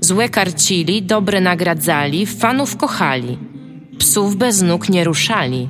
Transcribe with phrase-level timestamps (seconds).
[0.00, 3.38] Złe karcili, dobre nagradzali, fanów kochali.
[3.98, 5.68] Psów bez nóg nie ruszali.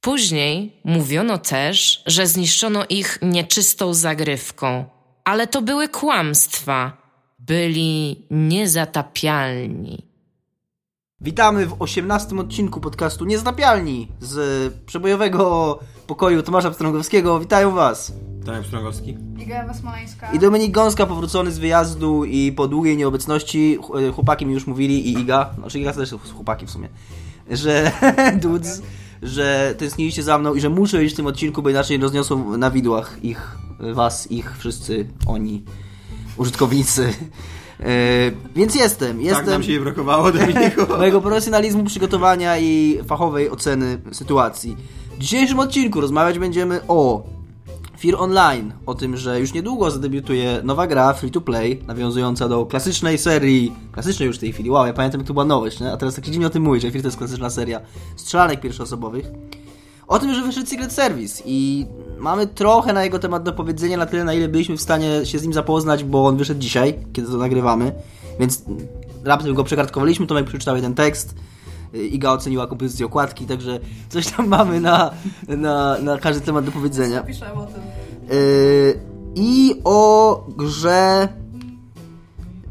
[0.00, 4.84] Później mówiono też, że zniszczono ich nieczystą zagrywką,
[5.24, 7.00] ale to były kłamstwa.
[7.38, 10.02] Byli niezatapialni.
[11.20, 17.40] Witamy w 18 odcinku podcastu Niezatapialni z przebojowego pokoju Tomasza Pstrągowskiego.
[17.40, 18.12] Witają Was!
[18.44, 19.16] Tomek Pstrągowski.
[19.38, 20.32] Iga Ewa Smoleńska.
[20.32, 25.08] I Dominik Gąska powrócony z wyjazdu i po długiej nieobecności, ch- chłopaki mi już mówili
[25.08, 26.88] i Iga, znaczy Iga też jest chłopaki w sumie,
[27.50, 27.92] że
[28.42, 28.82] dudes,
[29.22, 32.70] że tęskniliście za mną i że muszę iść w tym odcinku, bo inaczej rozniosą na
[32.70, 33.58] widłach ich,
[33.94, 35.64] was, ich, wszyscy, oni,
[36.36, 37.14] użytkownicy.
[37.80, 37.84] E,
[38.56, 40.80] więc jestem, Tak jestem nam się jej brakowało, Dominiku.
[40.98, 44.76] mojego profesjonalizmu, przygotowania i fachowej oceny sytuacji.
[45.14, 47.22] W dzisiejszym odcinku rozmawiać będziemy o
[48.00, 52.66] Fear Online, o tym, że już niedługo zadebiutuje nowa gra free to play, nawiązująca do
[52.66, 55.92] klasycznej serii, klasycznej już w tej chwili, wow, ja pamiętam jak to była nowość, nie?
[55.92, 57.80] a teraz tak dziwnie o tym mówić, że Fear to jest klasyczna seria
[58.16, 59.26] strzelanek pierwszoosobowych.
[60.08, 61.86] O tym, że wyszedł Secret Service i
[62.18, 65.38] mamy trochę na jego temat do powiedzenia, na tyle na ile byliśmy w stanie się
[65.38, 67.92] z nim zapoznać, bo on wyszedł dzisiaj, kiedy to nagrywamy,
[68.40, 68.62] więc
[69.24, 71.34] raptem go przekartkowaliśmy, Tomek przeczytał jeden tekst,
[71.92, 75.10] Iga oceniła kompozycję okładki, także coś tam mamy na,
[75.48, 77.22] na, na każdy temat do powiedzenia.
[77.22, 77.82] Piszę o tym.
[78.30, 79.00] Yy,
[79.34, 81.28] I o grze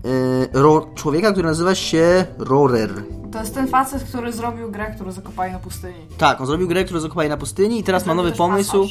[0.03, 3.03] yy, ro, człowieka, który nazywa się Rorer.
[3.31, 6.05] To jest ten facet, który zrobił grę, którą zakopali na pustyni.
[6.17, 8.85] Tak, on zrobił grę, którą zakopali na pustyni i teraz ma Zrobił nowy pomysł.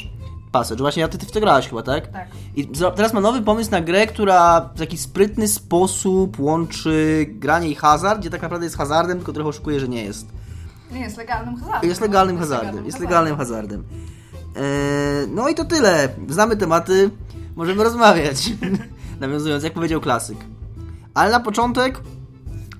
[0.53, 0.81] Passage.
[0.81, 2.07] Właśnie ja ty, ty w to grałaś chyba, tak?
[2.07, 2.29] Tak.
[2.57, 2.67] I
[2.97, 8.21] teraz ma nowy pomysł na grę, która w taki sprytny sposób łączy granie i hazard,
[8.21, 10.27] gdzie tak naprawdę jest hazardem, tylko trochę oszukuje, że nie jest.
[10.93, 11.89] Nie, jest legalnym hazardem.
[11.89, 12.87] Jest legalnym No, hazardem.
[12.87, 13.85] Jest legalnym hazardem.
[14.57, 16.09] Eee, no i to tyle.
[16.29, 17.11] Znamy tematy,
[17.57, 18.53] możemy rozmawiać.
[19.21, 20.39] Nawiązując, jak powiedział klasyk.
[21.15, 22.01] Ale na początek,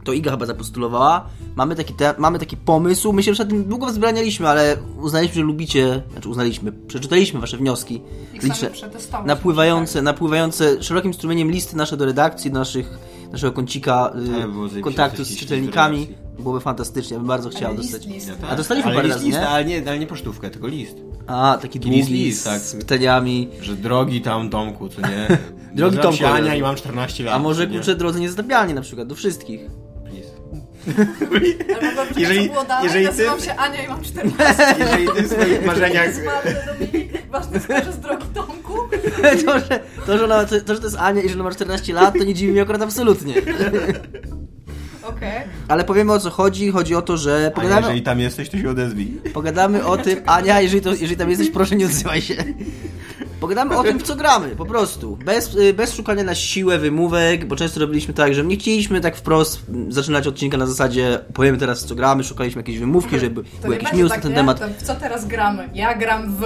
[0.05, 1.27] to Iga chyba zapostulowała,
[1.59, 3.13] mamy taki, te, mamy taki pomysł.
[3.13, 7.57] My się już na tym długo wzbranialiśmy, ale uznaliśmy, że lubicie, znaczy uznaliśmy, przeczytaliśmy wasze
[7.57, 8.03] wnioski.
[8.43, 8.71] Liczne,
[9.25, 12.99] napływające, napływające szerokim strumieniem listy nasze do redakcji, do naszych,
[13.33, 16.09] naszego kącika y, zajebiście kontaktu z czytelnikami.
[16.39, 18.07] Byłoby fantastycznie, ja bym bardzo chciał list, dostać.
[18.07, 18.33] list.
[18.51, 19.49] A dostaliśmy ale parę list, razy, list, nie?
[19.49, 20.97] Ale nie, ale nie pocztówkę, tylko list.
[21.27, 22.61] A, taki długi, list, list, tak.
[22.61, 23.49] z pytaniami.
[23.61, 25.39] Że drogi tam Tomku, co nie?
[25.75, 26.25] Drogi Tomku,
[26.59, 27.35] i mam 14 lat.
[27.35, 29.88] A może kurczę drodzy niezatapialni na przykład, do wszystkich.
[31.31, 31.47] Please.
[32.17, 35.27] Jeżeli, Jeżeli- było dalej, jeżeli ty- nazywam się Ania i mam 14 Jeżeli ty w
[35.33, 36.11] swoich marzeniach...
[37.31, 38.73] Ważny skorzy z drogi Tomku.
[39.47, 41.93] to, że, to, że ona, to, że to jest Ania i że ona ma 14
[41.93, 43.35] lat, to nie dziwi mnie akurat absolutnie.
[45.03, 45.41] Okej.
[45.69, 46.71] Ale powiemy o co chodzi.
[46.71, 49.07] Chodzi o to, że A pogadamy, jeżeli tam jesteś, to się odezwij.
[49.33, 50.19] pogadamy o tym...
[50.27, 52.35] Ania, jeżeli, to, jeżeli tam jesteś, proszę nie odzywaj się.
[53.41, 55.17] Pogadamy o tym, w co gramy, po prostu.
[55.25, 59.17] Bez, y, bez szukania na siłę wymówek, bo często robiliśmy tak, że nie chcieliśmy tak
[59.17, 63.43] wprost mm, zaczynać odcinka na zasadzie powiemy teraz, w co gramy, szukaliśmy jakiejś wymówki, żeby
[63.45, 64.37] To był jakiś news na tak, ten nie?
[64.37, 64.61] temat.
[64.61, 65.69] To W co teraz gramy?
[65.75, 66.43] Ja gram w...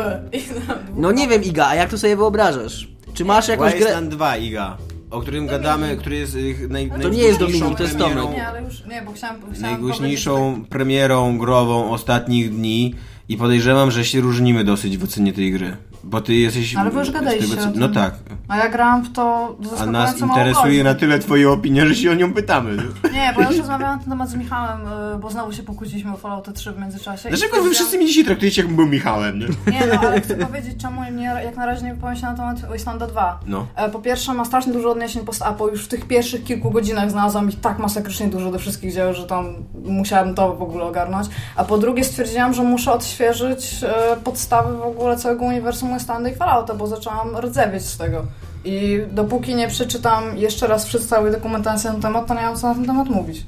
[0.96, 2.88] No nie wiem, Iga, a jak to sobie wyobrażasz?
[3.14, 3.80] Czy masz jakąś grę...
[3.80, 4.76] Wasteland 2, Iga.
[5.10, 6.36] O którym gadamy, który jest
[6.68, 8.30] naj, To nie jest Dominik, to jest Tomek.
[8.34, 8.84] Nie, ale już...
[8.86, 9.36] Nie, bo chciałam...
[9.36, 12.94] chciałam Najgłośniejszą premierą grową ostatnich dni
[13.28, 15.76] i podejrzewam, że się różnimy dosyć w ocenie tej gry.
[16.04, 16.76] Bo ty jesteś...
[16.76, 17.80] Ale wy już gadaliście co- o tym.
[17.80, 18.14] No tak.
[18.48, 22.14] A ja grałam w to A nas interesuje na tyle twoja opinia, że się o
[22.14, 22.76] nią pytamy.
[23.12, 24.80] Nie, bo ja już rozmawiałam na ten temat z Michałem,
[25.14, 27.28] y, bo znowu się pokłóciliśmy o Fallout 3 w międzyczasie.
[27.28, 29.46] Dlaczego wy wszyscy mnie dzisiaj traktujecie, jakbym był Michałem, nie?
[29.72, 32.60] Nie, no ale chcę powiedzieć, czemu nie, jak na razie nie wypowiem się na temat
[32.70, 33.40] Wastelanda 2.
[33.46, 33.66] No.
[33.76, 35.68] E, Po pierwsze, ma strasznie dużo odniesień post-apo.
[35.68, 39.24] Już w tych pierwszych kilku godzinach znalazłam ich tak masakrycznie dużo do wszystkich dzieł, że
[39.26, 39.54] tam
[39.84, 41.26] musiałam to w ogóle ogarnąć.
[41.56, 46.34] A po drugie, stwierdziłam, że muszę odświeżyć e, podstawy w ogóle całego uniwersum Wastelanda i
[46.34, 48.24] Fallouta, bo zaczęłam rdzewieć z tego.
[48.64, 52.56] I dopóki nie przeczytam jeszcze raz wszystkie całej dokumentacji na ten temat, to nie mam
[52.56, 53.46] co na ten temat mówić.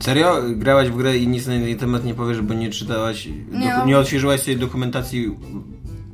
[0.00, 0.42] Serio?
[0.56, 3.86] Grałaś w grę i nic na ten temat nie powiesz, bo nie czytałaś, Nie, no.
[3.86, 5.36] nie odświeżyłaś sobie dokumentacji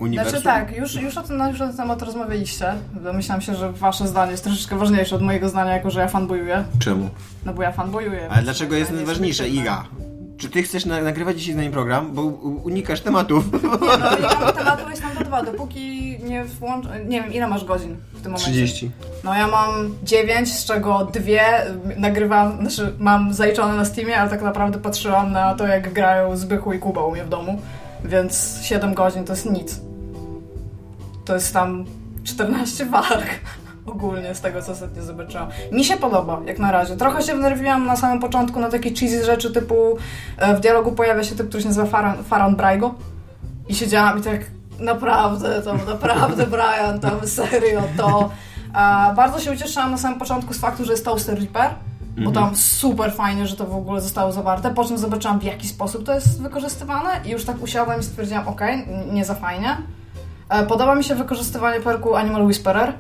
[0.01, 0.31] uniwersum?
[0.41, 2.75] Znaczy tak, już, już, o tym, już na ten temat rozmawialiście.
[3.05, 6.65] Domyślam się, że wasze zdanie jest troszeczkę ważniejsze od mojego zdania, jako że ja fanbojuję.
[6.79, 7.11] Czemu?
[7.45, 8.29] No bo ja fanbojuję.
[8.31, 9.49] Ale dlaczego jest najważniejsze.
[9.49, 9.85] Iga?
[10.45, 12.13] Czy ty chcesz na, nagrywać dzisiaj z nami program?
[12.13, 13.53] Bo unikasz tematów.
[13.53, 16.87] Nie, no ja tematu jest tam do dwa, dopóki nie włącz...
[17.07, 18.51] Nie wiem, ile masz godzin w tym momencie?
[18.51, 18.91] 30.
[19.25, 21.43] No ja mam 9, z czego dwie
[21.97, 26.73] nagrywam, znaczy mam zaliczone na Steamie, ale tak naprawdę patrzyłam na to, jak grają Zbychu
[26.73, 27.61] i Kuba u mnie w domu,
[28.05, 29.81] więc 7 godzin to jest nic.
[31.25, 31.85] To jest tam
[32.25, 33.27] 14 walk
[33.87, 35.49] ogólnie z tego, co ostatnio zobaczyłam.
[35.73, 36.97] Mi się podoba, jak na razie.
[36.97, 39.75] Trochę się wnerwiłam na samym początku na takie cheesy rzeczy typu
[40.39, 42.95] e, w dialogu pojawia się typ, który się nazywa Faron, Faron Braigo
[43.69, 44.41] i siedziałam i tak
[44.81, 48.31] naprawdę, to naprawdę Brian, tam serio, to...
[48.73, 51.71] A bardzo się ucieszyłam na samym początku z faktu, że jest Toaster Reaper,
[52.25, 54.75] bo tam super fajnie, że to w ogóle zostało zawarte.
[54.75, 58.49] Po czym zobaczyłam, w jaki sposób to jest wykorzystywane i już tak usiadłam i stwierdziłam,
[58.49, 59.77] okej, nie za fajnie.
[60.49, 62.93] E, Podoba mi się wykorzystywanie perku Animal Whisperer.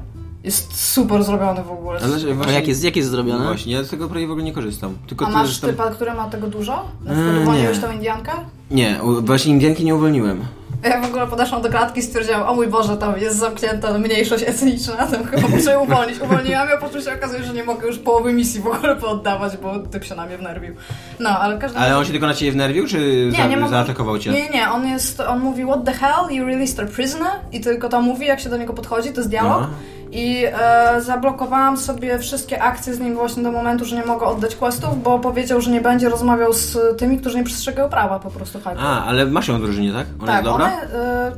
[0.45, 2.01] Jest super zrobiony w ogóle.
[2.03, 3.45] Ale właśnie, jak jest, jak jest zrobione?
[3.45, 4.97] Właśnie, ja z tego prawie w ogóle nie korzystam.
[5.07, 5.71] Tylko A masz tam...
[5.71, 6.85] typa, który ma tego dużo?
[7.05, 7.43] Na Eee, przykład nie.
[7.43, 8.33] uwolniłeś tą Indiankę?
[8.71, 10.45] Nie, właśnie Indianki nie uwolniłem.
[10.85, 14.45] Ja w ogóle podeszłam do klatki i stwierdziłam, o mój Boże, tam jest zamknięta mniejszość
[14.47, 16.21] etniczna, tam chyba muszę ją uwolnić.
[16.21, 19.57] Uwolniłam ją, po czym się okazuje, że nie mogę już połowy misji w ogóle pooddawać,
[19.57, 20.75] bo typ się na mnie wnerwił.
[21.21, 23.69] No, ale w każdym Ale on się tylko na ciebie wnerwił, czy za, nie, nie,
[23.69, 24.31] zaatakował cię?
[24.33, 27.89] Nie, nie, on jest, on mówi what the hell, you released a prisoner i tylko
[27.89, 29.59] to mówi, jak się do niego podchodzi, to jest dialog.
[29.63, 29.71] Aha.
[30.13, 34.57] I e, zablokowałam sobie wszystkie akcje z nim właśnie do momentu, że nie mogę oddać
[34.57, 38.59] questów, bo powiedział, że nie będzie rozmawiał z tymi, którzy nie przestrzegają prawa po prostu
[38.59, 38.79] hype.
[38.79, 40.07] A, ale masz ją w drużynie, tak?
[40.19, 40.65] Ona tak, jest dobra?
[40.67, 41.33] one, e,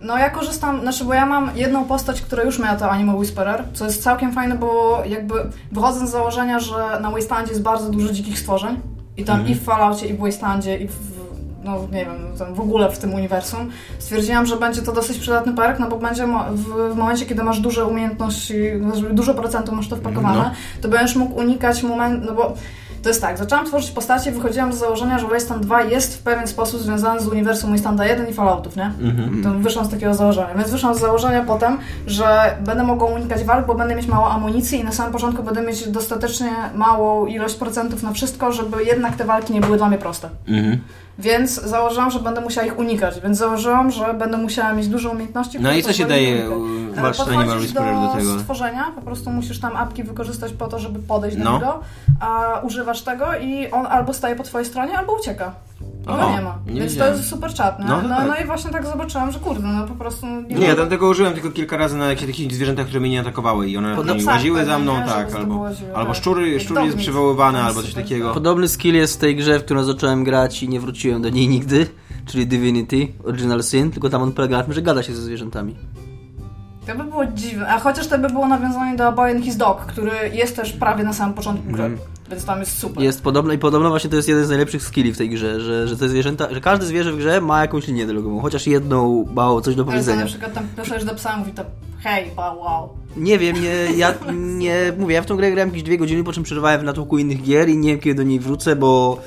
[0.00, 3.64] no ja korzystam, znaczy bo ja mam jedną postać, która już miała to Animal Whisperer,
[3.72, 5.34] co jest całkiem fajne, bo jakby
[5.72, 8.80] wychodzę z założenia, że na Wastelandzie jest bardzo dużo dzikich stworzeń
[9.16, 9.56] i tam Mhm.
[9.56, 10.92] i w Falloutie, i w Wastelandzie, i w,
[11.68, 15.78] no nie wiem, w ogóle w tym uniwersum, stwierdziłam, że będzie to dosyć przydatny perk,
[15.78, 20.38] no bo będzie w, momencie, kiedy masz duże umiejętności, znaczy dużo procentów masz to wpakowane,
[20.38, 20.50] No.
[20.80, 22.54] to będziesz mógł unikać moment, no bo
[23.02, 26.46] to jest tak, zaczęłam tworzyć postacie, wychodziłam z założenia, że Wasteland 2 jest w pewien
[26.46, 28.84] sposób związany z uniwersum Wastelanda 1 i Falloutów, nie?
[29.00, 29.42] Mhm.
[29.42, 30.54] To wyszłam z takiego założenia.
[30.56, 34.80] Więc wyszłam z założenia potem, że będę mogła unikać walk, bo będę mieć mało amunicji
[34.80, 39.24] i na samym początku będę mieć dostatecznie małą ilość procentów na wszystko, żeby jednak te
[39.24, 40.28] walki nie były dla mnie proste.
[40.48, 40.78] Mhm.
[41.18, 45.58] Więc założyłam, że będę musiała ich unikać, więc założyłam, że będę musiała mieć dużo umiejętności.
[45.60, 48.38] No które i co się daje u- walcz Podchodzisz Animal Whisperer do tego?
[48.40, 51.52] stworzenia, po prostu musisz tam apki wykorzystać po to, żeby podejść do No.
[51.52, 51.80] niego,
[52.20, 55.52] a używasz tego i on albo staje po twojej stronie, albo ucieka.
[55.80, 56.58] I O, go nie ma.
[56.66, 57.84] nie Więc to jest super czat, nie?
[57.84, 58.44] No No, to no, tak.
[58.44, 61.32] i właśnie tak zobaczyłam, że kurde, no po prostu nie, Nie, ja tam tego użyłem
[61.34, 64.20] tylko kilka razy na jakichś takich zwierzętach, które mnie nie atakowały i one Podobno mi
[64.20, 65.06] psa łaziły za mną, nie?
[65.06, 66.16] tak, albo, zdobywały, albo tak.
[66.22, 68.02] szczury, szczur jest To albo coś super.
[68.04, 68.34] takiego.
[68.34, 71.48] Podobny skill jest w tej grze, w którą zacząłem grać i nie wróciłem do niej
[71.48, 71.86] nigdy,
[72.26, 75.76] czyli Divinity, Original Sin, tylko tam on polega na tym, że gada się ze zwierzętami.
[76.86, 79.86] To by było dziwne, a chociaż to by było nawiązanie do Boy and His Dog,
[79.86, 81.98] który jest też prawie na samym początku gry,
[82.30, 83.02] więc tam jest super.
[83.02, 85.88] Jest podobno i podobno właśnie to jest jeden z najlepszych skilli w tej grze, że,
[85.88, 89.60] że te zwierzęta, że każde zwierzę w grze ma jakąś linię dialogową, chociaż jedną mało
[89.60, 90.20] coś do Ale powiedzenia.
[90.20, 91.64] na przykład tam piszesz do psa, mówi to
[92.02, 92.88] hej, wow, wow.
[93.16, 96.32] Nie wiem, nie, ja nie mówię, ja w tą grę grałem jakieś dwie godziny, po
[96.32, 99.20] czym przerwałem w natłoku innych gier i nie wiem kiedy do niej wrócę, bo,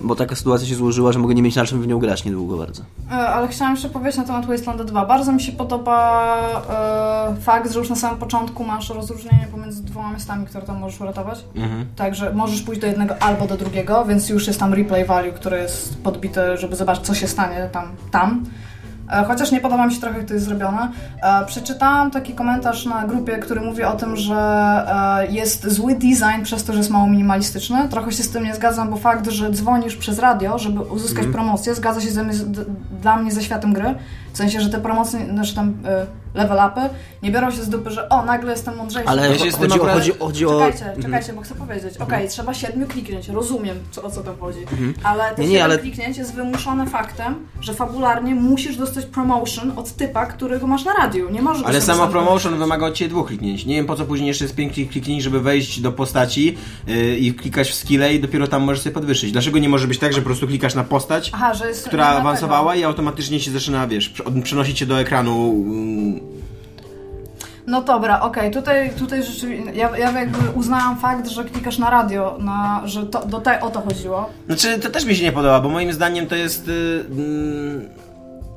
[0.00, 2.56] bo taka sytuacja się złożyła, że mogę nie mieć na czym w nią grać niedługo
[2.56, 2.82] bardzo.
[3.10, 5.06] E, Ale chciałam jeszcze powiedzieć na temat Wasteland 2.
[5.06, 10.12] Bardzo mi się podoba e, fakt, że już na samym początku masz rozróżnienie pomiędzy dwoma
[10.12, 11.44] miastami, które tam możesz uratować.
[11.56, 11.86] Mhm.
[11.96, 15.58] Także możesz pójść do jednego albo do drugiego, więc już jest tam replay value, który
[15.58, 17.88] jest podbity, żeby zobaczyć, co się stanie tam.
[18.10, 18.44] tam.
[19.10, 20.88] E, Chociaż nie podoba mi się trochę, jak to jest zrobione.
[21.22, 24.36] E, Przeczytałam taki komentarz na grupie, który mówi o tym, że
[25.20, 27.88] e, jest zły design przez to, że jest mało minimalistyczny.
[27.88, 31.74] Trochę się z tym nie zgadzam, bo fakt, że dzwonisz przez radio, żeby uzyskać promocję,
[31.74, 32.24] zgadza się ze
[33.02, 33.94] dla mnie ze światem gry.
[34.32, 35.74] W sensie, że te promocje, znaczy tam
[36.34, 36.80] level upy
[37.22, 39.08] nie biorą się z dupy, że o, nagle jestem mądrzejszy.
[39.08, 40.50] Ale Ja się tym chodzi, o, chodzi, chodzi o...
[40.70, 41.96] Czekajcie, czekajcie, bo chcę powiedzieć.
[41.98, 44.58] Okej, trzeba siedmiu kliknięć, rozumiem co, o co tam chodzi.
[45.02, 49.92] Ale te Nie, siedem ale- kliknięć jest wymuszone faktem, że fabularnie musisz dostać promotion od
[49.92, 51.30] typa, którego masz na radiu.
[51.30, 53.66] Nie możesz Ale sama sam promotion wymaga od Ciebie dwóch kliknięć.
[53.66, 56.56] Nie wiem po co później jeszcze jest pięć kliknięć, żeby wejść do postaci
[56.86, 59.32] yy, i klikać w skille i dopiero tam możesz sobie podwyższyć.
[59.32, 62.06] Dlaczego nie może być tak, że po prostu klikasz na postać, Aha, że jest która
[62.06, 62.80] awansowała tego.
[62.80, 65.50] i automatycznie się zaczyna, wiesz, przenosić cię do ekranu.
[65.66, 66.20] mm,
[67.70, 72.36] No dobra, okej, tutaj, tutaj rzeczywiście, ja, ja jakby uznałam fakt, że klikasz na radio,
[72.40, 74.30] na, że to, do te, o to chodziło.
[74.46, 76.66] Znaczy, to też mi się nie podoba, bo moim zdaniem to jest.
[76.66, 77.88] Yy, mm,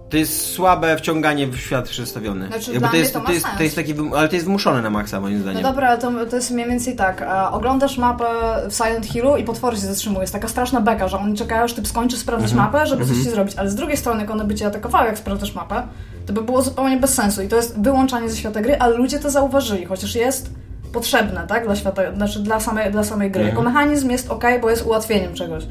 [0.09, 2.47] to jest słabe wciąganie w świat przedstawiony.
[2.47, 4.81] Znaczy, Jakby dla to jest, to to jest, to jest taki, ale to jest wymuszone
[4.81, 5.63] na maksa moim No zdaniem.
[5.63, 7.25] dobra, ale to, to jest mniej więcej tak.
[7.51, 8.25] Oglądasz mapę
[8.69, 10.21] w Silent Hillu i potwory się zatrzymują.
[10.21, 12.71] Jest taka straszna beka, że oni czekają, aż ty skończysz sprawdzać Mhm.
[12.71, 13.55] mapę, żeby coś ci zrobić.
[13.57, 15.83] Ale z drugiej strony, jak one by cię atakowały, jak sprawdzasz mapę,
[16.25, 17.41] to by było zupełnie bez sensu.
[17.41, 20.49] I to jest wyłączanie ze świata gry, ale ludzie to zauważyli, chociaż jest
[20.93, 21.65] potrzebne, tak?
[21.65, 23.41] Dla świata, znaczy dla samej, dla samej gry.
[23.41, 23.57] Mhm.
[23.57, 25.63] Jako mechanizm jest ok, bo jest ułatwieniem czegoś.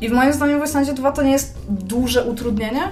[0.00, 2.88] I w moim zdaniem w Wastelandzie 2 to nie jest duże utrudnienie,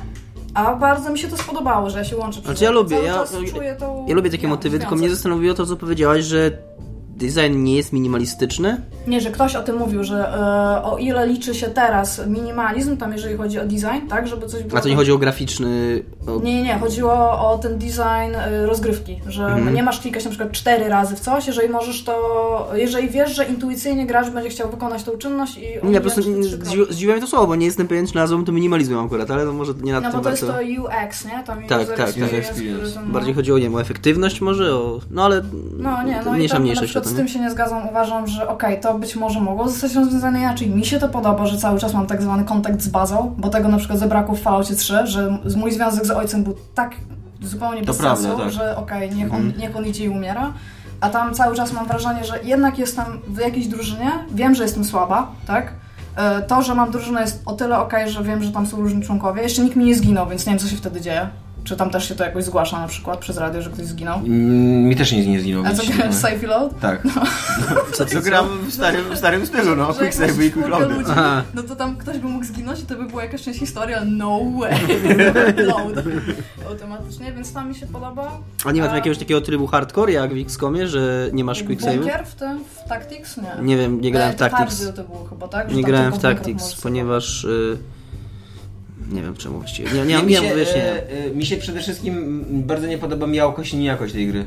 [0.55, 2.41] A bardzo mi się to spodobało, że ja się łączę.
[2.41, 5.67] Znaczy ja lubię, ja, czuję tą, ja lubię takie ja, motywy, tylko mnie zastanowiło to,
[5.67, 6.51] co powiedziałaś, że
[7.19, 8.81] design nie jest minimalistyczny.
[9.07, 13.13] Nie, że ktoś o tym mówił, że e, o ile liczy się teraz minimalizm, tam
[13.13, 14.79] jeżeli chodzi o design, tak, żeby coś było...
[14.79, 16.03] A to nie chodzi o graficzny...
[16.27, 16.41] O...
[16.41, 17.13] Nie, nie, nie, chodziło
[17.53, 19.75] o ten design y, rozgrywki, że Mhm.
[19.75, 23.45] nie masz klikać na przykład cztery razy w coś, jeżeli możesz to, jeżeli wiesz, że
[23.45, 26.23] intuicyjnie gracz będzie chciał wykonać tą czynność i Nie, po prostu
[26.91, 29.53] zdziwiło mnie to słowo, bo nie jestem pewien, czy nazwą to minimalizmem akurat, ale to
[29.53, 30.63] może nie nad No tym bo to jest warto...
[30.63, 31.43] to UX, nie?
[31.47, 32.53] Tam Tak, tak, experience.
[32.53, 35.01] który tam, Bardziej chodziło, nie wiem, o efektywność może, o...
[35.11, 35.43] No ale...
[35.79, 36.59] No nie, no i mniejsza
[37.09, 37.89] z tym się nie zgadzam.
[37.89, 40.71] Uważam, że okej, to być może mogło zostać rozwiązane inaczej.
[40.71, 43.69] Mi się to podoba, że cały czas mam tak zwany kontakt z bazą, bo tego
[43.69, 46.91] na przykład zabrakło w Falloutie 3, że mój związek z ojcem był tak
[47.43, 48.51] zupełnie bez sensu, tak.
[48.51, 49.43] że okej, niech, Mhm.
[49.43, 50.53] on, niech on idzie i umiera.
[51.01, 54.85] A tam cały czas mam wrażenie, że jednak jestem w jakiejś drużynie, wiem, że jestem
[54.85, 55.73] słaba, tak?
[56.17, 59.03] E, To, że mam drużynę jest o tyle okej, że wiem, że tam są różni
[59.03, 59.43] członkowie.
[59.43, 61.29] Jeszcze nikt mi nie zginął, więc nie wiem, co się wtedy dzieje.
[61.69, 64.19] Czy tam też się to jakoś zgłasza na przykład przez radio, że ktoś zginął.
[64.19, 65.65] Mm, Mi też nic nie zginął.
[65.67, 66.81] A co się grałeś nie- Safe Load?
[66.81, 67.03] Tak.
[67.95, 69.87] Co, To gram w starym, w starym stylu, no.
[69.95, 70.69] Quick save i quick
[71.09, 71.43] Aha.
[71.55, 74.07] no to tam ktoś by mógł zginąć i to by była jakaś część historii, ale
[74.07, 74.75] no way.
[75.67, 76.05] Load.
[76.69, 78.39] Automatycznie, więc tam mi się podoba.
[78.65, 81.83] A nie ma tam jakiegoś takiego trybu hardcore jak w XCOMie, że nie masz quick
[81.83, 81.99] save'u?
[81.99, 83.37] Bunkier w tym, w Tactics?
[83.37, 83.63] Nie.
[83.63, 84.93] Nie wiem, nie grałem w Tactics.
[84.97, 85.71] To było chyba, tak?
[85.71, 87.45] Że Nie grałem w Tactics, ponieważ...
[87.45, 87.98] Y...
[89.13, 89.91] Nie wiem czemu właściwie.
[89.93, 90.85] Nie, nie, Nie, nie, mi, nie, się, wyjaśnienia.
[90.93, 94.45] e, e, mi się przede wszystkim bardzo nie podoba miałkość i niejakość tej gry.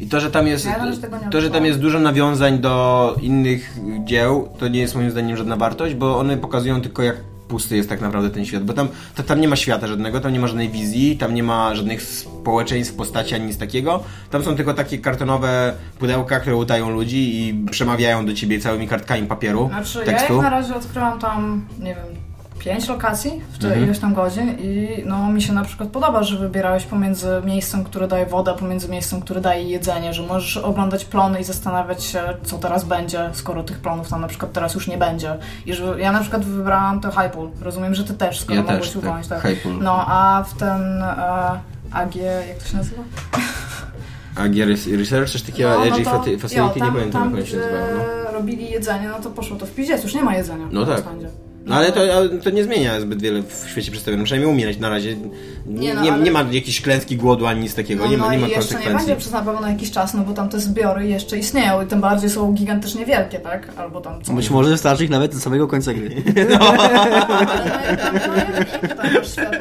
[0.00, 3.76] I to, że tam jest, Ja nie to, że tam jest dużo nawiązań do innych
[4.04, 7.16] dzieł, to nie jest moim zdaniem żadna wartość, bo one pokazują tylko jak
[7.48, 10.32] pusty jest tak naprawdę ten świat, bo tam, to, tam nie ma świata żadnego, tam
[10.32, 14.02] nie ma żadnej wizji, tam nie ma żadnych społeczeństw, postaci, ani nic takiego.
[14.30, 19.26] Tam są tylko takie kartonowe pudełka, które utają ludzi i przemawiają do ciebie całymi kartkami
[19.26, 20.32] papieru, Znaczy, ja tekstu.
[20.34, 22.04] jak na razie odkryłam tam, nie wiem,
[22.64, 23.84] pięć lokacji w Mhm.
[23.84, 28.08] ileś tam godzin i no mi się na przykład podoba, że wybierałeś pomiędzy miejscem, które
[28.08, 32.58] daje wodę, pomiędzy miejscem, które daje jedzenie, że możesz oglądać plony i zastanawiać się, co
[32.58, 35.36] teraz będzie, skoro tych plonów tam na przykład teraz już nie będzie.
[35.66, 37.50] I że ja na przykład wybrałam to high pool.
[37.60, 39.42] Rozumiem, że ty też, skoro Ja mogłeś tak, uwolnić tak.
[39.80, 41.60] No, a w ten e,
[41.92, 42.14] AG,
[42.48, 43.02] jak to się nazywa?
[44.36, 47.56] A Gear Research, coś takiego, No, Edge to- Facility, jo, nie pamiętam tam, jak się
[47.56, 48.02] gdzie nazywa.
[48.24, 48.32] No.
[48.32, 50.66] robili jedzenie, no to poszło to w piździec, już nie ma jedzenia.
[50.72, 51.02] No tak.
[51.66, 52.00] No ale to,
[52.44, 54.24] to nie zmienia zbyt wiele w świecie przedstawionym.
[54.24, 55.16] Przynajmniej umierać na razie.
[55.16, 55.26] Nie,
[55.66, 58.04] Nie, no, nie, ale- nie ma jakiejś klęski głodu ani nic takiego.
[58.04, 59.06] No, nie ma, no nie ma jeszcze nie konsekwencji.
[59.06, 62.00] będzie przez na pewno jakiś czas, no bo tam te zbiory jeszcze istnieją i tym
[62.00, 63.68] bardziej są gigantycznie wielkie, tak?
[63.76, 64.32] Albo tam co?
[64.32, 66.22] Być może starczy ich nawet do samego końca gry.
[66.50, 66.72] No, no?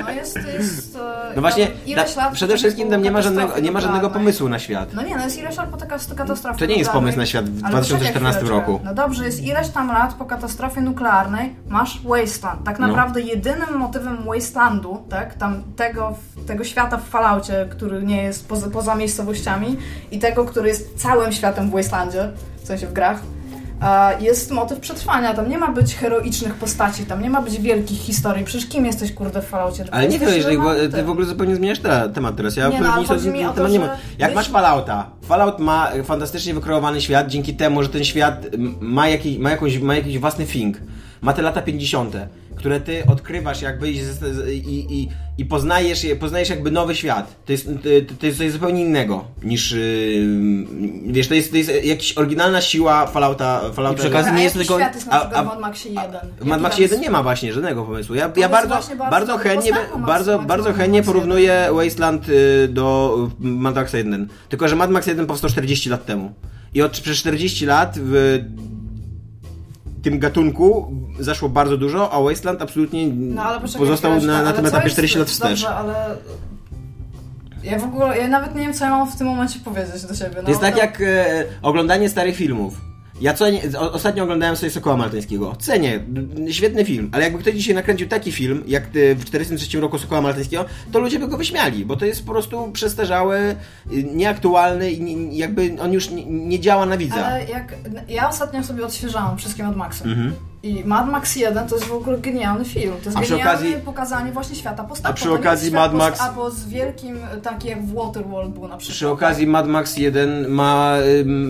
[0.03, 0.96] No jest, jest...
[0.96, 1.67] e, No właśnie,
[2.15, 4.93] da, przede wszystkim tam nie ma żadnego, nie ma żadnego pomysłu na świat.
[4.93, 5.77] No nie, no jest ileś lat po
[6.15, 8.79] katastrofie To nie jest pomysł na świat w Ale 2014 poczekaj roku.
[8.84, 12.63] No dobrze, jest ileś tam lat po katastrofie nuklearnej masz Wasteland.
[12.63, 12.88] Tak No.
[12.88, 16.13] naprawdę jedynym motywem Wastelandu, tak, tam tego,
[16.48, 19.77] tego świata w Falloutie, który nie jest poza, poza miejscowościami
[20.12, 22.29] i tego, który jest całym światem w Wastelandzie,
[22.63, 23.21] w sensie w grach,
[24.19, 25.33] jest motyw przetrwania.
[25.33, 28.45] Tam nie ma być heroicznych postaci, tam nie ma być wielkich historii.
[28.45, 29.86] Przecież kim jesteś, kurde, w Falloutie?
[29.91, 32.55] Ale nie Jesteś jeżeli bo, ty w ogóle zupełnie zmieniasz te, temat teraz.
[32.55, 33.98] Ja Nie, no, nic chodzi mi o to, nie ma.
[34.17, 38.45] Jak masz Fallouta, Fallout ma fantastycznie wykreowany świat dzięki temu, że ten świat
[38.79, 40.77] ma, jakiś, ma, jakąś, ma jakiś własny thing.
[41.21, 42.15] Ma te lata 50.,
[42.55, 43.97] które ty odkrywasz jakby i,
[44.55, 47.35] i, i, i poznajesz, je- poznajesz jakby nowy świat.
[47.45, 49.81] To jest, to, to jest coś zupełnie innego niż, yy,
[51.05, 53.61] wiesz, to jest, to jest jakaś oryginalna siła Fallouta.
[53.73, 56.11] Fallouta I A nie jest tylko- świat jest na a- a- w Mad Maxie 1?
[56.11, 58.15] W Jaki Mad Maxie tam 1 jest- nie ma właśnie żadnego pomysłu.
[58.15, 58.79] Ja, ja bardzo,
[59.11, 59.71] bardzo chętnie,
[60.07, 61.03] bardzo, bardzo chętnie 1.
[61.13, 64.27] porównuję Wasteland y, do y, Mad Max 1.
[64.49, 66.31] Tylko, że Mad Max 1 powstał 40 lat temu.
[66.73, 68.39] I od przez 40 lat w
[70.01, 73.43] tym gatunku zaszło bardzo dużo, a Wasteland absolutnie No
[73.77, 75.50] pozostał na, na tym etapie jest- 40 lat wstecz.
[75.50, 75.93] Dobrze, ale...
[77.63, 80.15] Ja w ogóle, ja nawet nie wiem, co ja mam w tym momencie powiedzieć do
[80.15, 80.36] siebie.
[80.36, 82.90] No, To jest tak no, jak e, oglądanie starych filmów.
[83.21, 85.55] Ja cenię, o, ostatnio oglądałem sobie Sokoła Maltańskiego.
[85.59, 85.99] Cenię,
[86.51, 90.21] świetny film, ale jakby ktoś dzisiaj nakręcił taki film, jak ty w 43 roku Sokoła
[90.21, 93.55] Maltańskiego, to ludzie by go wyśmiali, bo to jest po prostu przestarzały,
[93.93, 97.25] y, nieaktualny i jakby on już nie, działa na widza.
[97.25, 97.75] Ale jak...
[98.07, 100.03] Ja ostatnio sobie odświeżałam wszystkie Mad Maxy.
[100.03, 100.50] Mhm.
[100.63, 102.93] I Mad Max 1 to jest w ogóle genialny film.
[103.03, 105.11] To jest A genialne okazji- pokazanie właśnie świata postaci.
[105.11, 108.95] A przy okazji Mad Max- Albo z wielkim, taki jak w Waterworld był na przykład.
[108.95, 110.93] Przy okazji Mad Max 1 ma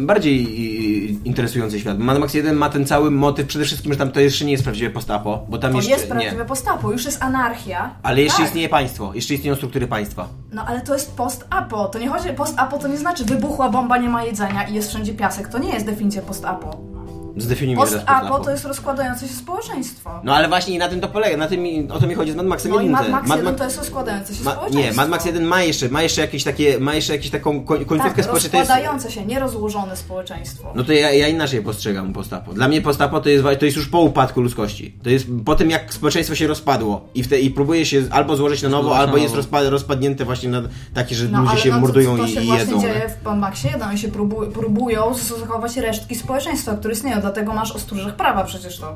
[0.06, 2.00] bardziej y, interesujący świat.
[2.00, 4.64] Mad Max 1 ma ten cały motyw, przede wszystkim, że tam to jeszcze nie jest
[4.64, 6.10] prawdziwe postapo, bo tam To jeszcze jest nie.
[6.12, 7.90] prawdziwe postapo, już jest anarchia.
[8.04, 8.48] Ale jeszcze tak.
[8.48, 10.28] istnieje państwo, jeszcze istnieją struktury państwa.
[10.54, 11.86] No ale to jest post-apo.
[11.86, 15.14] To nie chodzi, post-apo to nie znaczy wybuchła bomba, nie ma jedzenia i jest wszędzie
[15.14, 15.48] piasek.
[15.48, 16.91] To nie jest definicja post-apo.
[17.38, 18.46] Zdefiniujmy teraz Post-apo post-apo.
[18.46, 20.10] to jest rozkładające się społeczeństwo.
[20.24, 22.36] No ale właśnie i na tym to polega, na tym, o to mi chodzi z
[22.36, 22.92] Mad Maxem No i 1.
[23.02, 24.92] Mad Max Mad 1 Ma- to jest rozkładające się Ma, społeczeństwo.
[24.92, 27.86] nie, Mad Max 1 ma jeszcze, ma jeszcze jakieś takie, ma jeszcze jakąś taką koń-
[27.86, 28.50] końcówkę tak, społeczną.
[28.50, 30.72] to jest- rozkładające się, nierozłożone społeczeństwo.
[30.76, 32.54] No to ja, ja inaczej postrzegam postapo.
[32.54, 34.96] Dla mnie postapo to jest, to jest już po upadku ludzkości.
[35.04, 38.36] To jest po tym, jak społeczeństwo się rozpadło i, w te, i próbuje się albo
[38.36, 40.62] złożyć na nowo, albo jest rozpa- rozpadnięte właśnie na
[40.94, 42.82] takie, że No, ludzie ale się no, to- mordują to, i, się i właśnie jedzą.
[42.82, 43.90] dzieje w Mad Maxie 1.
[43.90, 48.80] Oni się próbu- próbują zachować resztki społeczeństwa, które istnieją, dlatego masz o stróżach prawa przecież
[48.80, 48.96] to.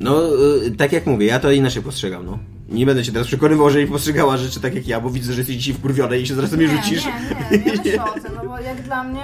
[0.00, 0.22] No,
[0.66, 2.38] y, tak jak mówię, ja to inaczej postrzegam, no.
[2.68, 5.38] Nie będę cię teraz przekonywał, że nie postrzegała rzeczy tak jak ja, bo widzę, że
[5.40, 7.04] jesteś dzisiaj wkurwiona i się zaraz mnie nie, rzucisz.
[7.06, 9.22] Nie, nie, nie myślę o tym, no bo jak dla mnie,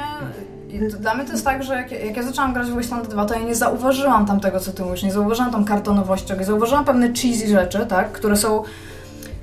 [1.01, 3.35] dla mnie to jest tak, że jak, jak ja zaczęłam grać w Wasteland 2, to
[3.35, 7.09] ja nie zauważyłam tam tego, co ty mówisz, nie zauważyłam tam kartonowości, nie zauważyłam pewne
[7.13, 8.63] cheesy rzeczy, tak, które są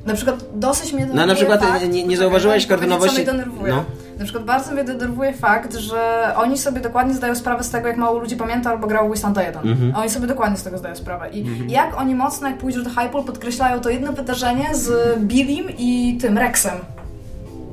[0.05, 3.25] na przykład dosyć mnie No, na przykład fakt, nie- nie poczekaj, zauważyłaś kartonowości- Co mnie
[3.25, 3.73] denerwuje.
[3.73, 3.85] no.
[4.19, 7.97] Na przykład bardzo mnie denerwuje fakt, że oni sobie dokładnie zdają sprawę z tego, jak
[7.97, 9.67] mało ludzi pamięta albo grało w Wastanda 1.
[9.69, 9.93] Mhm.
[9.95, 11.29] A oni sobie dokładnie z tego zdają sprawę.
[11.29, 16.17] I jak oni mocno, jak pójdziesz do Hypol, podkreślają to jedno wydarzenie z Billim i
[16.21, 16.77] tym Rexem.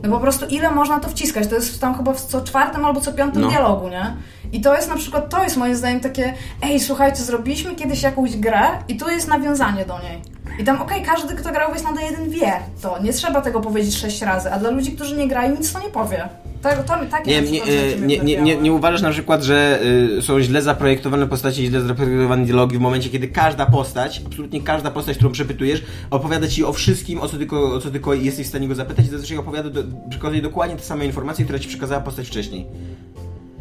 [0.02, 1.46] No po prostu ile można to wciskać?
[1.46, 3.48] To jest tam chyba w co czwartym albo co piątym No.
[3.48, 4.16] dialogu, nie?
[4.52, 8.36] I to jest na przykład, to jest moim zdaniem takie, ej, słuchajcie, zrobiliśmy kiedyś jakąś
[8.36, 10.22] grę i tu jest nawiązanie do niej.
[10.60, 12.52] I tam, okej, każdy, kto grał w Wastanda 1 wie
[12.82, 13.02] to.
[13.02, 15.88] Nie trzeba tego powiedzieć sześć razy, a dla ludzi, którzy nie grają, nic to nie
[15.88, 16.28] powie.
[16.62, 18.62] Tak, to, takie Nie, nie, e, nie, nie, nie, wnerwiały.
[18.62, 19.80] nie uważasz na przykład, że
[20.18, 24.90] y, są źle zaprojektowane postacie, źle zaprojektowane dialogi w momencie, kiedy każda postać, absolutnie każda
[24.90, 28.48] postać, którą przepytujesz, opowiada ci o wszystkim, o co tylko, o co tylko jesteś w
[28.48, 32.00] stanie go zapytać i zazwyczaj opowiada, do, przekazuje dokładnie te same informacje, które ci przekazała
[32.00, 32.66] postać wcześniej.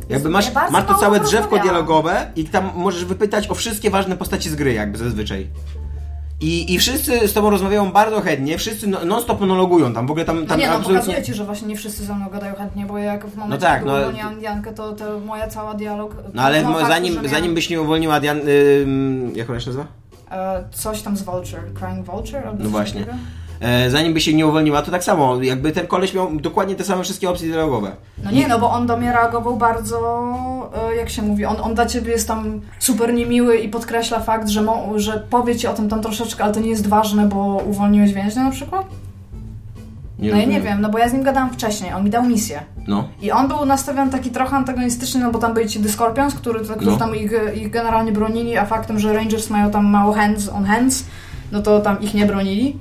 [0.10, 4.50] Jakby masz, masz to całe drzewko dialogowe i tam możesz wypytać o wszystkie ważne postacie
[4.50, 5.48] z gry, jakby zazwyczaj.
[6.42, 10.26] I, I wszyscy z tobą rozmawiają bardzo chętnie, wszyscy no- non-stop monologują tam, w ogóle
[10.26, 11.00] tam, No tam nie, no absolutnie...
[11.00, 13.80] pokazuje ci, że właśnie nie wszyscy ze mną gadają chętnie, bo jak w momencie, tak,
[13.80, 16.16] kiedy no, uwolniłam Jankę, to, to moja cała dialog...
[16.34, 18.40] No ale faktu, że zanim, zanim byś nie uwolniła Dian...
[18.82, 19.86] Ym, jak ona się nazywa?
[20.32, 22.48] E, coś tam z Vulture, Crying Vulture?
[22.48, 23.00] albo No właśnie.
[23.02, 23.18] takiego?
[23.62, 26.84] E, zanim by się nie uwolniła, to tak samo, jakby ten koleś miał dokładnie te
[26.84, 27.92] same wszystkie opcje dialogowe.
[28.24, 30.00] No nie, no bo on do mnie reagował bardzo,
[30.92, 34.50] e, jak się mówi, on, on dla ciebie jest tam super niemiły i podkreśla fakt,
[34.50, 37.62] że, mo, że powie ci o tym tam troszeczkę, ale to nie jest ważne, bo
[37.68, 38.86] uwolniłeś więźnia na przykład?
[40.20, 40.64] no ja nie rozumiem.
[40.64, 42.62] wiem, no bo ja z nim gadałam wcześniej, on mi dał misję.
[42.88, 43.08] No.
[43.22, 46.60] I on był nastawiony taki trochę antagonistyczny, no bo tam byli ci The Scorpions, który,
[46.60, 46.98] którzy No.
[46.98, 51.06] tam ich, ich generalnie bronili, a faktem, że Rangers mają tam mało hands on hands,
[51.52, 52.78] no to tam ich nie bronili.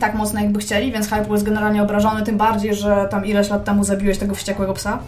[0.00, 3.64] Tak mocno jakby chcieli, więc Hype jest generalnie obrażony, tym bardziej, że tam ileś lat
[3.64, 4.98] temu zabiłeś tego wściekłego psa.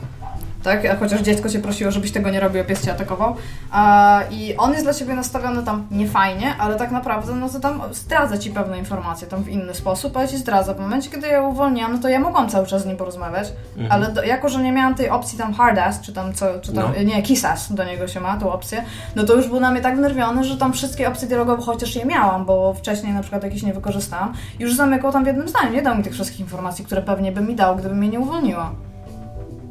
[0.62, 0.98] Tak?
[1.00, 3.36] Chociaż dziecko cię prosiło, żebyś tego nie robił, pies cię atakował.
[3.70, 7.82] A, I on jest dla ciebie nastawiony tam niefajnie, ale tak naprawdę no to tam
[7.92, 10.74] zdradza ci pewne informacje tam w inny sposób, ale ci zdradza.
[10.74, 13.52] W momencie, kiedy ja uwolniłam, no to ja mogłam cały czas z nim porozmawiać,
[13.90, 16.72] ale do, jako, że nie miałam tej opcji tam hard ass, czy tam co, czy
[16.72, 17.02] tam, No.
[17.02, 18.84] nie, kiss ass do niego się ma, tą opcję,
[19.16, 22.04] no to już był na mnie tak wnerwiony, że tam wszystkie opcje dialogowe, chociaż je
[22.04, 25.82] miałam, bo wcześniej na przykład jakieś nie wykorzystałam, już zamykał tam w jednym zdaniu, nie
[25.82, 28.72] dał mi tych wszystkich informacji, które pewnie by mi dał, gdybym mnie nie uwolniła.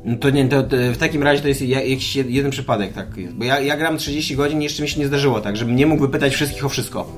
[0.05, 2.93] No to nie, to, to w takim razie to jest ja- jakiś jed- jeden przypadek,
[2.93, 3.33] tak jest.
[3.33, 5.85] Bo ja, ja gram 30 godzin i jeszcze mi się nie zdarzyło tak, żebym nie
[5.85, 7.11] mógł wypytać wszystkich o wszystko.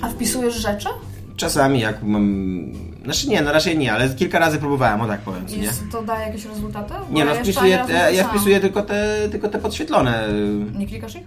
[0.00, 0.88] A wpisujesz rzeczy?
[1.36, 2.72] Czasami jak mam...
[3.04, 5.68] Znaczy nie, no raczej nie, ale kilka razy próbowałem, o tak powiem, I nie?
[5.92, 6.94] to daje jakieś rezultaty?
[7.10, 10.28] Bo Nie no, ja wpisuję, ja, ja wpisuję tylko te, tylko te podświetlone.
[10.78, 11.22] Nie klikasz ich?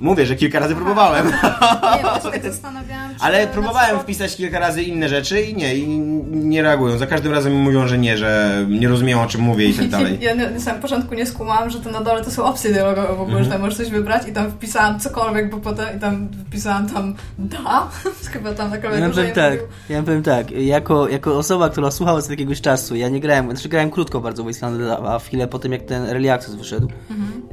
[0.00, 1.26] Mówię, że kilka razy próbowałem.
[1.26, 5.88] Nie, się tak zastanawiałam, czy Ale próbowałem wpisać kilka razy inne rzeczy i nie, i
[6.28, 6.98] nie reagują.
[6.98, 9.88] Za każdym razem mi mówią, że nie, że nie rozumieją o czym mówię i tak
[9.88, 10.18] dalej.
[10.26, 13.20] Ja na, samym początku nie skumałam, że to na dole to są opcje dialogowe w
[13.20, 13.44] ogóle, Mhm.
[13.44, 17.14] że tam możesz coś wybrać i tam wpisałam cokolwiek, bo potem i tam wpisałam tam
[17.38, 17.88] da,
[18.32, 21.68] chyba tam na Ja klawiaturze powiem i tak, mówił, ja powiem tak, jako, jako osoba,
[21.70, 24.98] która słuchała z jakiegoś czasu, ja nie grałem, znaczy grałem krótko bardzo w Wasteland 2,
[25.14, 26.88] a w chwilę po tym jak ten Early Access wyszedł,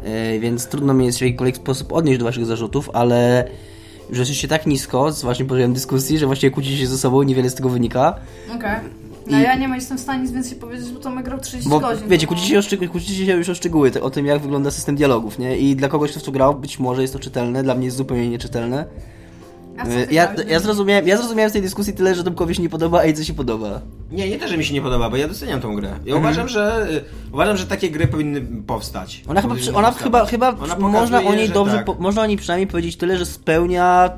[0.04, 3.48] e, więc trudno mi jest w jakikolwiek sposób odnieść do waszych zarzutów, ale
[4.10, 7.26] już jesteście tak nisko z waszym poziomem dyskusji, że właściwie kłócicie się ze sobą i
[7.26, 8.16] niewiele z tego wynika,
[8.56, 8.80] Okej.
[9.28, 11.70] No I- ja nie jestem w stanie nic więcej powiedzieć, bo to my grał 30
[11.70, 12.08] bo godzin.
[12.10, 15.40] wiecie, to- kłócicie się, kłócicie się już o szczegóły, o tym jak wygląda system dialogów,
[15.40, 15.58] nie?
[15.58, 17.98] I dla kogoś, kto w to grał, być może jest to czytelne, dla mnie jest
[17.98, 18.86] zupełnie nieczytelne.
[19.78, 23.00] E, Ja, ja, zrozumiałem, ja zrozumiałem z tej dyskusji tyle, że Tomkowi się nie podoba,
[23.00, 23.82] a Ejce się podoba.
[24.12, 25.88] Nie, nie to, że mi się nie podoba, bo ja doceniam tą grę.
[25.88, 26.20] Ja Mhm.
[26.20, 29.24] uważam, że y, uważam, że takie gry powinny powstać.
[29.28, 30.30] Ona chyba, Powinny ona powstawać.
[30.30, 31.86] chyba, chyba Ona można o pokazuje, niej dobrze, tak.
[31.86, 34.10] po, można o niej przynajmniej powiedzieć tyle, że spełnia,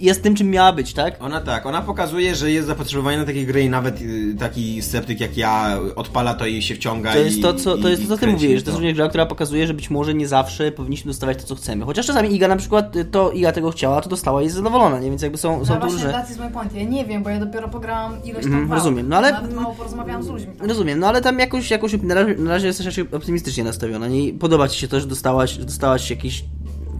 [0.00, 1.22] jest tym, czym miała być, tak?
[1.22, 5.20] Ona tak, ona pokazuje, że jest zapotrzebowanie na takie gry i nawet y, taki sceptyk
[5.20, 8.02] jak ja odpala to i się wciąga To jest i, to, co, to i- jest
[8.02, 8.54] to, co ty mówisz, to to.
[8.54, 11.84] jest również gra, która pokazuje, że być może nie zawsze powinniśmy dostawać to, co chcemy.
[11.84, 14.98] Chociaż czasami Iga na przykład, y, to Iga tego chciała, to dostała i jest zadowolona,
[15.00, 15.10] nie?
[15.10, 16.12] Więc jakby są, są No tu właśnie,
[16.44, 16.74] my point.
[16.74, 18.70] Ja nie wiem, bo ja dopiero pograłam ileś tam wałów.
[18.70, 20.52] rozumiem, no ale- Nawet mało porozmawiałam z ludźmi.
[20.58, 20.68] tam.
[20.68, 24.08] Rozumiem, no ale tam jakoś, jakoś na, razie, na razie jesteś optymistycznie nastawiona.
[24.08, 26.44] Nie podoba ci się to, że dostałaś, że dostałaś jakiś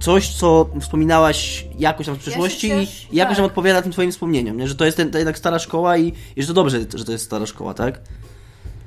[0.00, 2.82] coś, co wspominałaś jakoś tam w przeszłości się
[3.12, 3.50] i jakoś tam tak.
[3.50, 4.68] odpowiada tym twoim wspomnieniom, nie?
[4.68, 7.12] że to jest ten, ta jednak stara szkoła i, i że to dobrze, że to
[7.12, 8.00] jest stara szkoła, tak?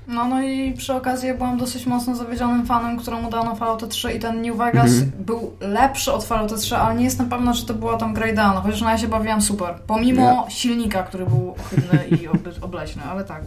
[0.08, 4.13] No, no i przy okazji ja byłam dosyć mocno zawiedzionym fanem, któremu dano Fallout 3
[4.13, 7.74] i ten New Vegas był lepszy od Fallout 3, ale nie jestem pewna, czy to
[7.74, 9.76] była tam gra idealna, chociaż no ja się bawiłam super.
[9.88, 13.41] Pomimo silnika, który był ohydny i oble- obleśny, ale tak.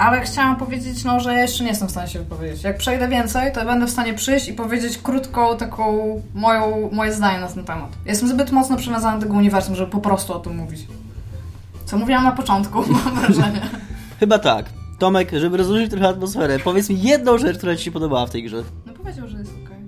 [0.00, 2.64] Ale chciałam powiedzieć, no, że ja jeszcze nie jestem w stanie się wypowiedzieć.
[2.64, 7.40] Jak przejdę więcej, to będę w stanie przyjść i powiedzieć krótką, taką moją, moje zdanie
[7.40, 7.90] na ten temat.
[8.06, 10.80] Jestem zbyt mocno przywiązana do tego uniwersum, żeby po prostu o tym mówić.
[11.84, 13.60] Co mówiłam na początku, mam wrażenie.
[14.20, 14.66] Chyba tak.
[14.98, 18.42] Tomek, żeby rozluźnić trochę atmosferę, powiedz mi jedną rzecz, która ci się podobała w tej
[18.42, 18.62] grze.
[18.86, 19.78] No powiedział, że jest okej.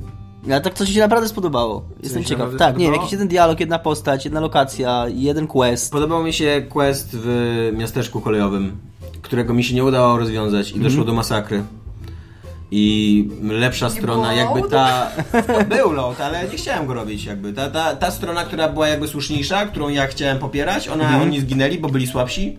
[0.45, 1.83] Ale tak, co ci się naprawdę spodobało?
[2.03, 2.51] Jestem ciekaw.
[2.59, 2.97] Tak, nie wiem, spodobało?
[2.97, 5.93] jakiś jeden dialog, jedna postać, jedna lokacja, jeden quest.
[5.93, 8.92] Podobał mi się quest w miasteczku kolejowym,
[9.23, 11.63] którego mi się nie udało rozwiązać i doszło do masakry.
[12.71, 15.11] I lepsza strona, było jakby ta.
[15.77, 17.53] Był load, ale nie chciałem go robić, jakby.
[17.53, 21.79] Ta, ta, ta strona, która była jakby słuszniejsza, którą ja chciałem popierać, ona, oni zginęli,
[21.79, 22.59] bo byli słabsi.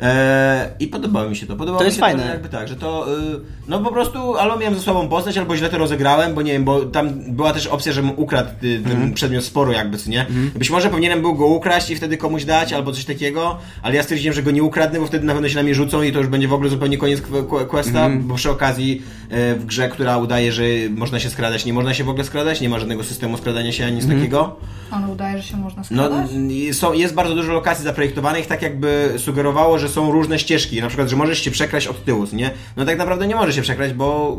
[0.00, 1.56] Eee, I podobało mi się to.
[1.56, 2.22] Podobało To mi jest się fajne.
[2.22, 3.18] To, jakby tak, że to.
[3.18, 6.52] y, no po prostu albo miałem ze sobą postać, albo źle to rozegrałem, bo nie
[6.52, 9.14] wiem, bo tam była też opcja, żebym ukradł y, ten Mhm.
[9.14, 10.26] przedmiot sporu, jakby, co nie?
[10.56, 14.02] Być może powinienem był go ukraść i wtedy komuś dać, albo coś takiego, ale ja
[14.02, 16.18] stwierdziłem, że go nie ukradnę, bo wtedy na pewno się na mnie rzucą i to
[16.18, 17.22] już będzie w ogóle zupełnie koniec
[17.68, 18.22] questa, Mhm.
[18.28, 22.04] bo przy okazji e, w grze, która udaje, że można się skradać, nie można się
[22.04, 24.20] w ogóle skradać, nie ma żadnego systemu skradania się ani nic Mhm.
[24.20, 24.56] takiego.
[24.90, 26.30] Ale udaje, że się można No, składać?
[26.50, 30.80] i są, jest bardzo dużo lokacji zaprojektowanych, tak jakby sugerowało, że są różne ścieżki.
[30.80, 32.50] Na przykład, że możesz się przekraść od tyłu, nie?
[32.76, 34.36] No tak naprawdę nie możesz się przekraść, bo.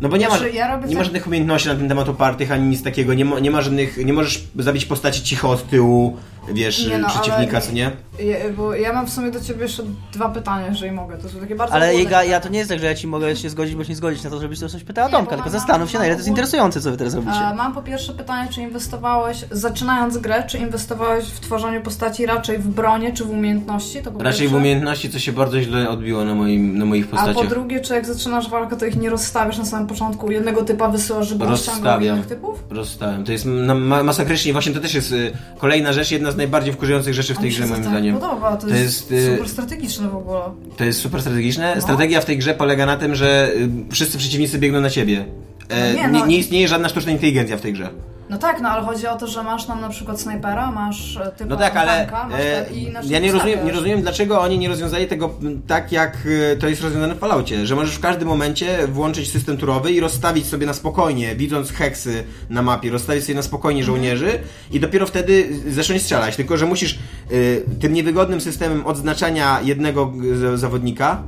[0.00, 2.52] No bo nie ma, Znaczy, ja nie ma tak- żadnych umiejętności na ten temat opartych,
[2.52, 3.14] ani nic takiego.
[3.14, 4.04] Nie ma, nie ma żadnych.
[4.04, 6.16] Nie możesz zabić postaci cicho od tyłu,
[6.54, 7.90] wiesz, Nie no, przeciwnika, ale- co nie?
[8.20, 9.82] Ja, bo ja mam w sumie do ciebie jeszcze
[10.12, 11.16] dwa pytania, jeżeli mogę.
[11.18, 13.36] To są takie bardzo Ale Iga, ja to nie jest tak, że ja ci mogę
[13.36, 15.90] się zgodzić bądź nie zgodzić na to, żebyś to coś pytała Tomka, tylko mam- zastanów
[15.90, 17.36] się, na ile to jest interesujące, co wy teraz robicie.
[17.36, 22.58] E, Mam po pierwsze pytanie, czy inwestowałeś, zaczynając grę, czy inwestowałeś w tworzeniu postaci raczej
[22.58, 23.98] w bronie, czy w umiejętności?
[24.18, 27.48] Raczej w umiejętności, co się bardzo źle odbiło na, moim, na moich A po postaciach.
[27.50, 31.28] drugie, czy jak zaczynasz walkę, to ich nie rozstawiasz na samym początku, jednego typa wysyłasz,
[31.28, 32.02] żeby Rozstawiam.
[32.16, 32.64] innych typów?
[32.70, 33.24] Rozstałem.
[33.24, 34.52] To jest ma ma masakrycznie.
[34.52, 37.66] Właśnie to też jest y, kolejna rzecz, jedna z najbardziej wkurzających rzeczy w tej grze,
[37.66, 38.14] moim tak zdaniem.
[38.14, 40.40] podoba, to, To jest, jest, y, super strategiczne w ogóle.
[40.76, 41.72] To jest super strategiczne.
[41.76, 41.82] No.
[41.82, 45.24] Strategia w tej grze polega na tym, że y, wszyscy przeciwnicy biegną na ciebie.
[45.68, 46.26] E, No nie, nie, no.
[46.26, 47.88] nie istnieje żadna sztuczna inteligencja w tej grze.
[48.30, 51.32] No tak, no ale chodzi o to, że masz tam na przykład snajpera, masz e,
[51.32, 54.58] typa No tak, ale tanka, masz e, na ja nie rozumiem, nie rozumiem, dlaczego oni
[54.58, 55.34] nie rozwiązali tego
[55.66, 56.18] tak, jak
[56.52, 60.00] e, to jest rozwiązane w Falloutie, że możesz w każdym momencie włączyć system turowy i
[60.00, 63.96] rozstawić sobie na spokojnie, widząc heksy na mapie, rozstawić sobie na spokojnie Mhm.
[63.96, 64.38] żołnierzy
[64.72, 66.36] i dopiero wtedy zacząć strzelać.
[66.36, 66.98] Tylko, że musisz
[67.30, 70.12] y, tym niewygodnym systemem odznaczania jednego
[70.54, 71.22] zawodnika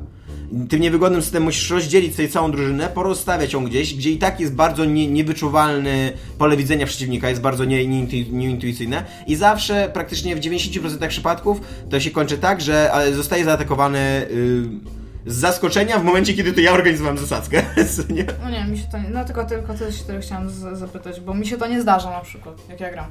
[0.69, 4.55] tym niewygodnym systemem musisz rozdzielić sobie całą drużynę, porozstawiać ją gdzieś, gdzie i tak jest
[4.55, 10.41] bardzo nie, niewyczuwalny pole widzenia przeciwnika, jest bardzo nie, nieintu- nieintuicyjne i zawsze, praktycznie w
[10.41, 13.99] 90% przypadków to się kończy tak, że ale zostaje zaatakowany
[14.31, 17.63] y, z zaskoczenia w momencie, kiedy to ja organizowałem zasadzkę.
[18.17, 18.25] Nie?
[18.45, 21.21] No nie, mi się to nie, no tylko, tylko to się tego chciałam z, zapytać,
[21.21, 23.07] bo mi się to nie zdarza na przykład, jak ja gram.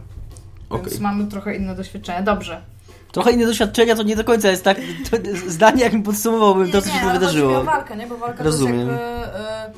[0.72, 1.00] Więc Okej.
[1.00, 2.24] mamy trochę inne doświadczenie.
[2.24, 2.62] Dobrze.
[3.18, 4.78] Trochę inne doświadczenia to nie do końca jest tak,
[5.12, 7.60] to, zdanie jakbym podsumowałbym to, co się tu wydarzyło.
[7.60, 8.08] o walkę, nie?
[8.08, 8.88] Bo walka Rozumiem.
[8.88, 9.40] to jest jakby...
[9.40, 9.72] e,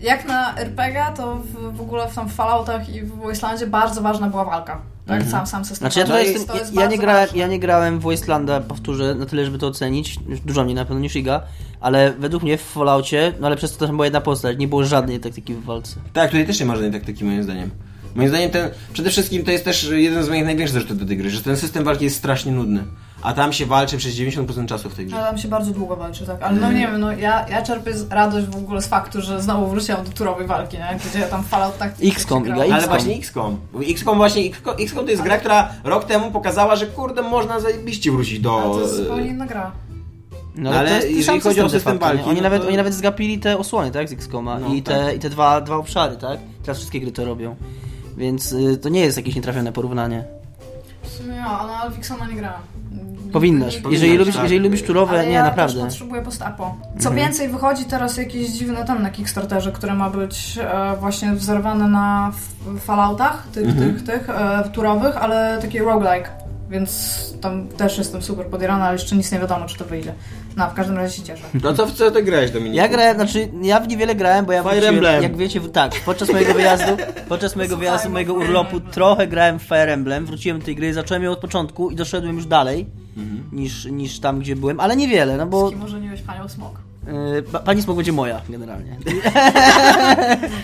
[0.00, 4.02] jak na RPG, to w, w ogóle w tam w Falloutach i w Wastelandzie bardzo
[4.02, 4.80] ważna była walka.
[5.06, 5.22] Tak?
[5.22, 5.90] Sam, sam system.
[5.90, 6.32] Znaczy ja, walki.
[6.32, 7.38] tutaj To jest ja, nie grałem, ważne.
[7.38, 10.18] ja nie grałem w Wastelanda, powtórzę, na tyle, żeby to ocenić.
[10.44, 11.42] Dużo mniej na pewno niż Iga,
[11.80, 14.84] ale według mnie w Falloutie, no ale przez to tam była jedna postać, nie było
[14.84, 15.96] żadnej taktyki w walce.
[16.12, 17.70] Tak, tutaj też nie ma żadnej taktyki, moim zdaniem.
[18.18, 21.16] Moim zdaniem ten, przede wszystkim to jest też jeden z moich największych zarzutów do tej
[21.16, 22.84] gry, że ten system walki jest strasznie nudny.
[23.22, 25.16] A tam się walczy przez 90% czasu w tej grze.
[25.16, 26.42] No, tam się bardzo długo walczy, tak.
[26.42, 29.42] Ale no nie wiem, no ja, ja czerpię z- radość w ogóle z faktu, że
[29.42, 30.98] znowu wróciłam do turowej walki, nie?
[31.10, 31.92] Gdzie tam Fallout tak...
[32.02, 32.62] XCOM, grało.
[32.72, 33.58] Ale właśnie XCOM.
[33.88, 34.42] XCOM właśnie,
[34.78, 38.60] XCOM, to jest gra, która rok temu pokazała, że kurde, można zajebiście wrócić do...
[38.62, 39.72] Ale to jest zupełnie inna gra.
[40.56, 42.94] No, Ale to jest jeżeli chodzi o system walki, Oni, no nawet, to- oni nawet
[42.94, 45.16] zgapili te osłony, tak, z XCOMa No, i te, tak.
[45.16, 46.38] i te dwa, dwa obszary, tak?
[46.62, 47.56] Teraz wszystkie gry to robią.
[48.18, 50.24] Więc y, to nie jest jakieś nietrafione porównanie.
[51.02, 52.60] W sumie ja, ale Alfixona nie grałam.
[53.32, 53.74] Powinnaś.
[53.76, 54.42] Nie- Powinnaś, Jeżeli lubisz, tak.
[54.42, 55.74] jeżeli lubisz turowe, nie, ja naprawdę.
[55.80, 56.74] też potrzebuję post-apo.
[56.98, 61.88] Co więcej, wychodzi teraz jakiś dziwny ten na Kickstarterze, który ma być e, właśnie wzorowany
[61.88, 66.30] na f- Falloutach, tych, tych, tych e, turowych, ale taki roguelike.
[66.70, 70.14] Więc tam też jestem super podjarana, ale jeszcze nic nie wiadomo, czy to wyjdzie.
[70.56, 71.44] No, w każdym razie się cieszę.
[71.64, 72.74] No to w co ty grałeś, Dominik?
[72.74, 75.22] Ja grałem, znaczy ja w niewiele grałem, bo ja Fire wróciłem, Emblem.
[75.22, 76.96] jak wiecie, w- tak, podczas mojego wyjazdu,
[77.28, 78.92] podczas mojego Słuchaj, wyjazdu, bo mojego urlopu Emblem.
[78.92, 82.36] trochę grałem w Fire Emblem, wróciłem do tej gry, zacząłem ją od początku i doszedłem
[82.36, 83.44] już dalej Mhm.
[83.52, 86.80] niż, niż tam, gdzie byłem, ale niewiele, no bo Z kim ożeniłeś panią Smok?
[87.52, 88.96] Pa- Pani Smok będzie moja, generalnie.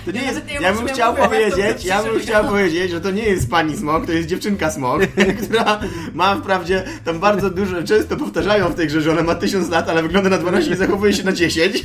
[0.04, 3.22] To nie Ja jest, ja bym chciał powiedzieć, ja bym chciał powiedzieć, że to nie
[3.22, 5.02] jest pani smog, to jest dziewczynka smog,
[5.46, 5.80] która
[6.14, 9.88] ma wprawdzie tam bardzo dużo, często powtarzają w tej grze, że ona ma 1000 lat,
[9.88, 11.84] ale wygląda na 12 i zachowuje się na 10.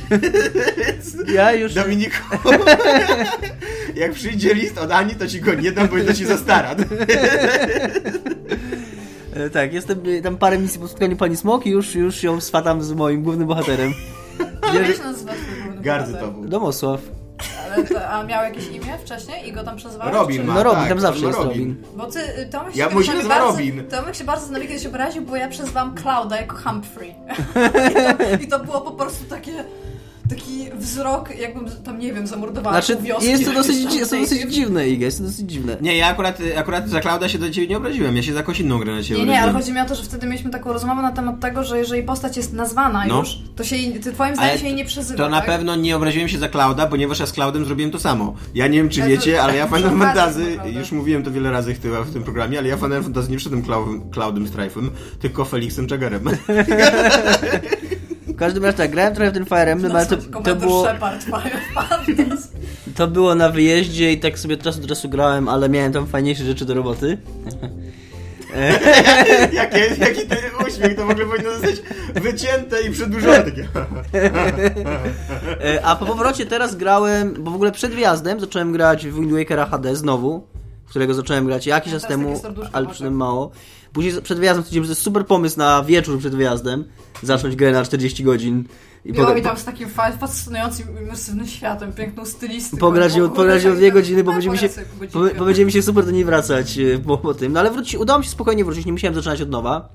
[1.34, 1.74] Ja już...
[1.74, 2.16] Dominiku,
[3.96, 6.36] jak przyjdzie list od Ani, to ci go nie dam, bo jest to ci za
[6.38, 6.74] stara.
[9.34, 12.40] E, Tak, jestem e, tam parę misji po spotkaniu Pani Smok i już, już ją
[12.40, 13.92] swatam z moim głównym bohaterem.
[14.74, 16.48] Jak się nazywa twój główny Gardy to był.
[16.48, 17.00] Domosław.
[17.74, 20.14] Ale to, a miał jakieś imię wcześniej i go tam przezwałeś?
[20.14, 20.54] Robin ma.
[20.54, 21.76] No Robin, tak, tam zawsze no jest Robin.
[21.96, 23.86] Bo ty, y, Tomek się Ja- mój się nazywa bardzo, Robin.
[23.86, 27.10] Tomek się bardzo na kiedyś obraził, bo ja przezwałam Clouda jako Humphrey.
[27.90, 29.64] I, to, I to było po prostu takie...
[30.30, 33.28] Taki wzrok, jakbym tam, nie wiem, zamordowała Znaczy, wioski.
[33.30, 35.76] jest to dosyć, Tam jest to dosyć dziwne, Iga, jest to dosyć dziwne.
[35.80, 38.60] Nie, ja akurat, akurat za Klauda się do ciebie nie obraziłem, ja się za jakąś
[38.60, 40.72] inną grę na ciebie Nie, nie, ale chodzi mi o to, że wtedy mieliśmy taką
[40.72, 43.18] rozmowę na temat tego, że jeżeli postać jest nazwana No.
[43.18, 45.46] już, to się jej, ty, twoim zdaniem Ale się jej nie przezywa, To na tak?
[45.46, 48.34] pewno nie obraziłem się za Clouda, ponieważ ja z Cloudem zrobiłem to samo.
[48.54, 51.74] Ja nie wiem, czy to- wiecie, ale ja Final Fantasy, już mówiłem to wiele razy
[51.74, 53.62] chyba w tym programie, ale ja Final Fantasy nie wszedłem
[54.12, 54.90] Cloudem Strife'em,
[55.20, 56.22] tylko Felixem Jaggerem.
[58.40, 61.26] W każdym razie tak, grałem trochę w ten Fire Emblem, ale to, to, było, Shepard,
[62.96, 66.06] to było na wyjeździe i tak sobie od czasu do czasu grałem, ale miałem tam
[66.06, 67.18] fajniejsze rzeczy do roboty.
[69.52, 71.74] Jakie, jaki ten uśmiech, to w ogóle powinno zostać
[72.14, 73.42] wycięte i przedłużone.
[73.42, 73.68] Takie.
[75.64, 79.32] E, A po powrocie teraz grałem, bo w ogóle przed wyjazdem zacząłem grać w Wind
[79.32, 80.46] Wakera HD znowu,
[80.86, 83.50] którego zacząłem grać jakiś Ja czas temu, ale przynajmniej mało.
[83.92, 86.84] Później przed wyjazdem stwierdziłem, że to jest super pomysł na wieczór przed wyjazdem,
[87.22, 88.64] zacząć grę na 40 godzin
[89.04, 92.76] i Było poga- mi tam z takim fa- fascynującym, imersywnym światem, piękną stylistyką.
[92.78, 93.28] pograć ją,
[93.74, 93.94] dwie tak.
[93.94, 94.68] godziny, bo No, będzie mi się,
[95.38, 97.52] bo będzie mi się super do niej wracać e, po, po tym.
[97.52, 99.88] No ale wróci, udało mi się spokojnie wrócić, nie musiałem zaczynać od nowa.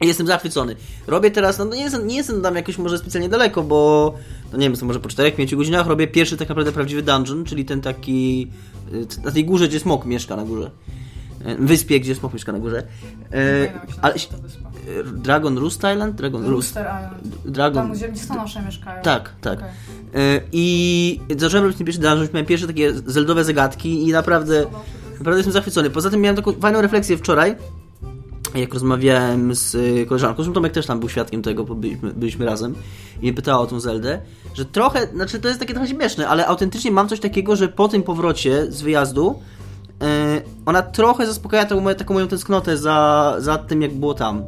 [0.00, 0.76] Jestem zachwycony.
[1.06, 4.14] Robię teraz, no nie jestem, nie jestem tam jakoś może specjalnie daleko, bo
[4.52, 7.64] no nie wiem, co może po 4-5 godzinach robię pierwszy tak naprawdę prawdziwy dungeon, czyli
[7.64, 8.50] ten taki
[8.92, 10.70] y, na tej górze, gdzie smok mieszka na górze.
[11.44, 12.82] E, Wyspie, gdzie smok mieszka na górze.
[13.32, 13.72] E,
[14.02, 14.18] ale e,
[15.04, 16.14] Dragon Roost Island?
[16.14, 16.76] Dragon Roost.
[16.76, 17.38] Rooster Island.
[17.44, 17.82] Dragon.
[17.82, 19.02] Tam, gdzie listonosze mieszkają.
[19.02, 19.58] Tak, tak.
[19.58, 19.70] Okej.
[20.14, 24.66] E, I zacząłem robić ten pierwszy miałem pierwsze takie zeldowe zagadki i naprawdę,
[25.18, 25.90] naprawdę jestem zachwycony.
[25.90, 27.56] Poza tym miałem taką fajną refleksję wczoraj,
[28.54, 32.46] jak rozmawiałem z y, koleżanką, zresztą Tomek też tam był świadkiem tego, bo byliśmy, byliśmy
[32.46, 32.74] razem
[33.16, 34.20] i mnie pytała o tą Zeldę,
[34.54, 37.88] że trochę, znaczy to jest takie trochę śmieszne, ale autentycznie mam coś takiego, że po
[37.88, 39.55] tym powrocie z wyjazdu e,
[40.66, 44.42] ona trochę zaspokaja taką, moją- taką moją tęsknotę za, za tym, jak było tam.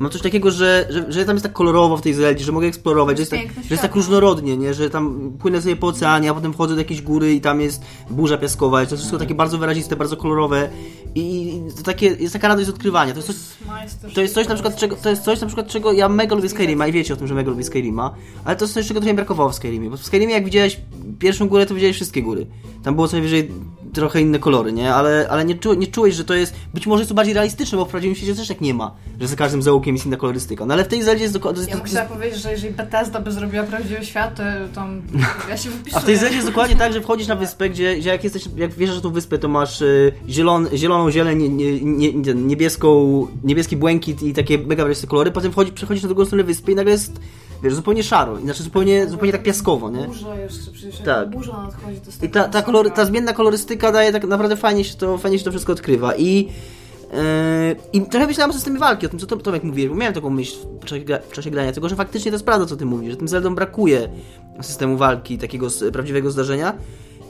[0.00, 2.66] Mam coś takiego, że, że, że tam jest tak kolorowo w tej Zeldzie, że mogę
[2.66, 4.74] eksplorować, że jest, tak, że jest tak różnorodnie, nie?
[4.74, 7.82] że tam płynę sobie po oceanie, a potem wchodzę do jakiejś góry i tam jest
[8.10, 10.68] burza piaskowa, i to jest wszystko takie bardzo wyraziste, bardzo kolorowe
[11.14, 13.12] i to takie, jest taka radość z odkrywania.
[13.12, 15.92] To jest coś, to jest coś na przykład, czego, to jest coś na przykład, czego
[15.92, 18.74] ja mega lubię Skyrima i wiecie o tym, że mega lubię Skyrima, ale to jest
[18.74, 20.80] coś, czego trochę mi brakowało w Skyrimie, bo w Skyrimie jak widziałeś
[21.18, 22.46] pierwszą górę, to widziałeś wszystkie góry.
[22.82, 23.50] Tam było co najwyżej
[23.92, 24.94] trochę inne kolory, nie?
[24.94, 27.78] Ale, ale nie, czu, nie czułeś, że to jest, być może jest to bardziej realistyczne,
[27.78, 30.66] bo w prawdziwym świecie też tak nie ma, że za każdym zaułkiem jest inna kolorystyka.
[30.66, 31.64] No ale w tej Zeldzie jest dokładnie...
[31.68, 34.42] Ja bym chciała powiedzieć, że jeżeli Bethesda by zrobiła prawdziwy świat, to
[34.74, 35.02] tam
[35.48, 35.96] ja się wypisuję.
[35.96, 38.48] A w tej Zeldzie jest dokładnie tak, że wchodzisz na wyspę, gdzie, gdzie jak jesteś,
[38.56, 42.34] jak wjeżdżasz na tą wyspę, to masz y, zielon, zieloną zieleń, nie, nie, nie, nie,
[42.34, 46.72] niebieską, niebieski błękit i takie mega wyraźne kolory, potem wchodzi, przechodzisz na drugą stronę wyspy
[46.72, 47.20] i nagle jest,
[47.62, 50.06] wiesz, zupełnie szaro, i znaczy zupełnie, zupełnie tak piaskowo, nie?
[50.06, 51.30] Burza jeszcze, przecież Tak.
[51.30, 54.84] burza nadchodzi, to jest I ta, ta, kolory, ta zmienna kolorystyka daje tak naprawdę fajnie
[54.84, 56.48] się to, fajnie się to wszystko odkrywa i
[57.12, 60.14] Yy, I trochę myślałem o systemie walki, o tym, co to, Tomek mówiłeś, bo miałem
[60.14, 62.86] taką myśl w czasie, w czasie grania, tylko że faktycznie to jest prawda, co ty
[62.86, 64.08] mówisz, że tym Zeldom brakuje
[64.62, 66.74] systemu walki, takiego prawdziwego zdarzenia,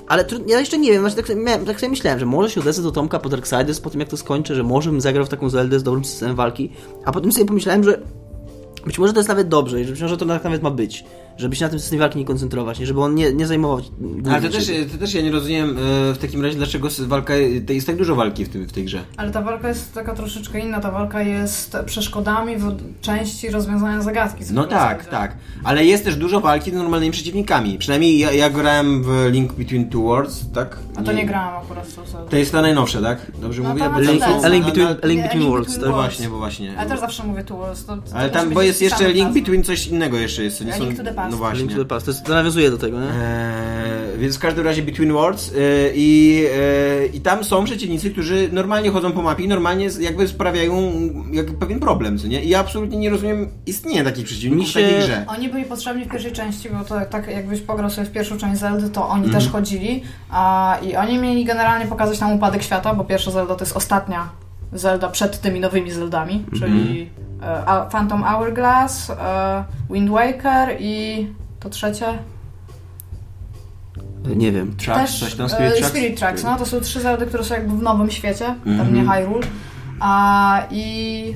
[0.08, 2.60] ale ja jeszcze nie wiem, właśnie tak, sobie miałem, tak sobie myślałem, że może się
[2.60, 5.28] odezwę do Tomka po Darksiders po tym, jak to skończę, że może bym zagrał w
[5.28, 6.70] taką Zeldę z dobrym systemem walki,
[7.04, 7.98] a potem sobie pomyślałem, że
[8.86, 11.04] być może to jest nawet dobrze i że być może to tak nawet ma być,
[11.36, 12.86] żeby się na tym systemie walki nie koncentrować, nie?
[12.86, 13.80] żeby on nie, nie zajmował
[14.30, 17.34] Ale to też, to też ja nie rozumiem e, w takim razie, dlaczego walka,
[17.66, 19.04] to jest tak dużo walki w, tym, w tej grze.
[19.16, 20.80] Ale ta walka jest taka troszeczkę inna.
[20.80, 24.44] Ta walka jest przeszkodami w części rozwiązania zagadki.
[24.52, 25.36] No tak, tak.
[25.64, 27.78] Ale jest też dużo walki z normalnymi przeciwnikami.
[27.78, 30.78] Przynajmniej ja, ja grałem w Link Between Two Worlds, tak?
[30.96, 32.30] A to nie grałem akurat w Zeldę.
[32.30, 33.32] To jest ta najnowsza, tak?
[33.40, 33.82] Dobrze No mówię?
[33.82, 35.84] to Bo Link, a Link na- Between, a Link Nie, between Link Worlds, tak?
[35.84, 36.10] No Worlds.
[36.10, 36.66] właśnie, bo właśnie.
[36.66, 37.58] Ja też zawsze mówię tu.
[37.86, 39.32] To, to Ale to tam, bo jest jeszcze Link.
[39.34, 40.58] Between coś innego jeszcze jest.
[40.58, 40.84] To nie są,
[41.32, 41.58] No właśnie.
[41.60, 42.06] Link to the Past.
[42.06, 43.06] To, jest, to nawiązuje do tego, nie?
[43.06, 45.58] Eee, więc w każdym razie Between Worlds e,
[45.94, 46.44] i,
[47.02, 50.92] e, i tam są przeciwnicy, którzy normalnie chodzą po mapie i normalnie jakby sprawiają
[51.32, 52.44] jak pewien problem, co nie?
[52.44, 55.24] I ja absolutnie nie rozumiem istnienia takich przeciwników Mi w takiej się- grze.
[55.28, 58.60] Oni byli potrzebni w pierwszej części, bo to tak jakbyś pograł sobie w pierwszą część
[58.60, 59.42] Zeldy, to oni Mhm.
[59.44, 60.02] też chodzili.
[60.30, 64.28] A, I oni mieli generalnie pokazać nam upadek świata, bo pierwsza Zelda to jest ostatnia
[64.72, 67.31] Zelda przed tymi nowymi Zeldami, czyli e, A-
[67.90, 71.26] Phantom Hourglass, e, Wind Waker i
[71.60, 72.18] to trzecie?
[74.36, 74.76] Nie wiem.
[74.76, 75.88] Tracks, coś tam, e, Spirit Tracks?
[75.88, 78.78] Spirit Tracks, no to są trzy zawody, które są jakby w nowym świecie, Mhm.
[78.78, 79.46] pewnie Hyrule.
[80.04, 81.34] A, I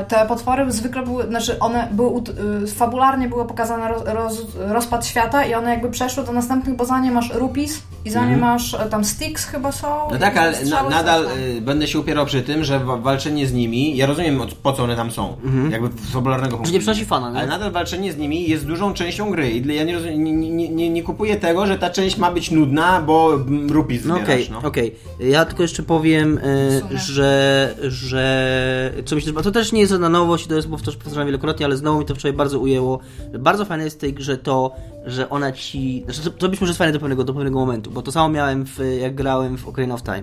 [0.00, 2.20] e, te potwory zwykle były, znaczy one były,
[2.64, 6.84] y, fabularnie były pokazane roz, roz, rozpad świata i one jakby przeszły do następnych, bo
[6.84, 10.08] za nie masz Rupees i za nie masz e, tam Sticks chyba są.
[10.12, 13.52] No tak, ale na, nadal y, będę się upierał przy tym, że wa- walczenie z
[13.52, 15.36] nimi, ja rozumiem od- po co one tam są,
[15.70, 17.38] jakby z fabularnego punktu Że nie przynosi fana, nie?
[17.38, 20.68] Ale nadal walczenie z nimi jest dużą częścią gry i ja nie, rozumiem, nie, nie,
[20.68, 24.30] nie, nie kupuję tego, że ta część ma być nudna, bo mm, rupees No zbierasz,
[24.34, 24.68] okej, no.
[24.68, 24.94] okej.
[25.20, 26.98] Ja tylko jeszcze powiem, e, sumie.
[26.98, 27.74] że,
[28.06, 31.66] że co myślę, bo to też nie jest żadna nowość, to jest, bo powtarzam wielokrotnie,
[31.66, 32.98] ale znowu mi to wczoraj bardzo ujęło.
[33.38, 36.02] Bardzo fajne jest w tej grze to, że ona ci...
[36.04, 38.28] Znaczy, to, to być może jest fajne do pewnego, do pewnego momentu, bo to samo
[38.28, 40.22] miałem, w, jak grałem w Ocarina of Time.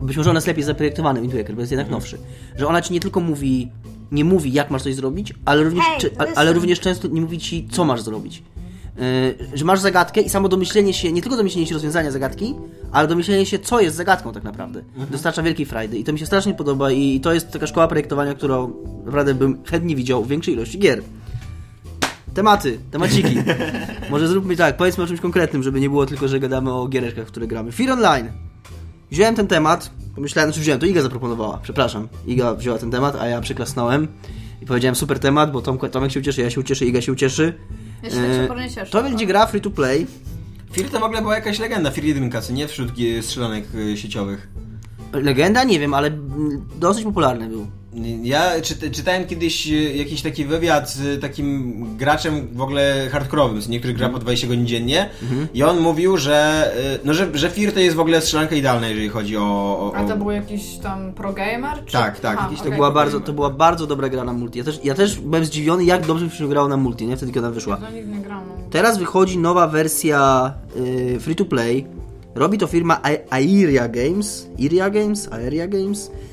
[0.00, 2.18] Być może ona jest lepiej zaprojektowana, Wind Waker, bo jest jednak nowszy.
[2.56, 3.70] Że ona ci nie tylko mówi,
[4.12, 7.20] nie mówi jak masz coś zrobić, ale również, Hey, czy, a- ale również często nie
[7.20, 8.42] mówi ci co masz zrobić.
[8.98, 12.54] Yy, że masz zagadkę i samo domyślenie się, nie tylko domyślenie się rozwiązania zagadki,
[12.92, 14.82] ale domyślenie się, co jest zagadką tak naprawdę.
[15.10, 18.34] Dostarcza wielkiej frajdy i to mi się strasznie podoba i to jest taka szkoła projektowania,
[18.34, 18.72] którą
[19.04, 21.02] naprawdę bym chętnie widział w większej ilości gier.
[22.34, 23.36] Tematy, temaciki.
[24.10, 27.24] Może zróbmy tak, powiedzmy o czymś konkretnym, żeby nie było tylko, że gadamy o giereczkach,
[27.24, 27.72] w które gramy.
[27.72, 28.28] Fear Online.
[29.10, 32.08] Wziąłem ten temat, pomyślałem, znaczy wziąłem, to Iga zaproponowała, przepraszam.
[32.26, 34.08] Iga wzięła ten temat, a ja przyklasnąłem
[34.62, 37.54] i powiedziałem super temat, bo Tom, Tomek się ucieszy, ja się ucieszę, Iga się ucieszy.
[38.02, 38.90] Ja się tak E, cieszę.
[38.90, 40.06] To będzie gra free to play.
[40.72, 42.68] Fir to w ogóle była jakaś legenda, Fir 1, co nie?
[42.68, 44.48] Wśród strzelanek y, sieciowych.
[45.12, 45.64] Legenda?
[45.64, 47.66] Nie wiem, ale mm, dosyć popularny był.
[48.22, 53.68] Ja czyta, czytałem kiedyś y, jakiś taki wywiad z takim graczem w ogóle hardkorowym, z
[53.68, 55.10] niektórych gra po 20 godzin dziennie
[55.54, 58.88] i on mówił, że, y, no, że, że Fir to jest w ogóle strzelanka idealna,
[58.88, 59.42] jeżeli chodzi o...
[59.42, 60.16] o, A to o...
[60.16, 61.84] był jakiś tam pro gamer?
[61.86, 61.92] Czy...
[61.92, 62.76] Tak, tak, jakiś To, okej.
[62.76, 64.58] była bardzo, to była bardzo dobra gra na multi.
[64.58, 67.16] Ja też, ja też byłem zdziwiony, jak dobrze się grało na multi, nie?
[67.16, 67.78] Wtedy, kiedy ona wyszła.
[67.82, 68.42] Ja nigdy nie gram.
[68.48, 68.64] no.
[68.70, 71.86] Teraz wychodzi nowa wersja y, free to play.
[72.34, 74.48] Robi to firma A- Aeria Games.
[74.58, 75.28] Iria Games?
[75.32, 76.06] Aeria Games?
[76.06, 76.27] Y,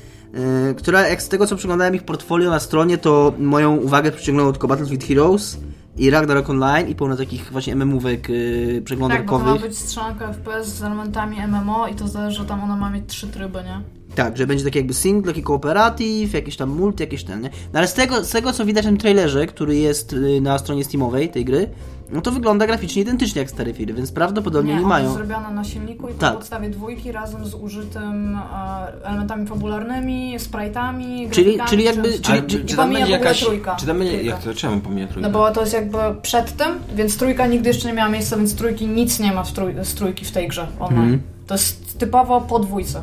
[0.76, 4.68] która, jak z tego co przeglądałem ich portfolio na stronie, to moją uwagę przyciągnęło tylko
[4.68, 5.58] Battlefield Heroes
[5.98, 8.32] i Ragnarok Online i pełno takich właśnie MMówek y,
[8.66, 9.46] Tak, bo to przeglądarkowych.
[9.46, 13.04] ma być strzelanka FPS z elementami MMO i to zależy, że tam ona ma mieć
[13.06, 13.80] trzy tryby, nie?
[14.14, 17.50] Tak, że będzie taki jakby single, taki kooperatyw, jakiś tam multi, jakieś ten, nie?
[17.72, 20.58] No ale z tego, z tego co widać w tym trailerze, który jest y, na
[20.58, 21.68] stronie Steamowej tej gry,
[22.12, 25.04] no to wygląda graficznie identycznie jak stare firy, więc prawdopodobnie nie, ona mają.
[25.04, 26.20] jest zrobiona na silniku i Tak.
[26.20, 32.20] na podstawie dwójki razem z użytym e, elementami fabularnymi, sprite'ami, Czyli- czyli jakby- czymś.
[32.20, 33.40] czyli- czy- czy, tam pomija będzie w ogóle jakaś...
[33.44, 33.76] trójka.
[33.76, 34.12] Czy tam będzie...
[34.12, 34.34] Trójka.
[34.34, 34.54] Jak to?
[34.54, 35.28] Czemu pomija trójka?
[35.28, 38.54] No bo to jest jakby przed tym, więc trójka nigdy jeszcze nie miała miejsca, więc
[38.54, 41.00] trójki nic nie ma w trój, z trójki w tej grze online.
[41.02, 41.22] Mhm.
[41.46, 43.02] To jest typowo po dwójce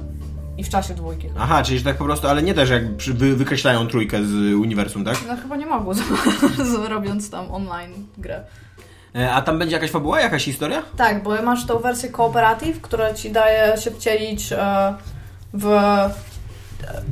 [0.58, 1.28] i w czasie dwójki.
[1.39, 5.04] Aha, czyli że tak po prostu, ale nie też jak wy, wykreślają trójkę z uniwersum,
[5.06, 5.18] tak?
[5.28, 5.94] No chyba nie mogło,
[6.89, 8.44] robiąc tam online grę.
[9.15, 10.84] E, A tam będzie jakaś fabuła, jakaś historia?
[10.97, 14.93] Tak, bo masz tą wersję cooperative, która ci daje się wcielić e,
[15.54, 16.10] w e,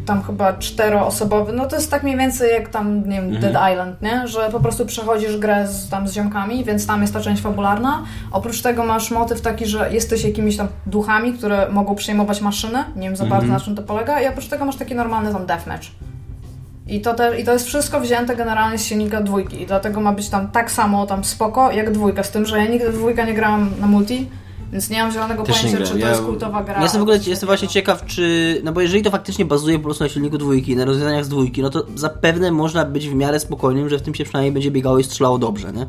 [0.06, 4.02] tam chyba czteroosobowy, no to jest tak mniej więcej jak tam, nie wiem, Dead Island,
[4.02, 4.28] nie?
[4.28, 8.04] Że po prostu przechodzisz grę z, tam z ziomkami, więc tam jest ta część fabularna.
[8.32, 13.08] Oprócz tego masz motyw taki, że jesteś jakimiś tam duchami, które mogą przejmować maszyny, nie
[13.08, 15.88] wiem za bardzo na czym to polega, i oprócz tego masz taki normalny tam deathmatch.
[16.88, 20.14] I to, te, I to jest wszystko wzięte generalnie z silnika dwójki i dlatego ma
[20.14, 23.34] być tam tak samo tam spoko jak dwójka, z tym, że ja nigdy dwójka nie
[23.34, 24.30] grałam na multi,
[24.72, 26.76] więc nie mam zielonego Też pojęcia, czy to Ja- jest kultowa gra.
[26.76, 28.62] Ja jestem w ogóle jestem właśnie ciekaw, czy.
[28.64, 31.62] No bo jeżeli to faktycznie bazuje po prostu na silniku dwójki, na rozwiązaniach z dwójki,
[31.62, 35.00] no to zapewne można być w miarę spokojnym, że w tym się przynajmniej będzie biegało
[35.00, 35.88] i strzelało dobrze, nie?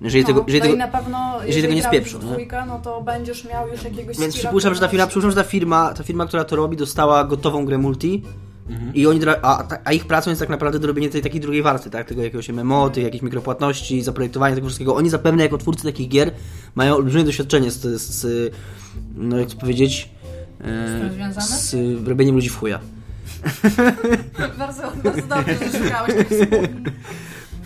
[0.00, 0.44] Jeżeli No, tego.
[0.46, 3.68] Jeżeli no i tego na pewno, jeżeli tego nie spieprzą, dwójkę, no to będziesz miał
[3.68, 6.56] już jakiegoś Więc przypuszczam, że ta firma, przypuszczam, że ta firma, ta firma, która to
[6.56, 8.22] robi, dostała gotową grę multi.
[8.68, 8.94] Mhm.
[8.94, 11.90] I oni, a, a ich pracą jest tak naprawdę do robienia tej takiej drugiej warstwy,
[11.90, 12.08] tak?
[12.08, 14.96] Tego jakiegoś MMO, tych jakichś mikropłatności, zaprojektowania tego wszystkiego.
[14.96, 16.30] Oni zapewne jako twórcy takich gier
[16.74, 18.54] mają olbrzymie doświadczenie z, z, z
[19.14, 20.10] no jak to powiedzieć,
[20.60, 21.74] e, z
[22.08, 22.80] robieniem ludzi w chuja.
[24.58, 26.92] bardzo, bardzo dobrze, że szukałeś tych słów.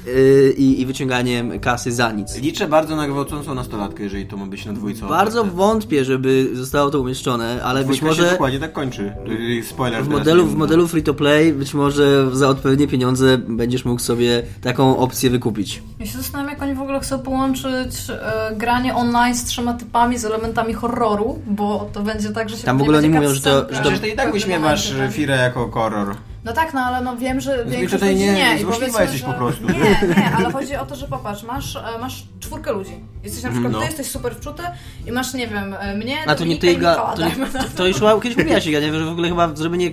[0.06, 2.36] E, I, I wyciąganiem kasy za nic.
[2.36, 5.06] Liczę bardzo na gwałcącą nastolatkę, jeżeli to ma być na dwójce.
[5.06, 5.56] Bardzo oparte.
[5.56, 9.12] wątpię, żeby zostało to umieszczone, ale być Dwójka się może dokładnie tak kończy.
[9.60, 13.84] Y, Spoiler w modelu, w modelu free to play być może za odpowiednie pieniądze będziesz
[13.84, 15.82] mógł sobie taką opcję wykupić.
[16.00, 20.18] Ja się zastanawiam, jak oni w ogóle chcą połączyć e, granie online z trzema typami,
[20.18, 23.40] z elementami horroru, bo to będzie tak, że się Tam w ogóle oni mówią, że
[23.40, 25.12] to- że to- Przecież ty i tak uśmiewasz tak.
[25.12, 26.16] Firę jako horror.
[26.46, 28.58] No tak, no ale no wiem, że większość ludzi nie- nie.
[28.60, 29.26] i powiedzmy, jesteś że...
[29.26, 29.62] po prostu.
[29.66, 29.78] Nie,
[30.08, 33.00] nie, ale chodzi o to, że popatrz, masz, e, masz czwórkę ludzi.
[33.24, 33.78] Jesteś na przykład, No.
[33.78, 34.62] ty jesteś super wczuty
[35.06, 37.68] i masz, nie wiem, e, mnie, A to nie ty, Iga, to, dajmy na to,
[37.76, 38.92] to już kiedyś mówiłaś, Iga, nie?
[38.92, 39.90] że w ogóle chyba, żeby nie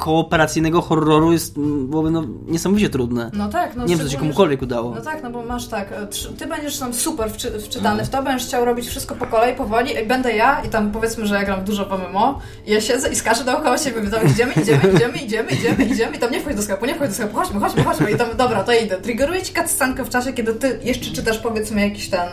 [0.00, 3.30] kooperacyjnego horroru jest, mm, byłoby no, niesamowicie trudne.
[3.32, 4.94] No tak, no nie wiem, czy to się komukolwiek udało.
[4.94, 6.06] No tak, no bo masz tak, e,
[6.38, 9.94] ty będziesz tam super wczy, wczytany w to, będziesz chciał robić wszystko po kolei, powoli,
[10.02, 13.08] i będę ja i tam powiedzmy, że ja gram dużo w MMO i ja siedzę
[13.12, 16.40] i skaczę dookoła siebie, my tam idziemy, idziemy, idziemy, idziemy, idziemy, idziemy i tam nie
[16.40, 18.96] wchodź do sklepu, nie wchodź do sklepu, chodźmy, chodźmy, chodźmy i tam, dobra, to idę.
[18.96, 22.28] Triggeruje ci cutscenkę w czasie, kiedy ty jeszcze czytasz powiedzmy jakiś ten,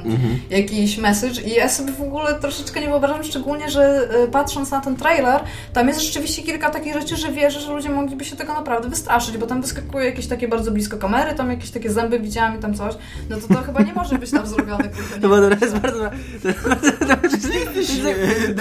[0.49, 4.81] jakiś message i ja sobie w ogóle troszeczkę nie wyobrażam, szczególnie, że e, patrząc na
[4.81, 5.41] ten trailer,
[5.73, 9.37] tam jest rzeczywiście kilka takich rzeczy, że wierzę, że ludzie mogliby się tego naprawdę wystraszyć,
[9.37, 12.73] bo tam wyskakuje jakieś takie bardzo blisko kamery, tam jakieś takie zęby widziałam i tam
[12.73, 12.95] coś,
[13.29, 14.89] no to to chyba nie może być tam zrobione,
[15.21, 16.09] To, było- to jest bardzo...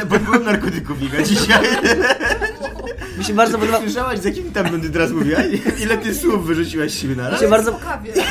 [0.08, 1.64] Pod wpływem narkotyków Iga dzisiaj.
[3.18, 3.78] mi się bardzo podoba...
[3.78, 5.38] Słyszałaś, z jakim tam będę teraz mówiła?
[5.82, 7.40] Ile ty słów wyrzuciłaś z siebie na Mi raz?
[7.40, 7.72] się bardzo,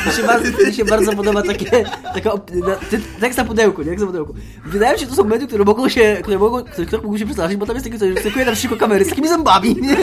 [0.06, 3.82] mi się bardzo, mi się bardzo podoba takie, taka, op- na- ty- tekst na pudełku,
[3.82, 3.88] nie?
[3.88, 4.34] Tekst na pudełku.
[4.66, 7.18] Wydaje mi się, że to są momenty, które mogą się, które mogą, które, które mogą
[7.18, 9.96] się przestraszyć, bo tam jest takie coś, że na szybko kamery z takimi zębami, nie?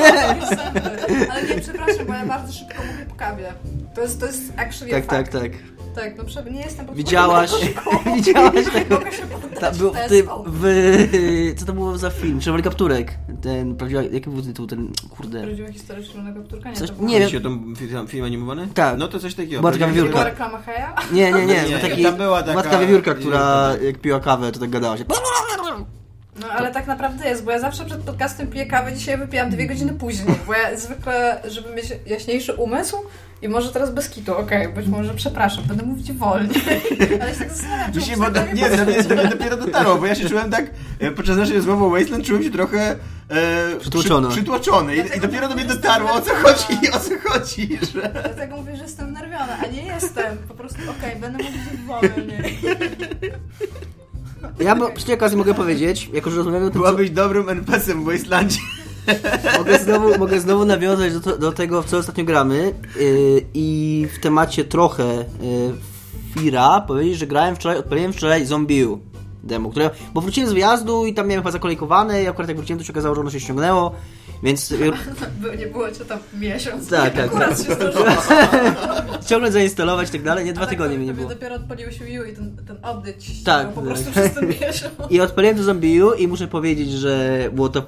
[1.32, 3.54] Ale nie, przepraszam, bo ja bardzo szybko mówię po kawie.
[3.96, 5.52] To jest, to jest actually Tak, tak, tak.
[5.96, 7.52] Tak, no prze- nie jestem pod Widziałaś,
[8.16, 9.24] widziałaś tego, się
[9.60, 12.40] ta, był tym, w, co to było za film?
[12.40, 13.14] Czerwony kapturek.
[13.42, 15.42] Ten, prawdziwa, jaki był tytuł, ten, kurde.
[15.44, 16.70] Prawdziwa historia Czerwonego Kapturka?
[16.70, 17.30] Nie, Coś- to nie wiem.
[17.38, 18.68] O tą film, film animowany?
[18.74, 18.98] Tak.
[18.98, 19.62] No to coś takiego.
[19.62, 20.12] Prawdziwa wiewiórka.
[20.12, 20.96] Była reklama Heja?
[21.12, 24.60] Nie, nie, nie, Nie, taki, tam była taka- matka wiewiórka, która jak piła kawę, to
[24.60, 25.06] tak gadała się.
[26.42, 29.68] No ale tak naprawdę jest, bo ja zawsze przed podcastem piję kawę, dzisiaj wypijam dwie
[29.68, 32.98] godziny później, bo ja zwykle, żeby mieć jaśniejszy umysł
[33.42, 36.62] i może teraz bez kitu, okej, być może przepraszam, będę mówić wolniej,
[37.22, 40.16] ale się tak zastanawiam, bo, tak nie, do mnie, do mnie dopiero dotarło, bo ja
[40.16, 40.66] się czułem tak,
[41.00, 42.96] e, podczas naszej rozmowy o Wasteland czułem się trochę
[43.30, 44.28] e, Przytłoczony.
[44.28, 48.10] Przy, przytłoczony I, i dopiero do mnie dotarło o co chodzi, o co chodzi, że...
[48.10, 52.60] Dlatego mówię, że jestem nerwiona, a nie jestem, po prostu okej, będę mówić wolniej.
[54.60, 57.50] Ja bo, przy tej okazji mogę powiedzieć, jako że rozmawiamy o tym, co, Byłabyś dobrym
[57.50, 58.60] NPC-em w Wastelandzie.
[59.58, 64.08] mogę, znowu, mogę znowu nawiązać do, to, do tego, w co ostatnio gramy yy, i
[64.14, 65.04] w temacie trochę
[65.42, 65.74] yy,
[66.34, 69.00] Fira powiedzieć, że grałem wczoraj, odpaliłem wczoraj Zombie U
[69.44, 72.80] demo, które, bo wróciłem z wyjazdu i tam miałem chyba zakolejkowane i akurat jak wróciłem
[72.80, 73.96] to się okazało, że ono się ściągnęło,
[74.44, 74.74] więc
[75.42, 76.90] By- Nie było cię tam miesiąc.
[76.90, 77.68] Tak, tak, Akurat tak.
[77.68, 77.76] się
[79.26, 81.30] ściągnąć, zainstalować i tak dalej, nie, dwa tak tygodnie mnie nie było.
[81.30, 83.70] dopiero odpaliłeś Wii U i ten, ten update ci Tak.
[83.70, 84.94] po prostu przez ten miesiąc.
[85.10, 87.84] I odpaliłem to Zombie U i muszę powiedzieć, że było to...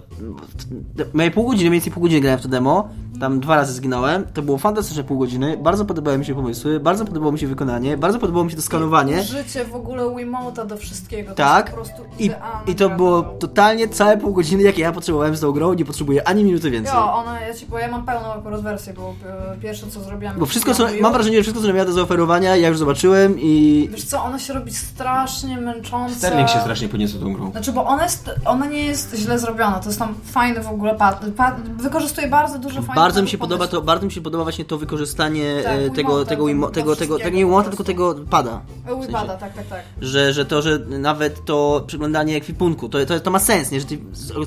[1.14, 2.90] Moje pół godziny, mniej więcej pół godziny grałem w to demo.
[3.20, 4.24] Tam dwa razy zginąłem.
[4.34, 5.58] To było fantastyczne pół godziny.
[5.58, 8.62] Bardzo podobały mi się pomysły, bardzo podobało mi się wykonanie, bardzo podobało mi się to
[8.64, 9.24] skanowanie.
[9.24, 11.30] Życie w ogóle Wiimote'a do wszystkiego.
[11.30, 11.66] To Tak.
[11.66, 12.60] jest po prostu I, idealne.
[12.72, 15.74] I to było totalnie całe pół godziny, jakie ja potrzebowałem z tą grą.
[15.74, 16.96] Nie potrzebuję ani minuty więcej.
[16.96, 19.16] Jo, ona, ja ci, bo ja mam pełną akurat wersję, bo
[19.54, 20.40] e, pierwsze co zrobiłam...
[20.40, 23.88] Bo wszystko, co, mam wrażenie, że wszystko, co miała do zaoferowania, ja już zobaczyłem i...
[23.92, 26.16] Wiesz co, ona się robi strasznie męcząca.
[26.16, 27.52] Sterling się strasznie podniósł tą grą.
[27.52, 30.96] Znaczy, bo ona, jest, ona nie jest źle zrobiona, to jest tam fajny w ogóle
[30.96, 33.60] pad, pad, wykorzystuje bardzo dużo fajnych Bardzo mi się pomysłów.
[33.60, 36.72] podoba to, bardzo mi się podoba właśnie to wykorzystanie Tak, e, tego, Wiimote'a, tego, tego,
[36.72, 38.62] tego, tego, tego, wszystkiego nie Wiimote'a, tylko tego pada.
[38.88, 39.84] E, Wiimote'a, tak, tak, tak.
[40.02, 43.80] że, że to, że nawet to przeglądanie ekwipunku, to, to, to ma sens, nie?
[43.80, 43.98] Że ty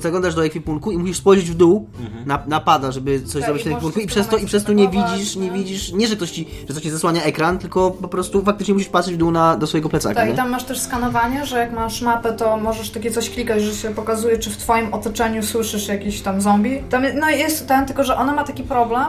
[0.01, 1.88] zaglądasz do ekwipunku i musisz spojrzeć w dół
[2.25, 4.73] na, na pada, żeby coś Tak, zrobić w tym i przez to, i przez to
[4.73, 5.51] nie widzisz, nie nie?
[5.51, 8.89] widzisz, nie, że ktoś ci, że coś ci zasłania ekran, tylko po prostu faktycznie musisz
[8.89, 10.33] patrzeć w dół na, do swojego plecaka, Tak, nie?
[10.33, 13.73] i tam masz też skanowanie, że jak masz mapę, to możesz takie coś klikać, że
[13.75, 16.83] się pokazuje, czy w twoim otoczeniu słyszysz jakiś tam zombie.
[16.89, 19.05] Tam, no jest ten, tylko że ona ma taki problem,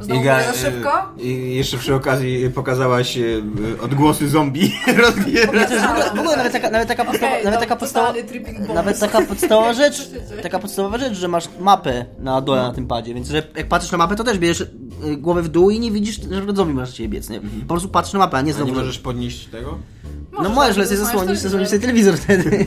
[0.00, 0.90] znowu Iga, za szybko.
[1.18, 3.22] e, I jeszcze przy okazji pokazałaś e,
[3.82, 4.60] odgłosy zombie
[5.32, 8.14] jest w ogóle, w ogóle nawet taka, nawet taka podstawa, nawet taka podstawa,
[8.74, 10.10] nawet taka podstawowa rzecz,
[10.42, 13.92] taka podstawowa rzecz, że masz mapę na dole na tym padzie, więc że jak patrzysz
[13.92, 14.60] na mapę, to też bierzesz
[15.06, 17.40] y, głowę w dół i nie widzisz, że zombie masz ciebie biec, nie?
[17.40, 19.78] Po prostu patrzysz na mapę, a nie A znowu, nie że- możesz podnieść tego?
[20.42, 22.66] No możesz, ale sobie zasłonić zasłonisz, zasłonisz sobie telewizor wtedy.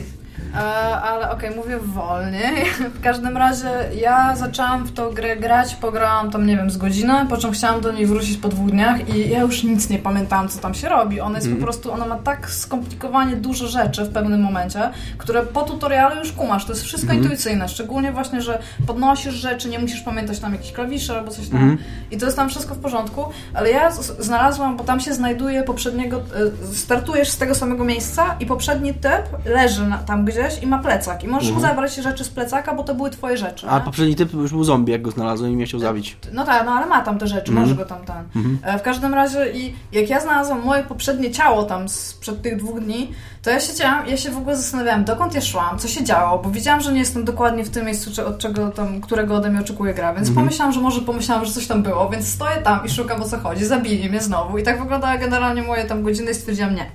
[1.02, 2.64] Ale okej, mówię wolniej.
[2.98, 3.68] W każdym razie
[4.00, 7.80] ja zaczęłam w tą grę grać, pograłam tam, nie wiem, z godzinę, po czym chciałam
[7.80, 10.88] do niej wrócić po dwóch dniach i ja już nic nie pamiętałam, co tam się
[10.88, 11.20] robi.
[11.20, 15.62] Ona jest po prostu, ona ma tak skomplikowanie dużo rzeczy w pewnym momencie, które po
[15.62, 16.64] tutorialu już kumasz.
[16.64, 21.12] To jest wszystko intuicyjne, szczególnie właśnie, że podnosisz rzeczy, nie musisz pamiętać tam jakichś klawiszy
[21.12, 21.78] albo coś tam.
[22.10, 23.24] I to jest tam wszystko w porządku,
[23.54, 28.46] ale ja znalazłam, bo tam się znajduje poprzedniego, e, startujesz z tego samego miejsca i
[28.46, 31.24] poprzedni typ leży na, tam gdzieś i ma plecak.
[31.24, 33.68] I możesz mu zabrać rzeczy z plecaka, bo to były twoje rzeczy.
[33.68, 33.84] A nie?
[33.84, 36.16] poprzedni typ już był zombie, jak go znalazłem i mnie chciał zabić.
[36.32, 38.24] No tak, no ale ma tam te rzeczy, może go tam ten.
[38.62, 42.80] E, W każdym razie i jak ja znalazłam moje poprzednie ciało tam sprzed tych dwóch
[42.80, 43.12] dni,
[43.42, 46.50] to ja siedziałam, ja się w ogóle zastanawiałam, dokąd ja szłam, co się działo, bo
[46.50, 49.60] wiedziałam, że nie jestem dokładnie w tym miejscu, czy- od czego tam, którego ode mnie
[49.60, 52.90] oczekuje gra, więc pomyślałam, że może pomyślałam, że coś tam było, więc stoję tam i
[52.90, 56.34] szukam o co chodzi, zabili mnie znowu i tak wyglądała generalnie moje tam godziny i
[56.34, 56.86] stwierdziłam nie.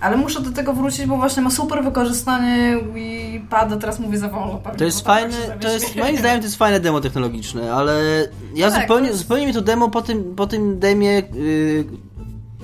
[0.00, 4.28] Ale muszę do tego wrócić, bo właśnie ma super wykorzystanie Wii Pada, teraz mówię za
[4.28, 4.54] wolno.
[4.58, 7.72] pewnie, To jest tak fajne, się to jest, moim zdaniem to jest fajne demo technologiczne,
[7.74, 8.02] ale
[8.54, 11.84] ja Tak, zupełnie, jest- zupełnie mi to demo po tym, po tym demie yy,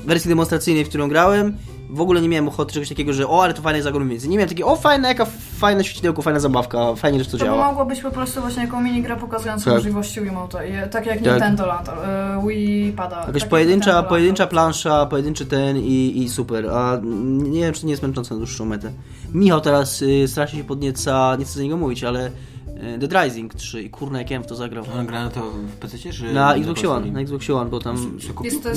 [0.04, 1.56] wersji demonstracyjnej, w którą grałem,
[1.92, 4.28] w ogóle nie miałem ochoty czegoś takiego, że o, ale to fajne jest więcej.
[4.30, 5.26] Nie miałem takiego, o, fajne, jaka
[5.58, 7.66] fajne świecidełko, fajna zabawka, fajnie, że to To działa.
[7.68, 9.74] mogło być po prostu właśnie jako minigrę pokazująca Tak.
[9.74, 10.86] możliwości Wiimote'a.
[10.86, 11.26] I- Tak jak Tak.
[11.26, 11.92] Nintendo Lanta,
[12.42, 13.16] y, Wii Pada.
[13.16, 17.74] tak Jakaś jak pojedyncza, Nintendo pojedyncza plansza, pojedynczy ten i, i super, a nie wiem,
[17.74, 18.92] czy nie jest męczące na dłuższą metę.
[19.32, 22.30] Michał teraz y, strasznie się podnieca, nie chcę za niego mówić, ale
[22.98, 24.84] Dead Rising 3 i kurna, jak ja w to zagrał.
[24.98, 28.18] On gra na to w PC czy Na Xbox One, na Xbox One, bo tam...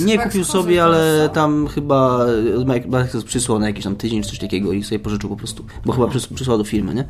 [0.05, 2.25] Nie kupił sobie, ale tam chyba
[2.57, 5.65] od Microsoft przysłał na jakiś tam tydzień czy coś takiego i sobie pożyczył po prostu,
[5.85, 7.05] bo chyba przys- przysłał do firmy, nie?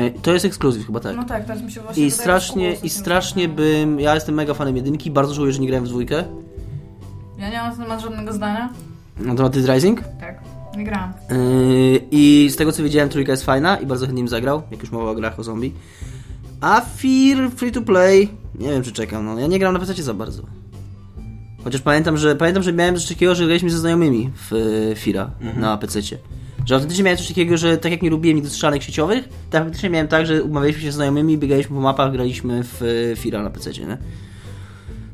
[0.00, 1.16] E, To jest ekskluzyw chyba, tak.
[1.16, 4.00] No tak, teraz mi się właśnie I strasznie, i strasznie bym...
[4.00, 6.24] Ja jestem mega fanem jedynki, bardzo żałuję, że nie grałem w dwójkę.
[7.38, 8.68] Ja nie mam na temat żadnego zdania.
[9.18, 10.00] Na temat Dead Rising.
[10.20, 10.40] Tak,
[10.76, 11.12] nie grałam.
[11.30, 14.80] Yy, I z tego co wiedziałem, trójka jest fajna i bardzo chętnie bym zagrał, jak
[14.80, 15.72] już mowa o grach o zombie.
[16.60, 20.02] A Fear Free to Play, nie wiem czy czekam, no ja nie gram na PC
[20.02, 20.42] za bardzo.
[21.64, 25.30] Chociaż pamiętam, że pamiętam, że miałem coś takiego, że graliśmy ze znajomymi w e, Fira
[25.56, 26.00] na PC.
[26.66, 29.90] Że autentycznie miałem coś takiego, że tak jak nie lubiłem nigdy strzelanek sieciowych, tak faktycznie
[29.90, 33.50] miałem tak, że umawialiśmy się ze znajomymi, biegaliśmy po mapach, graliśmy w e, Fira na
[33.50, 33.98] PC, nie?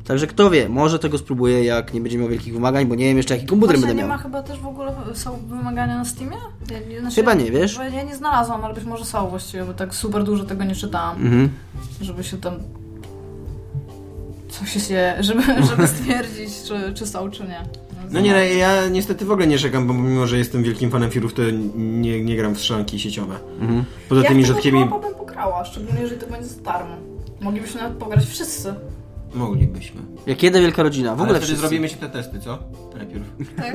[0.07, 3.17] Także kto wie, może tego spróbuję, jak nie będzie miał wielkich wymagań, bo nie wiem
[3.17, 4.17] jeszcze jaki komputer Właśnie będę nie miał.
[4.17, 6.37] ma chyba też w ogóle, są wymagania na Steamie?
[6.71, 7.77] Ja, nie- znaczy, Chyba nie, wiesz?
[7.77, 10.75] bo Ja nie znalazłam, ale być może są właściwie, bo tak super dużo tego nie
[10.75, 11.49] czytałam, Mhm.
[12.01, 12.53] żeby się tam
[14.49, 17.61] coś się, żeby, żeby stwierdzić, czy, czy są, czy nie.
[18.11, 21.33] No nie, ja niestety w ogóle nie czekam, bo mimo, że jestem wielkim fanem firów,
[21.33, 21.41] to
[21.75, 23.35] nie, nie gram w strzelanki sieciowe.
[23.61, 23.83] Mhm.
[24.09, 24.87] Poza ja tymi rzadkimi...
[24.87, 26.95] chłopa bym pograła, szczególnie jeżeli to będzie za darmo.
[27.41, 28.73] Moglibyśmy nawet pograć wszyscy.
[29.33, 30.01] Moglibyśmy.
[30.27, 31.61] Jak jedna wielka rodzina, w ogóle Ale wtedy wszyscy.
[31.61, 32.59] zrobimy się te testy, co?
[32.97, 33.25] Najpierw.
[33.57, 33.73] Tak?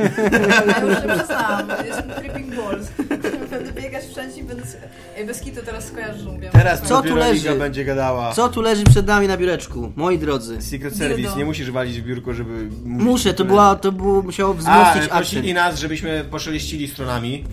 [0.68, 2.88] Ja już się przyznałam, jestem Creeping Balls.
[3.50, 4.62] Będę biegać wszędzie i będę...
[5.16, 6.50] Ej, bez kitu teraz skojarzę, że mówię.
[6.84, 7.34] Co tu leży?
[7.34, 8.32] Liga będzie gadała.
[8.32, 10.62] Co tu leży przed nami na biureczku, moi drodzy?
[10.62, 10.94] Secret.
[10.96, 12.68] Service, nie musisz walić w biurko, żeby...
[12.84, 15.10] Muszę, to była, to było, musiało A, wzmocnić akcent.
[15.10, 17.44] prosili nas, żebyśmy poszeleścili stronami.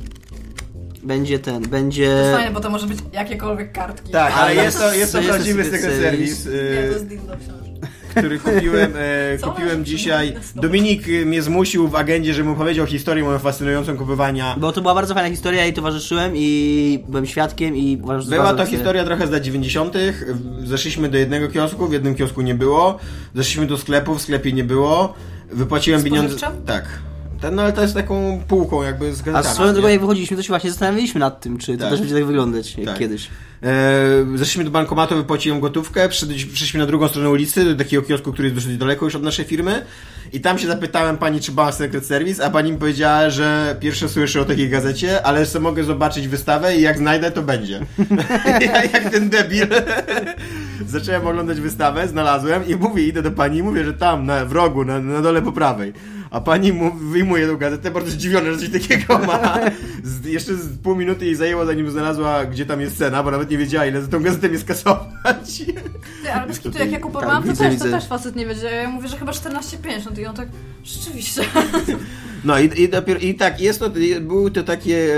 [1.04, 2.04] Będzie ten, To będzie...
[2.04, 4.12] jest fajne, bo to może być jakiekolwiek kartki.
[4.12, 6.36] Tak, ale jest to, jest to to prawdziwy Secret Service.
[6.36, 7.34] Service, Nie, to y, jest dildo.
[8.16, 10.34] Który kupiłem, e, kupiłem dzisiaj.
[10.56, 14.56] Dominik y, mnie zmusił w agendzie, żebym opowiedział historię moją fascynującą kupowania.
[14.58, 18.54] Bo to była bardzo fajna historia, ja jej towarzyszyłem i byłem świadkiem i uważam, Była
[18.54, 19.94] to historia trochę z lat 90.
[20.64, 23.00] Zeszliśmy do jednego kiosku, w jednym kiosku nie było.
[23.36, 25.14] Zeszliśmy do sklepu, w sklepie nie było.
[25.52, 26.52] Wypłaciłem pieniądze.
[26.66, 26.86] Tak.
[27.42, 29.56] Ten, no ale to jest taką półką jakby z A gazetami.
[29.56, 31.90] swoją drogą jak wychodziliśmy, to się właśnie zastanawialiśmy nad tym, czy to Tak.
[31.90, 32.98] też będzie tak wyglądać jak Tak.
[33.00, 33.30] kiedyś.
[33.64, 33.68] E,
[34.36, 38.56] zeszliśmy do bankomatu, wypłaciłem gotówkę, przyszliśmy na drugą stronę ulicy, do takiego kiosku, który jest
[38.66, 39.86] dosyć daleko już od naszej firmy
[40.34, 44.10] i tam się zapytałem pani, czy ma Secret Service, a pani mi powiedziała, że pierwsze
[44.10, 47.80] słyszę o takiej gazecie, ale że mogę zobaczyć wystawę i jak znajdę, to będzie.
[48.62, 49.68] ja jak ten debil
[50.88, 54.52] zacząłem oglądać wystawę, znalazłem i mówię, idę do pani i mówię, że tam, na, w
[54.52, 55.94] rogu, na, na dole po prawej.
[56.32, 59.58] A pani mu wyjmuje tą gazetę, bardzo zdziwiona, że coś takiego ma.
[60.04, 63.50] Z, jeszcze z pół minuty jej zajęło, zanim znalazła, gdzie tam jest cena, bo nawet
[63.50, 65.64] nie wiedziała, ile za tą gazetę mi skasować.
[66.24, 67.86] Ty, ale bez kitu, jak ja kupowałam, to, widzę, też, widzę.
[67.86, 68.72] to też facet nie wiedział.
[68.72, 70.48] Ja mówię, że chyba 14,50 i on tak,
[70.84, 71.42] rzeczywiście.
[72.46, 73.90] No i, i, dopiero, i tak, jest to,
[74.22, 75.16] były to takie,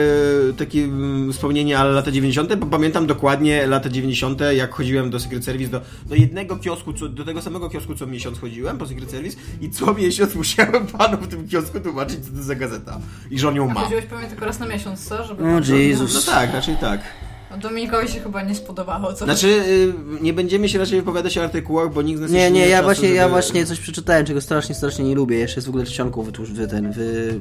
[0.49, 5.19] e, takie mm, wspomnienia ale lata 90., bo pamiętam dokładnie lata 90., jak chodziłem do
[5.19, 8.87] Secret Service, do, do jednego kiosku, co, do tego samego kiosku co miesiąc chodziłem po
[8.87, 12.99] Secret Service i co miesiąc musiałem panu w tym kiosku tłumaczyć, co to za gazeta
[13.31, 13.81] i że on ją ma.
[13.81, 15.25] Chodziłeś pewnie tylko raz na miesiąc, co?
[15.25, 16.27] Żeby O, Jezus.
[16.27, 17.26] No tak, raczej tak.
[17.51, 19.25] No, Dominikowi się chyba nie spodobało, co?
[19.25, 22.59] Znaczy, y, nie będziemy się raczej wypowiadać o artykułach, bo nikt z nas Nie, nie,
[22.61, 25.37] miał ja czasu, właśnie, ja żeby- właśnie coś przeczytałem, czego strasznie, strasznie nie lubię.
[25.37, 27.39] Jeszcze jest w ogóle czcionką wytłuż, wy, ten, wy...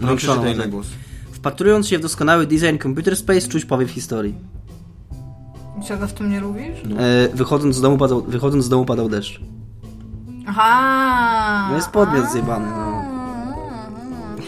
[0.00, 0.86] No, przeczytaj na głos.
[1.32, 4.34] Wpatrując się w doskonały design computer space, czuć powiew historii.
[5.88, 6.78] Czego w tym nie lubisz?
[6.98, 9.40] E, wychodząc, z domu padał, wychodząc z domu padał deszcz.
[10.46, 11.66] Aha!
[11.70, 12.99] No jest podmiot zjebany, no.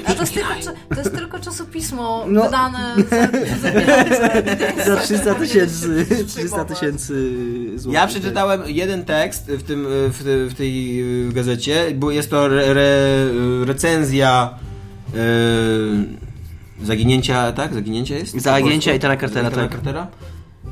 [0.07, 0.55] A to jest, tylko,
[0.89, 2.43] to jest tylko czasopismo No.
[2.45, 3.17] wydane za,
[3.63, 4.85] za pieniądze.
[4.87, 6.69] Za 300 tysięcy, Jest 300 przyjmować.
[6.81, 7.15] tysięcy
[7.79, 8.01] złotych.
[8.01, 12.47] Ja przeczytałem jeden tekst w, tym, w, te- w tej y, gazecie, bo jest to
[12.47, 12.85] re, re,
[13.65, 14.51] recenzja
[15.15, 17.75] y, zaginięcia, tak?
[17.75, 18.41] Zaginięcia jest?
[18.41, 18.97] Zaginięcia polsku?
[19.07, 19.73] Itana Cartera, Itana tak.
[19.73, 20.07] Cartera?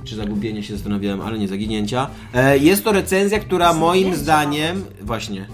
[0.04, 2.06] Czy zagubienie się zastanawiałem, ale nie zaginięcia.
[2.34, 4.84] E, jest to recenzja, która moim zdaniem...
[5.02, 5.46] Właśnie.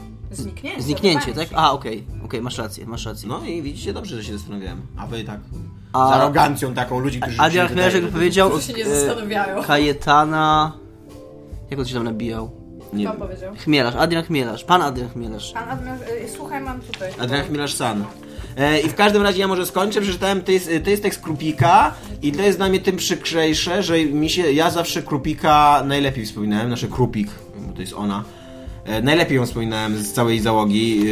[0.42, 0.82] Zniknięcie.
[0.82, 1.48] Zniknięcie, tak?
[1.54, 3.28] A, okej, okej, masz rację, masz rację.
[3.28, 4.80] No i widzicie, dobrze, że się zastanawiałem.
[4.96, 5.40] A wy tak
[5.92, 9.62] A- z arogancją taką ludzi, którzy Adrian jakby że- powiedział Którzy się nie e, zastanawiają.
[9.62, 10.72] Kajetana...
[11.70, 12.50] Jak on się tam nabijał?
[12.92, 13.28] Nie Pan wiem.
[13.28, 13.54] powiedział.
[13.56, 15.52] Chmielarz, Adrian Chmielarz, pan Adrian Chmielarz.
[15.52, 17.12] Pan Admiral, y, słuchaj, mam tutaj.
[17.18, 18.04] Adrian Chmielarz San.
[18.56, 21.94] E, I w każdym razie ja może skończę, przeczytałem, to jest, to jest tekst Krupika
[22.22, 26.70] i to jest dla mnie tym przykrzejsze, że mi się, ja zawsze Krupika najlepiej wspominałem,
[26.70, 27.28] nasze Krupik,
[27.66, 28.24] bo to jest ona.
[28.86, 31.04] E, najlepiej ją wspominałem z całej załogi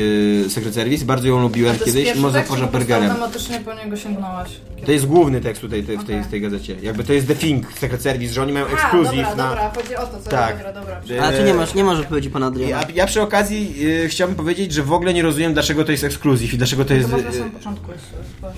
[0.43, 3.11] yy, Secret Service, bardzo ją lubiłem To kiedyś, może poza Bergerem.
[3.11, 4.51] automatycznie po niego sięgnąłeś.
[4.87, 6.77] To jest główny tekst tutaj tej, w, tej, w tej gazecie.
[6.83, 9.49] Jakby to jest The Thing, Secret Service, że oni mają ekskluzyw dobra, na...
[9.49, 10.57] dobra, chodzi o to, co Tak.
[10.57, 11.01] dobra, dobra.
[11.07, 12.83] Że- Ale tu nie masz, nie masz odpowiedzi pana Adriana.
[12.83, 16.05] Ja, ja przy okazji y, chciałbym powiedzieć, że w ogóle nie rozumiem, dlaczego to jest
[16.05, 17.11] ekskluzyw i dlaczego to jest...
[17.11, 18.05] To może na samym początku jest.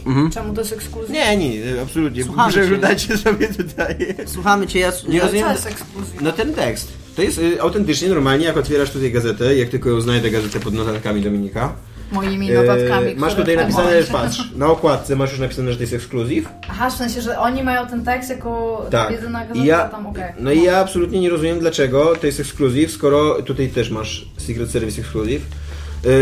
[0.07, 0.31] Mhm.
[0.31, 1.15] Czemu to jest ekskluzja?
[1.15, 2.25] Nie, nie, absolutnie.
[2.25, 2.61] Słuchamy cię.
[2.61, 3.97] Przeglądajcie sobie tutaj.
[4.27, 4.93] Słuchamy cię, ja...
[5.09, 6.21] Nie rozumiem- Co jest ekskluzja?
[6.21, 7.06] No ten tekst.
[7.17, 10.75] To jest y, autentycznie, normalnie, jak otwierasz tutaj gazetę, jak tylko ją znajdę gazetę pod
[10.75, 11.73] notatkami Dominika.
[12.13, 15.77] Moimi y, notatkami, masz które tutaj napisane, momencie- patrz, na okładce masz już napisane, że
[15.77, 16.49] to jest ekskluzyw.
[16.69, 19.11] Aha, w sensie, że oni mają ten tekst jako Tak.
[19.11, 20.33] jedyna gazeta I ja, tam, okej.
[20.39, 24.71] no i ja absolutnie nie rozumiem, dlaczego to jest ekskluzyw, skoro tutaj też masz Secret
[24.71, 25.43] Service ekskluzyw.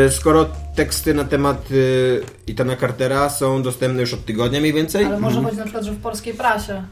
[0.06, 5.04] y, Skoro teksty na temat y, Itana Cartera są dostępne już od tygodnia mniej więcej.
[5.04, 6.82] Ale może chodzi na przykład, że w polskiej prasie.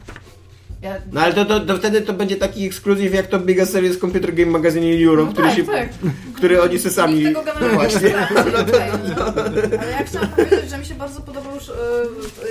[0.83, 0.95] Ja...
[1.11, 4.35] No ale to, to, to wtedy to będzie taki ekskluzyw jak to Biggest Series Computer
[4.35, 5.89] Game Magazine Europe, No który, tak, się, tak.
[6.35, 7.13] który oni se sami...
[7.13, 8.09] Nikt tego generalnie Właśnie.
[8.09, 8.89] nie sprawdzi, okej.
[9.79, 11.71] Ale ja chciałam powiedzieć, że mi się bardzo podobał już y,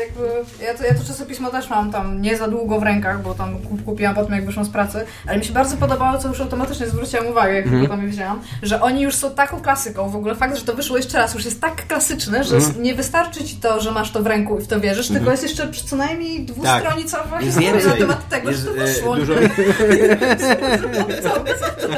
[0.00, 0.22] jakby...
[0.64, 3.58] Ja to, ja to czasopismo też mam tam nie za długo w rękach, bo tam
[3.58, 6.86] kup- kupiłam potem jak wyszłam z pracy, ale mi się bardzo podobało, co już automatycznie
[6.86, 10.10] zwróciłam uwagę, jak tylko tam je wzięłam, że oni już są taką klasyką.
[10.10, 13.44] W ogóle fakt, że to wyszło jeszcze raz, już jest tak klasyczne, że nie wystarczy
[13.44, 15.84] ci to, że masz to w ręku i w to wierzysz, tylko jest jeszcze przy
[15.86, 19.16] co najmniej dwustronicowa Jest historia na temat tego, Jest, że to e, wyszło.
[19.16, 19.34] dużo,
[21.22, 21.88] Całą gazetę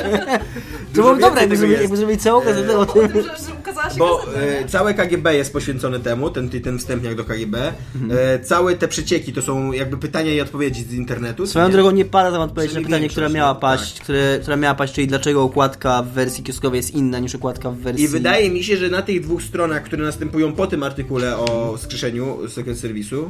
[0.95, 1.57] To było dobre, jakby
[1.97, 3.09] zrobili, całą gazetę o o tym.
[3.09, 4.59] tym, że, że ukazała się Bo gazeta, nie?
[4.59, 7.73] e, całe KGB jest poświęcone temu, ten, ten wstępniak do KGB.
[8.11, 11.47] E, całe te przecieki to są jakby pytania i odpowiedzi z internetu.
[11.47, 11.73] Swoją nie?
[11.73, 14.95] drogą nie pada tam odpowiedź na pytanie, która miała no, paść, które, która miała paść,
[14.95, 18.05] czyli dlaczego okładka w wersji kioskowej jest inna niż okładka w wersji...
[18.05, 21.79] I wydaje mi się, że na tych dwóch stronach, które następują po tym artykule o
[21.79, 23.25] skrzeszeniu Secret Service'u,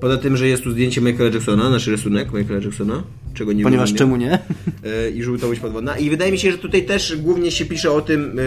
[0.00, 3.02] poza tym, że jest tu zdjęcie Michaela Jacksona, nasz rysunek Michaela Jacksona,
[3.34, 3.98] czego nie Ponieważ rozumiem.
[3.98, 4.32] czemu nie?
[4.84, 5.98] E, i żółta łódź podwodna.
[5.98, 8.42] I wydaje mi się, że tutaj też głównie się pisze o tym e,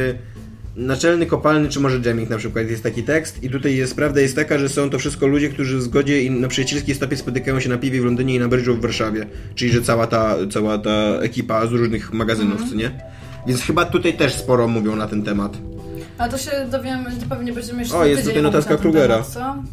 [0.75, 4.35] naczelny kopalny, czy może jamming na przykład, jest taki tekst i tutaj jest, prawda jest
[4.35, 7.69] taka, że są to wszystko ludzie, którzy w zgodzie i na przyjacielskiej stopie spotykają się
[7.69, 9.25] na piwie w Londynie i na Brydżu w Warszawie.
[9.55, 12.91] Czyli, że cała ta, cała ta ekipa z różnych magazynów, co nie?
[13.47, 15.57] Więc chyba tutaj też sporo mówią na ten temat.
[16.17, 19.15] A to się dowiemy, to pewnie będziemy jeszcze O, jest tutaj notatka Krugera.
[19.15, 19.63] temat, co?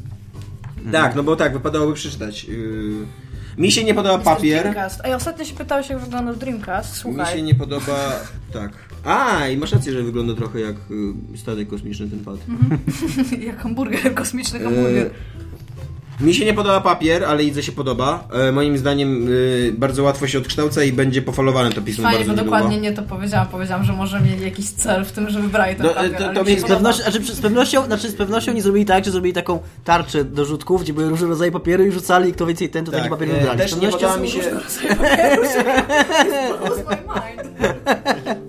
[0.93, 2.45] Tak, no bo tak, wypadałoby przeczytać.
[2.45, 3.07] Yy...
[3.59, 4.61] Mi się nie podoba papier.
[4.63, 5.01] Dreamcast.
[5.05, 6.95] Ej, ostatnio się pytałeś, jak wygląda Dreamcast.
[6.95, 7.37] Mi Słuchaj.
[7.37, 8.13] się nie podoba.
[8.53, 8.73] Tak.
[9.05, 10.77] A, i masz rację, że wygląda trochę jak
[11.35, 12.37] y, statek kosmiczny ten pad.
[13.47, 15.07] jak hamburger, kosmiczny hamburger.
[15.07, 15.11] E,
[16.21, 18.29] mi się nie podoba papier, ale Idze się podoba.
[18.33, 22.33] E, moim zdaniem y, bardzo łatwo się odkształca i będzie pofalowane to pismo Fajnie, bardzo
[22.33, 22.57] bo niedługo.
[22.57, 23.47] dokładnie nie to powiedziałam.
[23.47, 26.13] Powiedziałam, że może mieli jakiś cel w tym, że wybrali ten No, papier.
[26.19, 26.75] to- ale to mi się z Z podoba.
[26.77, 30.45] pewnością, znaczy, z, pewnością, znaczy z pewnością nie zrobili tak, że zrobili taką tarczę do
[30.45, 33.11] rzutków, gdzie były różne rodzaje papieru i rzucali i kto więcej ten, to taki Tak,
[33.19, 33.59] papier e, wybrali.
[33.59, 34.41] też Z nie pewnością podoba mi się...
[36.89, 37.47] My mind.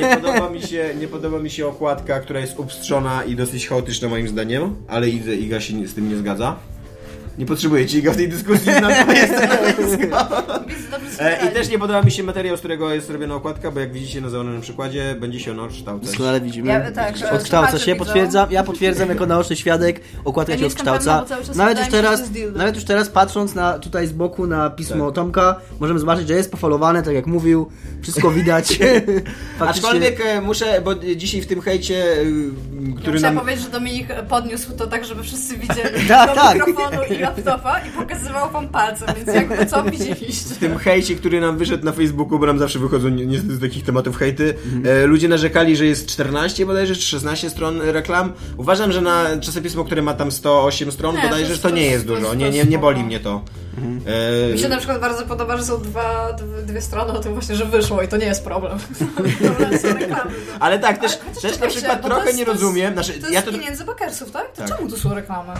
[0.00, 4.08] Nie podoba, mi się, nie podoba mi się okładka, która jest upstrzona i dosyć chaotyczna
[4.08, 6.56] moim zdaniem, ale Iga, się z tym nie zgadza.
[7.38, 10.26] Nie potrzebujecie Iga w tej dyskusji na twoje stanowisko.
[11.20, 13.92] E, I też nie podoba mi się materiał, z którego jest zrobiona okładka, bo jak
[13.92, 16.08] widzicie na załamionym przykładzie, będzie się ono kształcać.
[16.08, 16.68] Doskonale widzimy.
[16.68, 21.22] Ja- tak, Odkształca się, potwierdzam, ja potwierdzam jako naoczny świadek, okładka Ja się odkształca.
[21.28, 22.22] pewna, Nawet już, teraz,
[22.54, 25.14] nawet już teraz patrząc na, tutaj z boku na pismo Tak.
[25.14, 27.70] Tomka, możemy zobaczyć, że jest pofalowane, tak jak mówił,
[28.02, 28.68] wszystko widać.
[29.58, 32.24] Faktycznie- Aczkolwiek e, muszę, bo dzisiaj w tym hejcie, e,
[32.96, 33.44] który Chciałam nam...
[33.44, 36.54] powiedzieć, że Dominik podniósł to tak, żeby wszyscy widzieli Tak, do tak.
[36.66, 40.54] mikrofonu i laptopa i pokazywał wam palcem, więc jakby co widzieliście.
[40.54, 43.60] W tym hejcie, który nam wyszedł na Facebooku, bo nam zawsze wychodzą ni- niestety z
[43.60, 44.54] takich tematów hejty,
[44.84, 48.32] e, ludzie narzekali, że jest 14 bodajże, czy 16 stron reklam.
[48.56, 51.74] Uważam, że na czasopismo, które ma tam 108 stron, Nie, bodajże, to- że to to-
[51.74, 52.26] nie jest to- dużo.
[52.28, 53.42] to Nie, nie, nie boli mnie to.
[54.50, 57.56] E, Mi się na przykład bardzo podoba, że są dwa, dwie, strony o tym właśnie,
[57.56, 58.78] że wyszło i to nie jest problem.
[60.10, 60.16] no.
[60.60, 62.92] ale tak, też, Ale też na przykład trochę jest- nie rozumiem.
[62.92, 64.52] Znaczy, To ja jest to, pieniędzy bakersów, tak?
[64.52, 64.76] To Tak.
[64.76, 65.52] czemu tu są reklamy?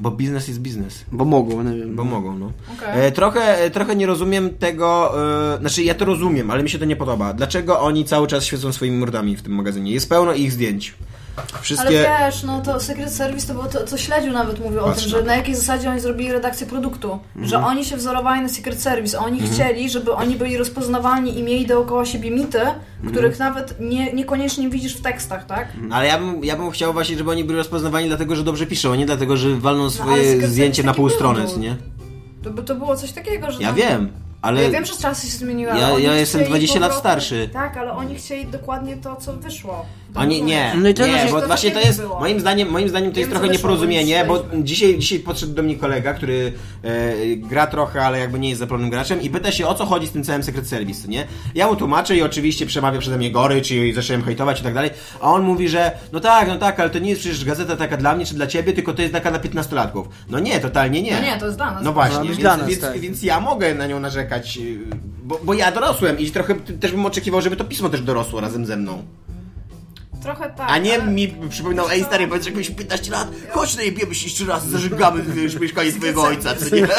[0.00, 1.04] Bo biznes jest biznes.
[1.12, 1.96] Bo mogą, nie wiem.
[1.96, 2.52] Bo mogą, no.
[2.78, 3.06] Okej.
[3.06, 5.14] E, trochę, e, trochę nie rozumiem tego,
[5.54, 7.32] e, znaczy ja to rozumiem, ale mi się to nie podoba.
[7.32, 9.92] Dlaczego oni cały czas świecą swoimi mordami w tym magazynie?
[9.92, 10.94] Jest pełno ich zdjęć.
[11.52, 11.90] Ale Wszystkie...
[12.20, 15.12] wiesz, no to Secret Service to było to, co śledził nawet mówił o Patrz tym,
[15.12, 17.18] na że na jakiej zasadzie oni zrobili redakcję produktu.
[17.42, 17.64] Że Mhm.
[17.64, 19.18] oni się wzorowali na Secret Service.
[19.18, 23.12] Oni chcieli, żeby oni byli rozpoznawalni i mieli dookoła siebie mity, Mhm.
[23.12, 25.68] których nawet nie, niekoniecznie widzisz w tekstach, tak?
[25.90, 28.92] Ale ja bym, ja bym chciał właśnie, żeby oni byli rozpoznawani dlatego, że dobrze piszą,
[28.92, 31.58] a nie dlatego, że walną ale swoje Secret zdjęcie na pół strony, no.
[31.58, 31.76] nie?
[32.42, 34.12] To, by- to było coś takiego, że Ja tam- wiem,
[34.42, 34.62] ale...
[34.62, 35.72] Ja wiem, że czasy się zmieniły.
[35.72, 37.48] ale Ja- ja jestem chcieli 20 lat starszy.
[37.52, 39.86] Tak, ale oni chcieli dokładnie to, co wyszło.
[40.14, 42.20] Oni nie, No i to nie, bo to właśnie to jest, było.
[42.20, 45.76] moim zdaniem, moim zdaniem to jest Wiem, trochę nieporozumienie, bo dzisiaj, dzisiaj podszedł do mnie
[45.76, 46.52] kolega, który
[46.82, 50.06] e, gra trochę, ale jakby nie jest zapalonym graczem i pyta się o co chodzi
[50.06, 51.26] z tym całym Secret Service, nie?
[51.54, 54.90] Ja mu tłumaczę i oczywiście przemawia przede mnie gorycz i zacząłem hejtować i tak dalej,
[55.20, 57.96] a on mówi, że no tak, no tak, ale to nie jest przecież gazeta taka
[57.96, 60.04] dla mnie czy dla ciebie, tylko to jest taka dla 15-latków.
[60.28, 61.12] No nie, totalnie nie.
[61.12, 61.84] No nie, to jest dla nas.
[61.84, 63.00] No właśnie, więc, dla nas, więc, tak.
[63.00, 64.78] więc ja mogę na nią narzekać, yy,
[65.24, 68.66] bo, bo ja dorosłem i trochę też bym oczekiwał, żeby to pismo też dorosło razem
[68.66, 69.02] ze mną.
[70.22, 70.70] Trochę tak.
[70.70, 74.24] A nie ale- mi przypominał, ej stary, powiedz jak miałeś 15 lat, chodź najebiemy się
[74.26, 76.86] jeszcze raz, zażegamy wiesz, mieszkanie swojego ojca, co nie?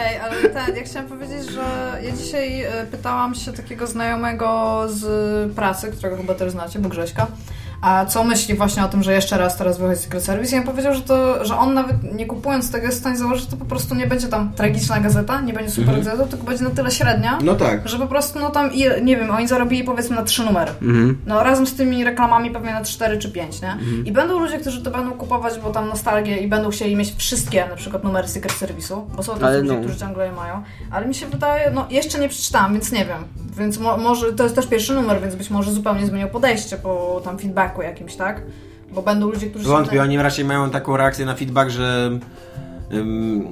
[0.00, 1.62] Ej, ale ten, ja chciałam powiedzieć, że
[2.02, 7.26] ja dzisiaj e, pytałam się takiego znajomego z pracy, którego chyba też znacie, bo Grześka,
[7.86, 10.64] a co myśli właśnie o tym, że jeszcze raz teraz wychodzi Secret Service i on
[10.64, 13.56] powiedział, że, to, że on nawet nie kupując tego jest w stanie założyć, że to
[13.56, 16.90] po prostu nie będzie tam tragiczna gazeta, nie będzie super gazetą, tylko będzie na tyle
[16.90, 17.88] średnia, No tak.
[17.88, 20.70] że po prostu, no tam, i- nie wiem, oni zarobili powiedzmy na trzy numery.
[21.26, 23.76] No razem z tymi reklamami pewnie na 4 czy 5, nie?
[24.04, 27.66] I będą ludzie, którzy to będą kupować, bo tam nostalgię i będą chcieli mieć wszystkie
[27.70, 29.80] na przykład numery Secret Service'u, bo są tacy ludzie, no.
[29.80, 30.62] którzy ciągle je mają.
[30.90, 33.24] Ale mi się wydaje, no jeszcze nie przeczytałam, więc nie wiem.
[33.58, 37.20] Więc mo- może, to jest też pierwszy numer, więc być może zupełnie zmienią podejście po
[37.24, 38.42] tam feedbacku jakimś, tak?
[38.92, 42.18] Bo będą ludzie, którzy Wątpię, oni raczej mają taką reakcję na feedback, że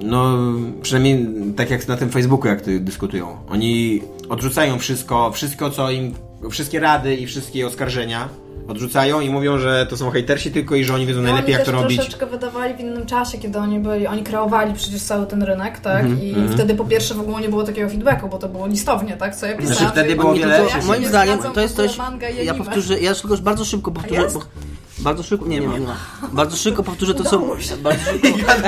[0.04, 0.38] no
[0.82, 3.36] przynajmniej tak jak na tym Facebooku, jak ty dyskutują.
[3.48, 6.14] Oni odrzucają wszystko, wszystko co im,
[6.50, 8.28] wszystkie rady i wszystkie oskarżenia
[8.68, 11.58] odrzucają i mówią, że to są hejtersi tylko i że oni wiedzą No, najlepiej oni
[11.58, 11.96] jak to robić.
[11.98, 16.04] troszeczkę wydawali w innym czasie, kiedy oni byli, oni kreowali przecież cały ten rynek, tak?
[16.04, 19.16] Mhm, I wtedy po pierwsze w ogóle nie było takiego feedbacku, bo to było listownie,
[19.16, 19.36] tak?
[19.36, 19.76] Co ja pisałam.
[19.76, 21.96] Znaczy, wtedy było Oni wiele- to, moim nie zdaniem to jest coś.
[22.42, 24.26] Ja powtórzę, ja tylko bardzo szybko powtórzę.
[24.34, 24.40] Bo,
[24.98, 25.46] bardzo szybko.
[25.46, 25.96] Nie, nie nie ma.
[26.32, 27.42] Bardzo szybko powtórzę to, co.
[27.82, 28.44] Bardzo szybko, nie,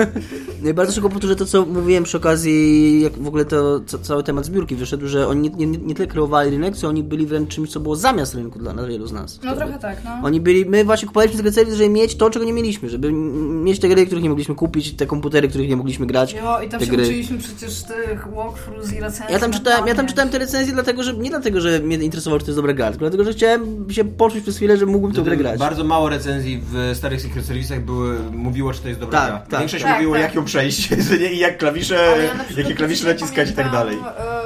[0.74, 4.44] bardzo szybko powtórzę to, co mówiłem przy okazji, jak w ogóle to co, cały temat
[4.44, 7.70] zbiórki wyszedł, że oni nie, nie, nie tyle kreowali rynek, co oni byli wręcz czymś,
[7.70, 9.40] co było zamiast rynku dla wielu z nas.
[9.44, 10.10] No trochę tak, no.
[10.22, 13.80] Oni byli, my właśnie kupowaliśmy Secret Service, żeby mieć to, czego nie mieliśmy, żeby mieć
[13.80, 16.32] te gry, których nie mogliśmy kupić, te komputery, których nie mogliśmy grać.
[16.34, 17.02] Jo, i tam się gry.
[17.02, 19.32] uczyliśmy przecież tych walkthroughs i recenzji.
[19.34, 22.38] Ja tam, czytałem, ja tam czytałem te recenzje dlatego, że nie dlatego, że mnie interesowało,
[22.38, 25.12] czy to jest dobra gra, tylko dlatego, że chciałem się poczuć przez chwilę, że mógłbym
[25.16, 25.58] tę grę grać.
[25.58, 29.38] Bardzo mało recenzji w starych Secret Service'ach były, mówiło, czy to jest dobra Tak, gra.
[29.50, 29.60] tak.
[29.60, 30.22] Większość Tak, mówiło, tak.
[30.22, 30.88] jak ją przejść,
[31.32, 31.94] i jak klawisze,
[32.54, 33.98] ja jakie klawisze naciskać i tak dalej.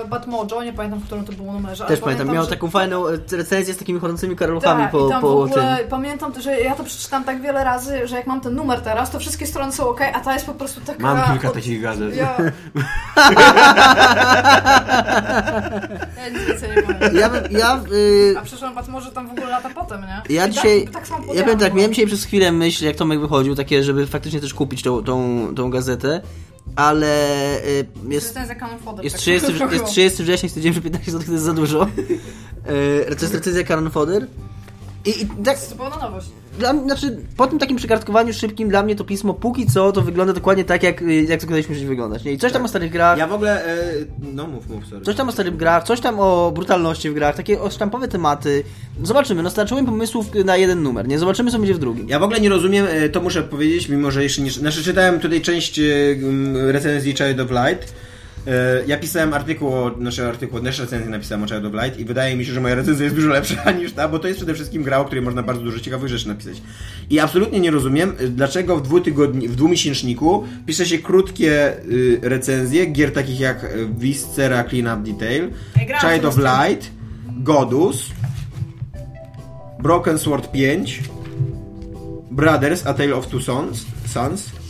[0.03, 1.85] e, Batmojo, nie pamiętam, w którym to było numerze.
[1.85, 5.11] Też pamiętam, miał że- taką fajną e, recenzję z takimi chodzącymi karoluchami Tak, po, i
[5.11, 5.89] tam po w ogóle tym.
[5.89, 9.19] pamiętam, że ja to przeczytałam tak wiele razy, że jak mam ten numer teraz, to
[9.19, 11.03] wszystkie strony są ok, a ta jest po prostu taka...
[11.03, 12.17] Mam kilka od- takich gazet.
[12.17, 12.37] Ja...
[16.17, 17.21] ja nic więcej nie.
[17.21, 20.35] Ja, bym- ja, y, A przeszłam Batmojo tam w ogóle lata potem, nie?
[20.35, 23.21] ja I dzisiaj, Tak, tak ja powiem tak, miałem dzisiaj przez chwilę myśl, jak Tomek
[23.21, 25.94] wychodził, takie, żeby faktycznie też kupić tą, tą, tą gazetę,
[26.77, 27.07] ale
[27.65, 29.05] y, jest, jest ten za Canon Fodder.
[29.05, 29.75] jest, tak 30, trochę.
[29.75, 31.89] jest 30 września, stwierdziłem, że 15 zł to jest za dużo.
[33.09, 34.27] Y, to jest recenzja Canon Fodder.
[35.05, 36.29] I, I tak, To nowość.
[36.59, 40.33] Dla, znaczy, po tym takim przekartkowaniu szybkim, dla mnie to pismo póki co to wygląda
[40.33, 42.25] dokładnie tak, jak, y, jak zakładaliśmy, że wyglądać.
[42.25, 42.33] Nie?
[42.33, 43.77] I coś tam o starych grach, Ja w ogóle, e,
[44.33, 45.05] no mów, mów, sorry.
[45.05, 48.65] coś tam o starych grach, coś tam o brutalności w grach, takie sztampowe tematy.
[49.03, 51.19] Zobaczymy, no starczyłem pomysłów na jeden numer, nie?
[51.19, 52.09] Zobaczymy, co będzie w drugim.
[52.09, 54.51] Ja w ogóle nie rozumiem, e, to muszę powiedzieć, mimo że jeszcze nie...
[54.51, 55.83] Znaczy czytałem tutaj część e,
[56.73, 57.95] recenzji Child of Light.
[58.47, 62.05] E, Ja pisałem artykuł, o, znaczy artykuł, też recenzję napisałem o Child of Light i
[62.05, 64.55] wydaje mi się, że moja recenzja jest dużo lepsza niż ta, bo to jest przede
[64.55, 66.63] wszystkim gra, o której można bardzo dużo ciekawych rzeczy napisać.
[67.11, 72.87] I absolutnie nie rozumiem, e, dlaczego w dwutygodni, w dwumiesięczniku pisze się krótkie y, recenzje
[72.87, 73.69] gier takich jak e,
[73.99, 76.37] Viscera Cleanup Detail, Ja grałam Child of.
[76.37, 76.91] Light,
[77.39, 78.11] Godus,
[79.83, 81.03] Broken Sword 5,
[82.31, 84.64] Brothers, A Tale of Two Sons, Sons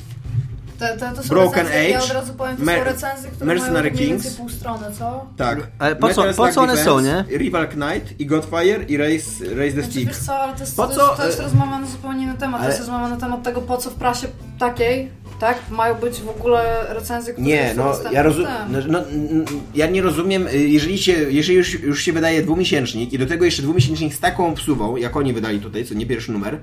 [0.79, 3.31] To, to, to są Broken recenzje, ja Age, od razu powiem, to Mer- są recenzje,
[3.31, 4.35] które Mercenary mają Kings.
[4.37, 5.27] pół strony, co?
[5.37, 5.59] tak.
[5.79, 9.31] Ale po co- Metal po co one są, Defense, Rival Knight i Godfire i Race,
[9.55, 10.07] Race the Znaczy, Stick.
[10.07, 12.22] wiesz co, ale to jest, Po to co, jest, to jest e, rozmowa na zupełnie
[12.25, 12.61] inny temat.
[12.61, 14.27] ale- To jest rozmowa na temat tego, po co w prasie
[14.59, 15.11] takiej,
[15.41, 18.51] tak, mają być w ogóle recenzje, które Nie, są no dostępne ja rozumiem.
[18.68, 18.93] w No, tym.
[18.93, 19.45] no, n-
[19.75, 23.45] ja nie rozumiem, y, jeżeli się, jeżeli już, już się wydaje dwumiesięcznik i do tego
[23.45, 26.59] jeszcze dwumiesięcznik z taką psuwą, jak oni wydali tutaj, co nie pierwszy numer,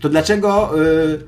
[0.00, 1.18] to dlaczego y,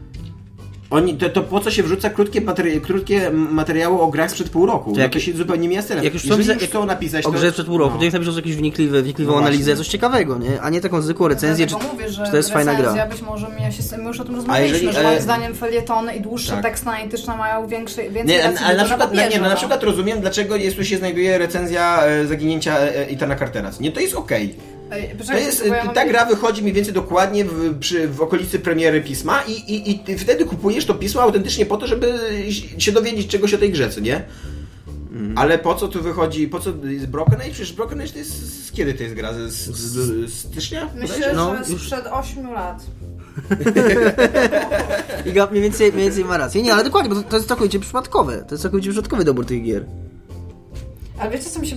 [0.91, 4.67] oni, to, to po co się wrzuca krótkie, materi- krótkie materiały o grach sprzed pół
[4.67, 4.91] roku?
[4.91, 6.05] To To jak- jak, to się zupełnie celem.
[6.05, 7.39] Jak już jeżeli już chcą napisać o to...
[7.39, 7.99] grze przed pół roku, no.
[7.99, 10.61] to niech napiszą jakąś wnikliwe, wnikliwą No analizę, coś ciekawego, nie?
[10.63, 13.07] A nie taką zwykłą recenzję, czy, mówię, że czy to jest fajna gra.
[13.07, 15.23] być może mija się z tym, my już o tym rozmawialiśmy, jeżeli- że ale- moim
[15.23, 16.63] zdaniem felietony i dłuższe Tak.
[16.63, 19.51] teksty analityczne mają większe, więcej Nie, racji ale na przykład, nie, papierze, nie, no, na
[19.51, 19.57] no.
[19.57, 23.71] przykład rozumiem, dlaczego jest, tu się znajduje recenzja e, zaginięcia e, Itana Cartera.
[23.81, 24.37] Nie, to jest okej.
[24.43, 24.76] Ej,
[25.27, 25.65] To jest,
[25.95, 29.99] ta gra wychodzi mniej więcej dokładnie w, przy, w okolicy premiery pisma i, i, i
[29.99, 32.15] ty wtedy kupujesz to pismo autentycznie po to, żeby
[32.79, 34.25] się dowiedzieć czegoś o tej grze, co nie?
[35.37, 37.51] Ale po co tu wychodzi, po co jest Broken Age?
[37.51, 39.33] Przecież Broken Age to jest, z kiedy to jest gra?
[39.33, 40.91] Z, z, z, z stycznia?
[40.95, 42.83] Myślę, No, że już- sprzed 8 lat.
[45.27, 46.63] Iga mniej więcej, mniej więcej ma rację.
[46.63, 48.45] Nie, ale dokładnie, bo to, to jest całkowicie przypadkowe.
[48.49, 49.85] To jest całkowicie przypadkowy dobór tych gier.
[51.19, 51.77] Ale wiecie co mi się...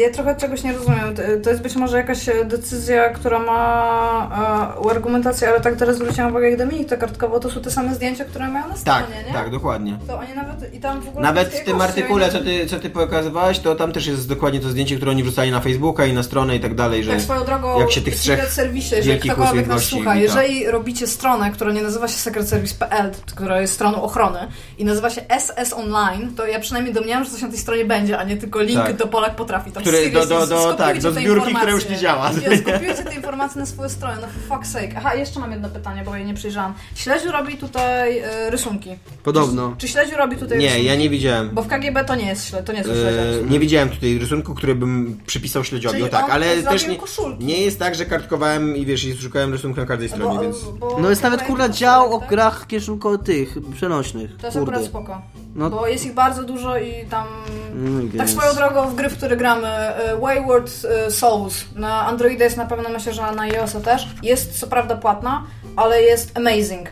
[0.00, 1.14] Ja trochę czegoś nie rozumiem.
[1.44, 6.30] To- jest być może jakaś e, decyzja, która ma e, argumentację, ale tak teraz zwróciłam
[6.30, 9.24] uwagę, jak Dominik to kartkowo, to są te same zdjęcia, które mają na Tak, stronie,
[9.26, 9.32] nie?
[9.32, 9.98] tak, dokładnie.
[10.06, 10.74] To oni nawet...
[10.74, 11.22] I tam w ogóle...
[11.22, 14.68] Nawet w tym artykule, co ty, co ty pokazywałeś, to tam też jest dokładnie to
[14.68, 17.44] zdjęcie, które oni wrzucali na Facebooka i na stronę i tak dalej, że Tak swoją
[17.44, 20.16] drogą, jak się tych trzech Service, jeżeli ktokolwiek nas słucha, wita.
[20.16, 24.38] jeżeli robicie stronę, która nie nazywa się secretservice.pl, która jest stroną ochrony
[24.78, 28.18] i nazywa się SS Online, to ja przynajmniej domniemam, że coś na tej stronie będzie,
[28.18, 28.96] a nie tylko link Tak.
[28.96, 29.72] do Polak Potrafi.
[29.72, 31.90] Tam Który- do- do- do- tak, do te zbiórki, która już informacje.
[31.90, 32.30] nie działa.
[32.50, 34.88] Nie, Skopiujcie te informacje na swoją stronę, no for fuck's sake.
[34.96, 36.74] Aha, jeszcze mam jedno pytanie, bo ja nie przyjrzałam.
[36.94, 38.90] Śledziu robi tutaj e, rysunki.
[39.22, 39.70] Podobno.
[39.78, 40.86] Czy, czy Śledziu robi tutaj Nie, rysunki?
[40.86, 41.50] ja nie widziałem.
[41.52, 42.90] Bo w KGB to nie jest śle, to nie są.
[42.90, 46.86] E, nie widziałem tutaj rysunku, który bym przypisał śledziowi, Czyli o tak, on ale też
[46.88, 47.44] nie, koszulki.
[47.44, 50.56] nie jest tak, że kartkowałem i wiesz, i szukałem rysunku na każdej stronie, Bo- więc...
[50.78, 54.36] bo- No jest nawet kurna dział o grach kieszonkowych tych, przenośnych.
[54.36, 54.72] To jest Kurde.
[54.72, 55.22] akurat spoko.
[55.54, 57.26] No- Bo jest ich bardzo dużo i tam.
[57.74, 60.70] No i tak swoją drogą w gry, w które gramy, e, Wayward
[61.06, 64.08] e, Souls na Androida jest na pewno, myślę, że na iOS-a też.
[64.22, 65.44] Jest co prawda płatna,
[65.76, 66.90] ale jest amazing.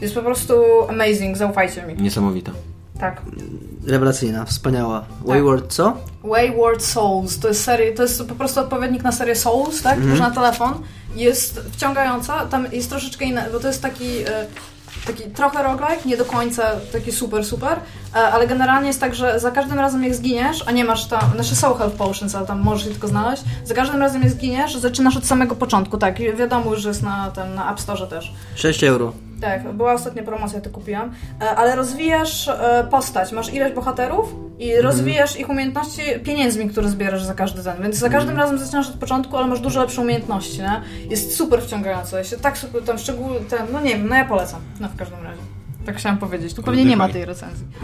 [0.00, 0.54] Jest po prostu
[0.88, 1.94] amazing, zaufajcie mi.
[1.94, 2.52] Niesamowita.
[3.00, 3.22] Tak.
[3.86, 5.04] Rewelacyjna, wspaniała.
[5.24, 5.96] Wayward co?
[6.24, 9.92] Wayward Souls to jest seria, to jest po prostu odpowiednik na serię Souls, tak?
[9.92, 10.10] Mhm.
[10.10, 10.74] Już na telefon.
[11.16, 14.24] Jest wciągająca, tam jest troszeczkę inna, bo to jest taki.
[15.06, 17.78] Taki trochę roguelike, nie do końca taki super, super,
[18.14, 21.30] e, ale generalnie jest tak, że za każdym razem jak zginiesz, a nie masz tam,
[21.34, 24.76] znaczy są health potions, ale tam możesz je tylko znaleźć, za każdym razem jak zginiesz,
[24.76, 28.32] zaczynasz od samego początku, tak, wiadomo już, że jest na, tym, na App Store też.
[28.54, 29.25] 6 euro.
[29.40, 31.10] Tak, była ostatnia promocja, to kupiłam.
[31.40, 37.24] E, Ale rozwijasz e, postać, masz ileś bohaterów i rozwijasz ich umiejętności pieniędzmi, które zbierasz
[37.24, 37.82] za każdy ten.
[37.82, 40.82] Więc za każdym razem zaczynasz od początku, ale masz dużo lepsze umiejętności, nie?
[41.10, 42.18] Jest super wciągające.
[42.18, 44.60] Ja się tak super, tam szczególnie, ten, no nie wiem, no ja polecam.
[44.80, 45.40] No w każdym razie.
[45.86, 46.54] Tak chciałam powiedzieć.
[46.54, 47.66] Tu pewnie nie ma tej recenzji.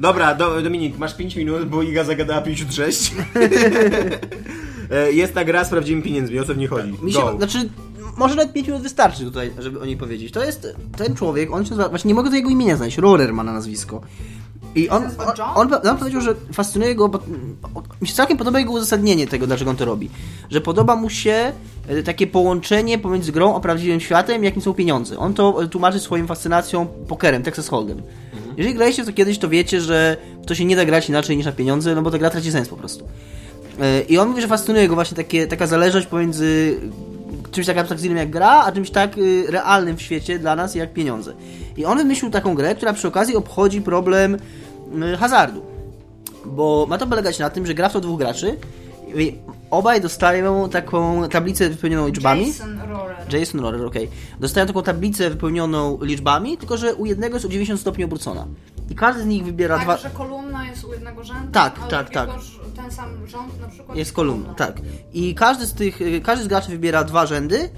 [0.00, 3.12] Dobra, do, Dominik, masz 5 minut, bo Iga zagadała 56.
[4.90, 6.94] E, Jest ta gra z prawdziwymi pieniędzmi, o co w niej chodzi?
[7.02, 7.36] Mi się, Go.
[7.36, 7.68] znaczy,
[8.16, 10.32] może nawet 5 minut wystarczy tutaj, żeby o niej powiedzieć.
[10.32, 13.32] To jest ten człowiek, on się nazywa, właśnie nie mogę do jego imienia znaleźć, Roller
[13.32, 14.00] ma na nazwisko.
[14.74, 15.04] I on,
[15.54, 17.18] on, on, on powiedział, że fascynuje go, bo,
[17.74, 20.10] o- mi się całkiem podoba jego uzasadnienie tego, dlaczego on to robi.
[20.50, 21.52] Że podoba mu się
[21.88, 25.18] e, takie połączenie pomiędzy grą a prawdziwym światem, jakim są pieniądze.
[25.18, 27.96] On to e, tłumaczy swoją fascynacją pokerem, Texas Hold'em.
[28.56, 30.16] Jeżeli graliście w to kiedyś, to wiecie, że
[30.46, 32.68] to się nie da grać inaczej niż na pieniądze, no bo ta gra traci sens
[32.68, 33.08] po prostu.
[33.80, 36.80] E, I on mówi, że fascynuje go właśnie takie, taka zależność pomiędzy
[37.50, 40.92] czymś tak abstrakcyjnym jak gra, a czymś tak y, realnym w świecie dla nas jak
[40.92, 41.34] pieniądze.
[41.76, 45.62] I on wymyślił taką grę, która przy okazji obchodzi problem y, hazardu.
[46.44, 48.56] Bo ma to polegać na tym, że gra w to dwóch graczy
[49.14, 49.38] i
[49.70, 52.46] obaj dostają taką tablicę wypełnioną liczbami.
[52.46, 53.16] Jason Roller.
[53.32, 54.10] Jason Roller, okej.
[54.40, 58.46] Dostają taką tablicę wypełnioną liczbami, tylko że u jednego jest o 90 stopni obrócona.
[58.90, 59.96] I każdy z nich wybiera Tak, dwa...
[59.96, 62.30] że kolumna jest u jednego rzędu, Tak, tak, tak.
[62.82, 64.80] Ten sam rząd na przykład Jest kolumna, tak.
[65.12, 67.70] I każdy z tych, y, każdy z graczy wybiera dwa rzędy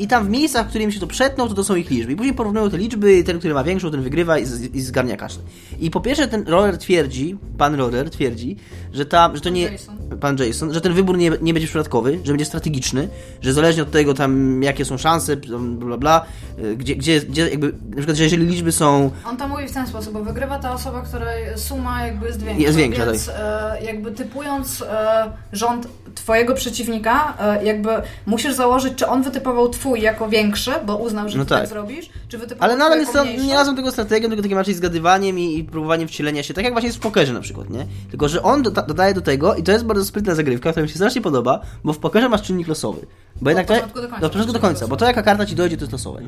[0.00, 2.12] i tam w miejscach, w którym się to przetną, to to są ich liczby.
[2.12, 5.16] I później porównują te liczby ten, który ma większą, ten wygrywa i, z, i zgarnia
[5.16, 5.42] każdy.
[5.80, 8.56] I po pierwsze ten roller twierdzi, pan roller twierdzi,
[8.92, 9.62] że, ta, że to nie...
[9.62, 9.96] Jason.
[10.20, 13.08] Pan Jason, że ten wybór nie, nie będzie przypadkowy, że będzie strategiczny,
[13.40, 16.24] że zależnie od tego tam, jakie są szanse, bla bla, bla
[16.58, 19.72] y, gdzie, gdzie, gdzie jakby, na przykład, że jeżeli liczby są On to mówi w
[19.72, 22.62] ten sposób, bo wygrywa ta osoba, której suma jakby jest większa.
[22.62, 27.90] Jest większa, Więc e, jakby typując e, rząd twojego przeciwnika, e, jakby
[28.26, 31.60] musisz założyć, czy on wytypował twój jako większy, bo uznał, że No ty tak.
[31.60, 31.68] tak.
[31.68, 35.38] zrobisz, czy wytypował Ale nadal jest to, nie nazwą tego strategią, tylko takim raczej zgadywaniem
[35.38, 37.86] i, i próbowaniem wcielenia się, tak jak właśnie jest w pokerze na przykład, nie?
[38.10, 40.88] Tylko, że on doda dodaje do tego, i to jest bardzo sprytna zagrywka, która mi
[40.88, 43.06] się strasznie podoba, bo w pokerze masz czynnik losowy.
[43.40, 45.54] Bo jednak to, początku do końca do początku do końca, bo to jaka karta ci
[45.54, 46.20] dojdzie, to jest losowe.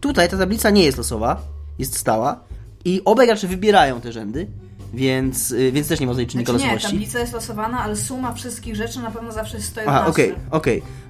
[0.00, 1.40] Tutaj ta tablica nie jest losowa,
[1.78, 2.40] jest stała
[2.84, 4.46] i obaj gracze wybierają te rzędy,
[4.94, 6.96] więc, y, więc też nie ma tutaj czynnika Znaczy nie, losowości.
[6.96, 10.00] tablica jest losowana, ale suma wszystkich rzeczy na pewno zawsze jest 111.
[10.00, 10.78] Aha, okej, okej.
[10.78, 11.09] E,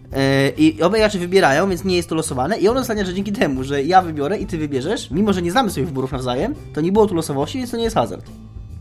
[0.56, 2.58] I obaj gracze wybierają, więc nie jest to losowane.
[2.58, 5.50] I on dostanie, że dzięki temu, że ja wybiorę i ty wybierzesz, mimo że nie
[5.50, 8.26] znamy swoich wyborów nawzajem, to nie było tu losowości, więc to nie jest hazard.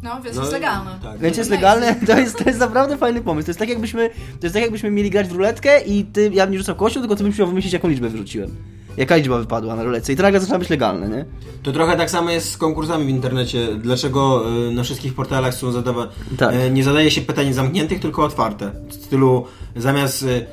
[0.04, 1.00] No, więc No, jest legalne.
[1.04, 1.20] tak.
[1.20, 1.52] Więc jest Amazing.
[1.80, 3.46] legalne, to jest, to jest naprawdę fajny pomysł.
[3.46, 6.46] To jest tak jakbyśmy, to jest tak jakbyśmy mieli grać w ruletkę i ty, ja
[6.46, 8.56] bym nie rzucał kością, tylko ty byś musiał wymyślić jaką liczbę wyrzuciłem.
[8.98, 11.26] Jaka liczba wypadła na ruletce i to nagle zaczyna być legalne, nie?
[11.64, 13.68] To trochę tak samo jest z konkursami w internecie.
[13.78, 16.08] Dlaczego y, na wszystkich portalach są zadawa...
[16.38, 16.56] Tak.
[16.56, 18.72] y, nie zadaje się pytań zamkniętych, tylko otwarte.
[18.90, 20.46] W stylu zamiast y,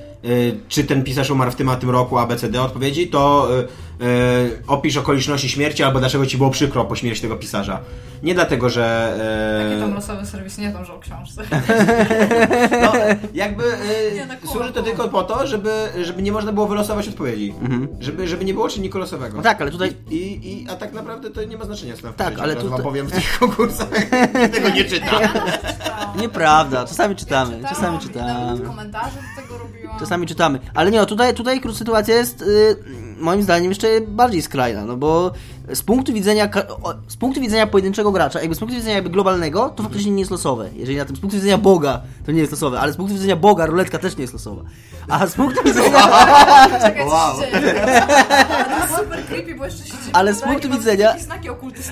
[0.68, 3.48] czy ten pisarz umarł w tym a tym roku ABCD odpowiedzi, to
[4.00, 7.80] y, y, opisz okoliczności śmierci albo dlaczego ci było przykro po śmierci tego pisarza.
[8.22, 9.14] Nie dlatego, że...
[9.68, 11.42] Taki tam y, losowy serwis nie dąży o książce.
[12.82, 12.92] no,
[13.34, 15.72] jakby y, Nie, na kółko, służy to tylko po to, żeby,
[16.02, 17.54] żeby nie można było wylosować odpowiedzi.
[18.00, 19.36] Żeby, żeby nie było czynnika losowego.
[19.36, 20.16] No tak, ale tutaj- I,
[20.52, 22.70] i, a tak naprawdę to nie ma znaczenia, co tam w Tak, ale ale tutaj-
[22.70, 23.88] wam powiem w tych konkursach.
[24.54, 25.20] Tego nie czyta.
[26.20, 28.60] Nieprawda, czasami czytamy, Czytałam czasami czytamy.
[28.60, 29.85] komentarze do tego robiłam.
[29.98, 30.58] Czasami czytamy.
[30.74, 32.76] Ale nie, no tutaj, tutaj sytuacja jest y,
[33.20, 35.32] moim zdaniem jeszcze bardziej skrajna, no bo
[35.74, 36.48] z punktu widzenia
[37.08, 40.30] z punktu widzenia pojedynczego gracza, jakby z punktu widzenia jakby globalnego, to faktycznie nie jest
[40.30, 40.68] losowe.
[40.74, 43.36] Jeżeli na tym z punktu widzenia Boga, to nie jest losowe, ale z punktu widzenia
[43.36, 44.62] Boga ruletka też nie jest losowa.
[45.08, 45.90] A z punktu widzenia
[46.80, 47.36] Czekaj, Wow.
[48.98, 50.10] super creepy, bo jeszcze się dzieje.
[50.12, 51.14] Ale z punktu widzenia-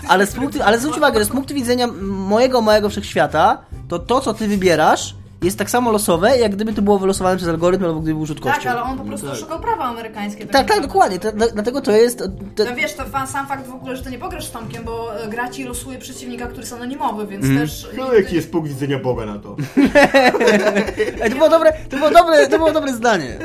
[0.08, 4.20] ale z punktu, ale zwróć uwagę, że z punktu widzenia mojego małego wszechświata, to to
[4.20, 5.14] co ty wybierasz
[5.44, 8.40] jest tak samo losowe, jak gdyby to było wylosowane przez algorytm albo gdyby był rzut
[8.40, 8.62] kością.
[8.62, 9.36] Tak, ale on po prostu tak.
[9.36, 10.46] szukał prawa amerykańskie.
[10.46, 11.18] Tak, tak, dokładnie.
[11.18, 12.18] To, to, dlatego to jest.
[12.56, 14.84] To, No wiesz, to fa- sam fakt w ogóle, że to nie pograsz z Tomkiem,
[14.84, 17.60] bo e, gra ci losuje przeciwnika, który jest anonimowy, więc Mhm.
[17.60, 17.88] też...
[17.98, 19.56] No jaki jest punkt widzenia Boga na to?
[21.22, 23.38] Ej, to było dobre, to było dobre, to było dobre zdanie.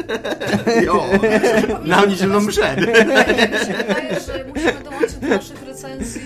[0.83, 1.03] Jo,
[1.83, 2.75] na mnie zieloną mszę.
[2.75, 6.21] Wydaje, że musimy dołączyć do naszych recenzji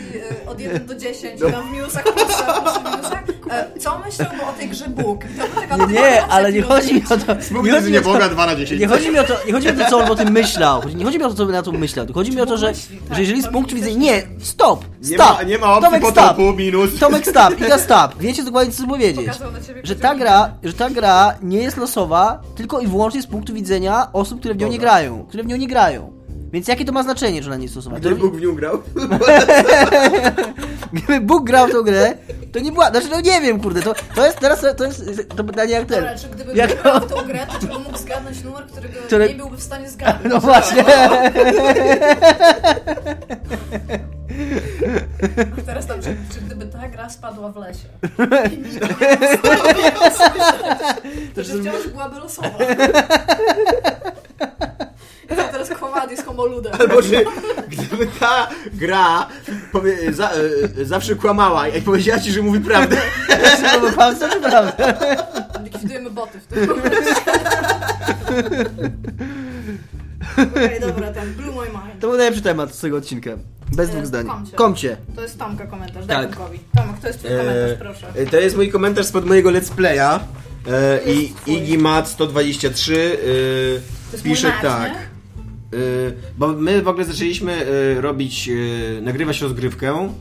[0.48, 3.24] od 1 do 10, tam w minusach, plusach, plusy, minusach.
[3.52, 5.24] E, Co myślą o tej grze Bóg?
[5.56, 7.26] To taka Nie, nie, ale nie chodzi mi o to.
[7.26, 8.82] Punkt Nie chodzi mi widzenia o to, Boga 2 na 10.
[8.82, 10.82] nie chodzi mi o to, nie chodzi mi o to, co on o tym myślał.
[10.96, 12.06] Nie chodzi mi o to, co by na to myślał.
[12.14, 13.98] Chodzi mi o to, że, tak, że jeżeli z punktu widzenia.
[13.98, 14.86] Nie, stop!
[15.02, 15.38] Nie Stop!
[15.38, 16.16] ma, nie ma opcji Tomek, stop!
[16.16, 17.00] potopu, minus.
[17.00, 17.62] Tomek, stop!
[17.62, 18.16] Iga, stop!
[18.20, 19.28] Wiecie dokładnie, co chcę powiedzieć.
[19.84, 24.08] Że ta gra, że ta gra nie jest losowa tylko i wyłącznie z punktu widzenia
[24.14, 25.26] osób, które w nią nie grają.
[25.30, 26.14] Które w nią nie grają.
[26.54, 27.96] Więc jakie to ma znaczenie, że ona nie jest losowa?
[27.96, 28.82] To- Gdyby Bóg w nią grał?
[30.94, 32.14] Gdyby Bóg grał w tą grę,
[32.52, 32.90] to nie była.
[32.90, 36.00] Znaczy, no nie wiem, kurde, to, to jest teraz to jest to pytanie jak ten.
[36.00, 36.82] Dobra, czy gdyby Jak- jak...
[36.82, 39.64] grał w tą grę, to czy on mógł zgadnąć numer, którego Który- nie byłby w
[39.64, 40.34] stanie zgadnąć?
[40.34, 40.84] No właśnie.
[45.66, 47.88] Teraz tam, czy, czy gdyby ta gra spadła w lesie?
[51.36, 52.50] to czy wciąż byłaby losowa?
[55.30, 56.74] To teraz Kowadi z Homoludem.
[56.80, 57.24] Albo że
[57.70, 59.28] gdyby ta gra
[59.72, 62.98] powie, za, e, zawsze kłamała i powiedziała ci, że mówi prawdę.
[63.58, 64.74] Czy to był kłamstwo, czy prawda?
[65.64, 67.16] Likwidujemy boty w tym momencie.
[70.54, 72.00] Okej, dobra, tam blew my mind.
[72.02, 73.32] To był najlepszy temat z tego odcinka.
[73.72, 74.28] Bez dwóch E, zdań.
[74.28, 74.52] komcie.
[74.56, 74.98] Komcie.
[75.16, 76.08] To jest Tomka komentarz, Tak.
[76.08, 76.60] daj Tomkowi.
[76.76, 78.08] Tomek, to jest twój komentarz, proszę.
[78.16, 80.20] E, To jest mój komentarz spod mojego let's playa.
[80.68, 81.34] E, I.
[81.48, 83.18] Iggy Mat 123
[84.16, 84.92] e, pisze tak.
[84.92, 85.13] nie?
[85.74, 90.14] E, bo my w ogóle zaczęliśmy e, robić, e, nagrywać rozgrywkę.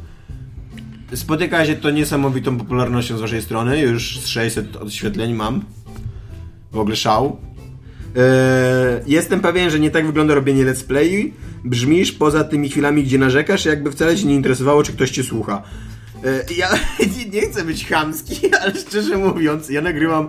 [1.15, 3.81] Spotyka się to niesamowitą popularnością z waszej strony.
[3.81, 5.65] Już z 600 odświetleń mam.
[6.73, 7.37] W ogóle szał.
[9.07, 11.35] Jestem pewien, że nie tak wygląda robienie let's play.
[11.65, 15.63] Brzmisz poza tymi chwilami, gdzie narzekasz, jakby wcale się nie interesowało, czy ktoś cię słucha.
[16.57, 16.69] Ja
[17.33, 20.29] nie chcę być chamski, ale szczerze mówiąc, ja nagrywam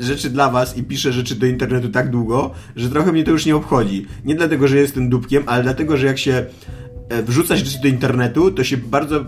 [0.00, 3.46] rzeczy dla was i piszę rzeczy do internetu tak długo, że trochę mnie to już
[3.46, 4.06] nie obchodzi.
[4.24, 6.46] Nie dlatego, że jestem dupkiem, ale dlatego, że jak się
[7.08, 9.24] e, wrzuca rzeczy do internetu, to się bardzo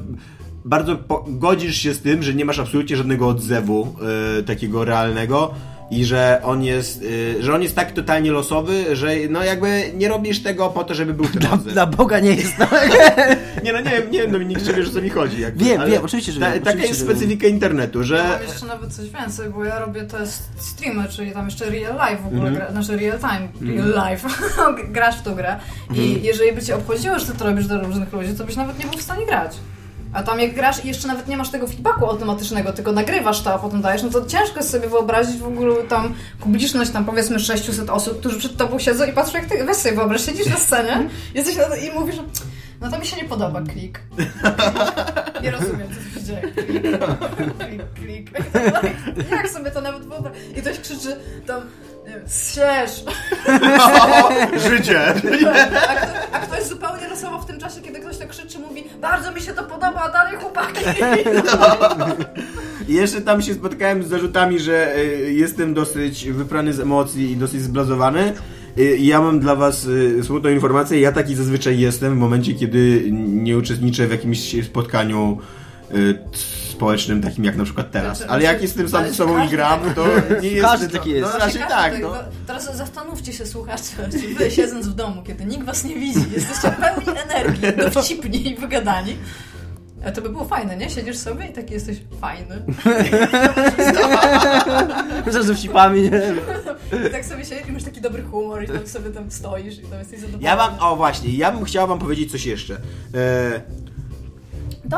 [0.64, 3.96] bardzo godzisz się z tym, że nie masz absolutnie żadnego odzewu
[4.38, 5.54] e, takiego realnego
[5.90, 7.02] i że on jest
[7.38, 10.94] e, że on jest tak totalnie losowy, że no jakby nie robisz tego po to,
[10.94, 11.72] żeby był ten odzew.
[11.72, 12.58] Dla Boga nie jest.
[12.58, 12.66] No.
[13.64, 15.40] Nie no nie wiem, nie wiem Dominik, czy wiesz o co mi chodzi.
[15.40, 17.16] Jakby, Wiem, wiem, oczywiście, że ta, wiem, Taka oczywiście, jest że wiem.
[17.16, 20.26] specyfika internetu, Ja że mam jeszcze nawet coś więcej, bo ja robię te
[20.58, 22.54] streamy, czyli tam jeszcze real life w ogóle, Mhm.
[22.56, 24.28] gra, znaczy real time, real life,
[24.94, 25.56] grasz w tą grę
[25.90, 26.08] Mhm.
[26.08, 28.78] i jeżeli by cię obchodziło, że ty to robisz do różnych ludzi, to byś nawet
[28.78, 29.52] nie był w stanie grać.
[30.12, 33.54] A tam jak grasz i jeszcze nawet nie masz tego feedbacku automatycznego, tylko nagrywasz to,
[33.54, 37.40] a potem dajesz, no to ciężko jest sobie wyobrazić w ogóle tam publiczność, tam powiedzmy
[37.40, 40.56] 600 osób, którzy przed tobą siedzą i patrzą jak ty, weź sobie wyobraź, siedzisz na
[40.56, 42.16] scenie jesteś na, i mówisz,
[42.80, 44.00] no to mi się nie podoba, klik.
[45.42, 46.42] Nie rozumiem, co się dzieje.
[47.58, 49.30] Klik, klik, klik.
[49.30, 50.58] Jak sobie to nawet wyobrazić?
[50.58, 51.60] I ktoś krzyczy tam,
[52.26, 53.04] zsierz.
[54.70, 55.08] życie.
[55.08, 55.12] A,
[55.94, 59.40] kto, a ktoś zupełnie losowo w tym czasie, kiedy ktoś tak krzyczy, mówi, bardzo mi
[59.40, 60.84] się to podoba, a dalej chłopaki.
[62.88, 67.62] Jeszcze tam się spotkałem z zarzutami, że e, jestem dosyć wyprany z emocji i dosyć
[67.62, 68.32] zblazowany.
[68.98, 69.88] I ja mam dla was
[70.18, 75.38] e, smutną informację, ja taki zazwyczaj jestem w momencie, kiedy nie uczestniczę w jakimś spotkaniu
[76.80, 78.24] społecznym, takim jak na przykład teraz.
[78.28, 80.06] Ale jak jestem sam z sobą i gram, to
[80.42, 80.66] nie jest...
[80.66, 81.32] Każdy taki jest.
[81.32, 82.14] No raczej tak, tak, no.
[82.46, 86.70] Teraz zastanówcie się, słuchacze, czy wy siedząc w domu, kiedy nikt was nie widzi, jesteście
[86.70, 87.62] pełni energii,
[87.94, 89.16] dowcipni i wygadani.
[90.06, 90.90] A to by było fajne, nie?
[90.90, 92.62] Siedzisz sobie i taki jesteś fajny.
[95.26, 96.22] Myślę, że wcipami, nie?
[97.08, 99.82] I tak sobie siedzisz i masz taki dobry humor i tam sobie tam stoisz i
[99.82, 100.44] tam jesteś zadowolony.
[100.44, 102.80] Ja wam, o właśnie, ja bym chciał wam powiedzieć coś jeszcze.
[103.14, 103.60] E,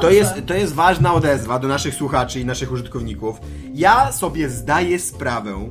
[0.00, 3.40] to jest, to jest ważna odezwa do naszych słuchaczy i naszych użytkowników.
[3.74, 5.70] Ja sobie zdaję sprawę,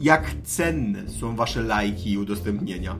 [0.00, 2.96] jak cenne są wasze lajki i udostępnienia.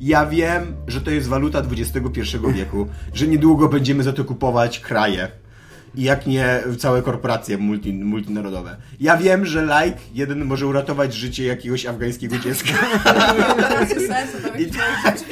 [0.00, 2.20] Ja wiem, że to jest waluta XXI
[2.54, 5.28] wieku, że niedługo będziemy za to kupować kraje.
[5.94, 8.76] I jak nie całe korporacje multi, multinarodowe.
[9.00, 12.72] Ja wiem, że like jeden może uratować życie jakiegoś afgańskiego dziecka.
[14.58, 15.24] I tak.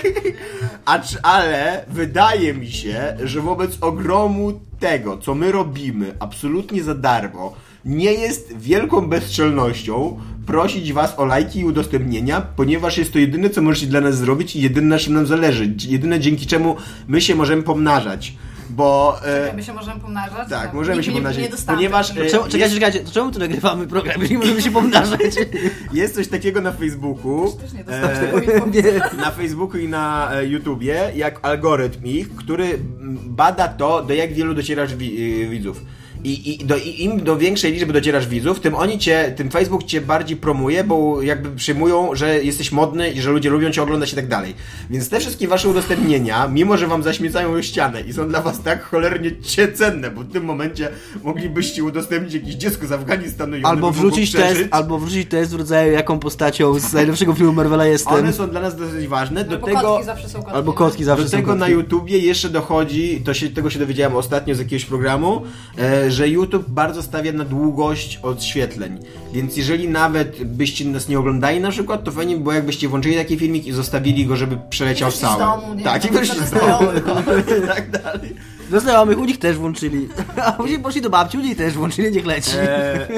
[0.84, 7.54] Acz, ale wydaje mi się, że wobec ogromu tego, co my robimy absolutnie za darmo,
[7.84, 13.62] nie jest wielką bezczelnością prosić was o lajki i udostępnienia, ponieważ jest to jedyne, co
[13.62, 15.74] możecie dla nas zrobić i jedyne, na czym nam zależy.
[15.88, 16.76] Jedyne, dzięki czemu
[17.08, 18.32] my się możemy pomnażać.
[18.70, 19.20] Bo...
[19.24, 20.48] E, My się możemy pomnażać?
[20.50, 21.76] tak, możemy nikt się nie, pomnażać, Nie dostanie.
[21.76, 25.20] ponieważ, e, Czemu, jest- czekajcie, czekajcie, to czemu tu nagrywamy program, jeżeli możemy się pomnażać?
[25.92, 27.52] jest coś takiego na Facebooku.
[27.60, 32.78] Też nie e, na Facebooku i na e, YouTubie, jak algorytm ich, który
[33.26, 35.82] bada to, do jak wielu docierasz wi- y, widzów.
[36.24, 39.84] I, i, do, I im do większej liczby docierasz widzów, tym oni cię, tym Facebook
[39.84, 44.12] cię bardziej promuje, bo jakby przyjmują, że jesteś modny i że ludzie lubią cię oglądać
[44.12, 44.54] i tak dalej.
[44.90, 48.82] Więc te wszystkie wasze udostępnienia, mimo że wam zaśmiecają ścianę i są dla was tak
[48.82, 50.88] cholernie cię cenne, bo w tym momencie
[51.24, 55.92] moglibyście udostępnić jakieś dziecko z Afganistanu i Albo wrzucić test, albo wrzucić test w rodzaju
[55.92, 58.14] jaką postacią z najlepszego filmu Marvela jestem.
[58.14, 59.44] One są dla nas dosyć ważne.
[59.44, 60.54] Do Albo tego, kotki zawsze są kotki.
[60.56, 61.72] Albo kotki zawsze do są tego na kotki.
[61.72, 65.42] YouTubie jeszcze dochodzi, to się, tego się dowiedziałem ostatnio z jakiegoś programu,
[65.78, 68.98] e, że YouTube bardzo stawia na długość odświetleń.
[69.32, 73.16] Więc jeżeli nawet byście nas nie oglądali na przykład, to fajnie by było jakbyście włączyli
[73.16, 75.44] taki filmik i zostawili go, żeby przeleciał cały.
[75.84, 76.88] tak, i wyszli z do domu.
[77.64, 78.34] I tak dalej.
[78.70, 80.08] Do znajomych u nich też włączyli.
[80.46, 82.50] A później poszli do babci, u niej też włączyli, niech leci.
[82.58, 83.08] E,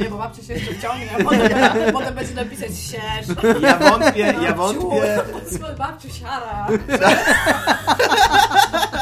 [0.00, 3.36] Nie, bo babcia się jeszcze wciągnie, a potem, będzie- potem będzie napisać sierz.
[3.62, 5.20] ja wątpię, ja wątpię.
[5.46, 6.66] Swój babciu siara.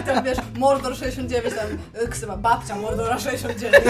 [0.00, 3.84] I tam wiesz, Mordor 69, tam y, ksywa babcia Mordora 69.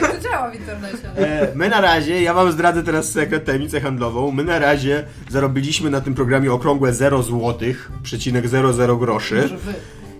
[0.00, 1.10] Tak to działa w internecie.
[1.16, 4.30] E, My na razie, ja wam zdradzę teraz sekret, tajemnicę handlową.
[4.30, 9.36] My na razie zarobiliśmy na tym programie okrągłe 0 złotych, przecinek 00 groszy.
[9.42, 9.74] Może wy.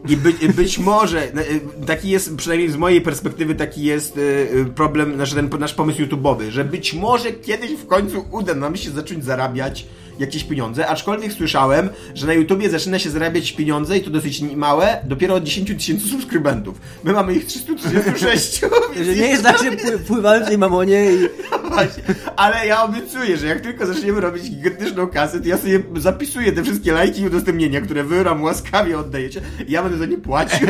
[0.08, 5.16] I być, być może, y, taki jest, przynajmniej z mojej perspektywy, taki jest y, problem,
[5.16, 9.24] nasz, ten nasz pomysł YouTube'owy, że być może kiedyś w końcu uda nam się zacząć
[9.24, 9.86] zarabiać
[10.18, 14.98] jakieś pieniądze, aczkolwiek słyszałem, że na YouTubie zaczyna się zarabiać pieniądze i to dosyć małe,
[15.04, 16.80] dopiero od 10 tysięcy subskrybentów.
[17.04, 18.60] My mamy ich 336,
[18.94, 21.18] więc Że nie jest tak, że pły- pływałem w tej mamonie i...
[21.74, 22.02] Właśnie.
[22.36, 26.62] Ale ja obiecuję, że jak tylko zaczniemy robić gigantyczną kasę, to ja sobie zapisuję te
[26.62, 30.68] wszystkie lajki i udostępnienia, które wy nam łaskawie oddajecie i ja będę za nie płacił.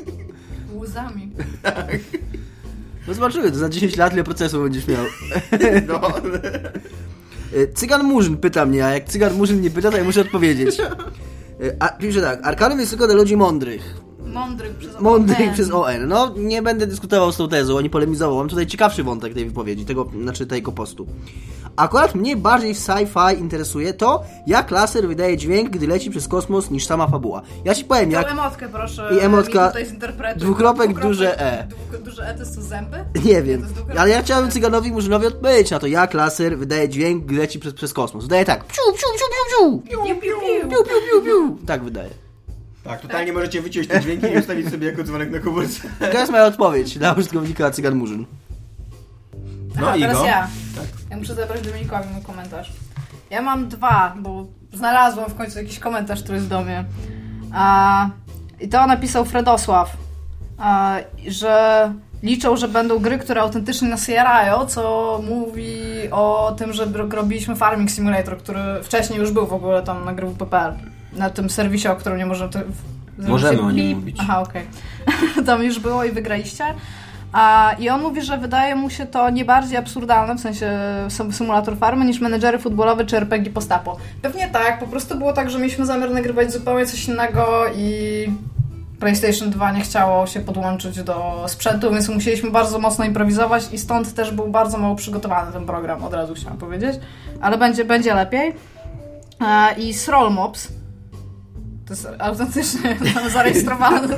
[0.80, 1.30] Łzami.
[3.08, 5.04] No zobaczymy, to za 10 lat ile procesu będziesz miał.
[5.88, 6.00] No.
[7.56, 10.80] E, Cygan Murzyn pyta mnie, a jak Cygan Murzyn nie pyta, to ja muszę odpowiedzieć.
[10.80, 14.00] E, A, pisze tak, Arkanum jest tylko dla ludzi mądrych.
[14.26, 15.52] Mądrych przez Mądrych ONN.
[15.54, 16.08] przez ON.
[16.08, 18.36] No, nie będę dyskutował z tą tezą, ani polemizował.
[18.36, 21.06] Mam tutaj ciekawszy wątek tej wypowiedzi, tego, znaczy tego postu.
[21.76, 26.70] Akurat mnie bardziej w sci-fi interesuje to, jak laser wydaje dźwięk, gdy leci przez kosmos,
[26.70, 27.42] niż sama fabuła.
[27.64, 28.30] Ja ci powiem, Tą jak...
[28.30, 30.40] emotkę proszę I emotka, tutaj zinterpretuj.
[30.42, 31.66] dwukropek, duże E.
[32.04, 32.96] Duże E to są zęby?
[33.24, 34.50] Nie wiem, dwukropek ale ja chciałem.
[34.50, 38.24] Cyganowi Murzynowi odpowiedzieć na to, jak laser wydaje dźwięk, gdy leci przez, przez kosmos.
[38.24, 40.68] Wydaje tak, piu, piu, piu, piu, piu, Piu, piu, piu.
[40.70, 41.66] piu, piu, piu, piu.
[41.66, 42.10] Tak wydaje.
[42.86, 45.88] Tak, totalnie możecie wyciąć te dźwięki i ustawić sobie jako dzwonek na komórce.
[46.12, 48.26] To jest moja odpowiedź dla użytkownika Cygan Murzyn.
[49.80, 50.24] No i teraz go.
[50.24, 50.48] ja.
[51.10, 52.72] Ja muszę zabrać Dominikowi mój komentarz.
[53.30, 56.84] Ja mam dwa, bo znalazłam w końcu jakiś komentarz, który jest do mnie.
[57.54, 58.08] A,
[58.60, 59.96] I to napisał Fredosław,
[60.58, 60.96] a,
[61.28, 65.76] że liczą, że będą gry, które autentycznie nas jarają, co mówi
[66.10, 70.14] o tym, że ro- robiliśmy Farming Simulator, który wcześniej już był w ogóle tam na
[70.14, 70.72] gry WPPL,
[71.16, 72.50] na tym serwisie, o którym nie możemy...
[72.50, 72.58] To,
[73.18, 74.16] Możemy o nim mówić.
[74.20, 74.66] Aha, okej.
[75.46, 76.64] tam już było i wygraliście.
[77.32, 80.78] A, I on mówi, że wydaje mu się to nie bardziej absurdalne, w sensie
[81.08, 83.96] sym- symulator farmy, niż menedżery futbolowe czy RPG postapo.
[84.22, 88.26] Pewnie tak, po prostu było tak, że mieliśmy zamiar nagrywać zupełnie coś innego i
[89.00, 94.14] PlayStation 2 nie chciało się podłączyć do sprzętu, więc musieliśmy bardzo mocno improwizować i stąd
[94.14, 97.00] też był bardzo mało przygotowany ten program, od razu chciałam powiedzieć.
[97.40, 98.54] Ale będzie, będzie lepiej.
[99.40, 100.68] E, I Sroll Mobs
[101.86, 104.08] To jest autentycznie tam zarejestrowane.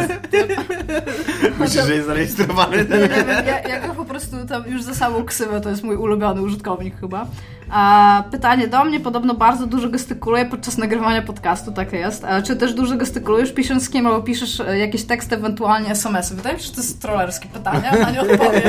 [1.59, 5.61] Myślisz, że jest zarejestrowany Nie ja, ja go po prostu tam już za samą ksywę,
[5.61, 7.27] to jest mój ulubiony użytkownik chyba.
[7.70, 12.24] A pytanie do mnie, podobno bardzo dużo gestykuluję podczas nagrywania podcastu, tak jest.
[12.24, 16.35] A czy też dużo gestykulujesz pisząc z kim, albo piszesz e, jakieś teksty, ewentualnie SMS-y?
[16.35, 18.62] Wydaje mi się, że to jest trollerskie pytanie, a nie odpowiem.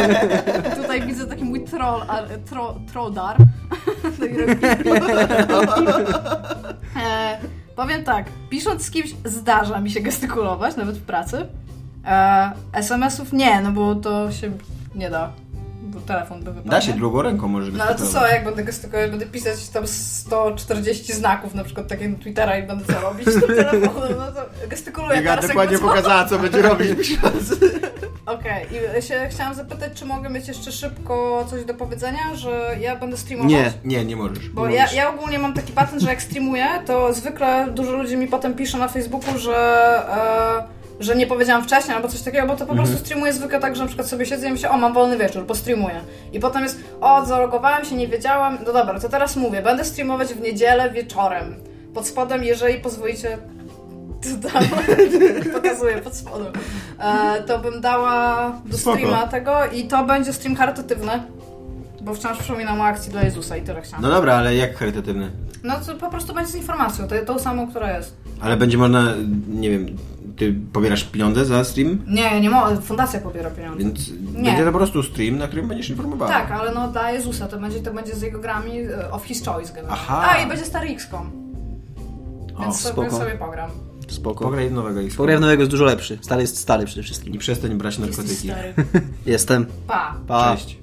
[0.81, 3.37] Tutaj widzę taki mój troll, a, tro, trolldar.
[7.79, 11.45] Powiem tak, pisząc z kimś zdarza mi się gestykulować, nawet w pracy.
[12.05, 14.51] E, SMS-ów nie, no bo to się
[14.95, 15.31] nie da.
[15.89, 16.69] Bo telefon by wypadł.
[16.69, 19.87] Da się drugą ręką może No ale to co, jak będę gestykulować, będę pisać tam
[19.87, 24.67] 140 znaków, na przykład takie na Twittera i będę co robić tym telefonem, no to
[24.67, 25.83] gestykuluję Iga teraz dokładnie co.
[25.83, 27.17] pokazała, co będzie robić.
[28.25, 28.65] Okej,
[28.99, 33.17] i się chciałam zapytać, czy mogę mieć jeszcze szybko coś do powiedzenia, że ja będę
[33.17, 33.51] streamować?
[33.51, 33.71] Nie.
[33.85, 34.49] Nie, nie możesz.
[34.49, 34.97] Bo nie ja, możesz.
[34.97, 38.77] ja ogólnie mam taki patent, że jak streamuję, to zwykle dużo ludzi mi potem pisze
[38.77, 39.55] na Facebooku, że,
[40.65, 42.87] e, że nie powiedziałam wcześniej albo coś takiego, bo to po Mhm.
[42.87, 45.45] prostu streamuję zwykle tak, że na przykład sobie siedzę i myślę, o mam wolny wieczór,
[45.45, 46.01] postreamuję.
[46.33, 50.27] I potem jest, o zalogowałem się, nie wiedziałam, no dobra, to teraz mówię, będę streamować
[50.27, 51.55] w niedzielę wieczorem.
[51.93, 53.37] Pod spodem, jeżeli pozwolicie,
[54.23, 54.63] tu dam,
[55.61, 56.53] pokazuję pod spodem,
[56.99, 58.97] e, to bym dała do Spoko.
[58.97, 61.11] streama tego i to będzie stream charytatywny.
[62.01, 64.01] Bo wciąż przypominam o akcji dla Jezusa i tyle chciałam.
[64.03, 65.31] No dobra, ale jak charytatywny?
[65.63, 68.17] No to po prostu będzie z informacją, to, tą samą, która jest.
[68.41, 69.13] Ale będzie można,
[69.49, 69.97] nie wiem,
[70.39, 72.03] ty pobierasz pieniądze za stream?
[72.07, 73.83] Nie, nie mogę, fundacja pobiera pieniądze.
[73.83, 74.43] Więc Nie.
[74.43, 76.31] będzie to po prostu stream, na którym będziesz informowała.
[76.31, 79.45] Tak, ale no dla Jezusa to będzie, to będzie z jego grami e, of his
[79.45, 80.03] choice generalnie.
[80.09, 80.27] Aha.
[80.29, 81.31] A i będzie stary XCOM.
[82.57, 83.17] O, Więc sobie, spoko.
[83.25, 83.69] sobie pogram.
[84.07, 84.43] Spoko.
[84.43, 85.15] Pograj w nowego X.
[85.15, 86.19] Pogrew nowego jest dużo lepszy.
[86.21, 87.33] Stary jest stary przede wszystkim.
[87.33, 88.51] I przestań brać narkotyki.
[89.25, 89.65] Jestem.
[89.87, 90.15] Pa.
[90.27, 90.55] Pa.
[90.55, 90.77] Cześć.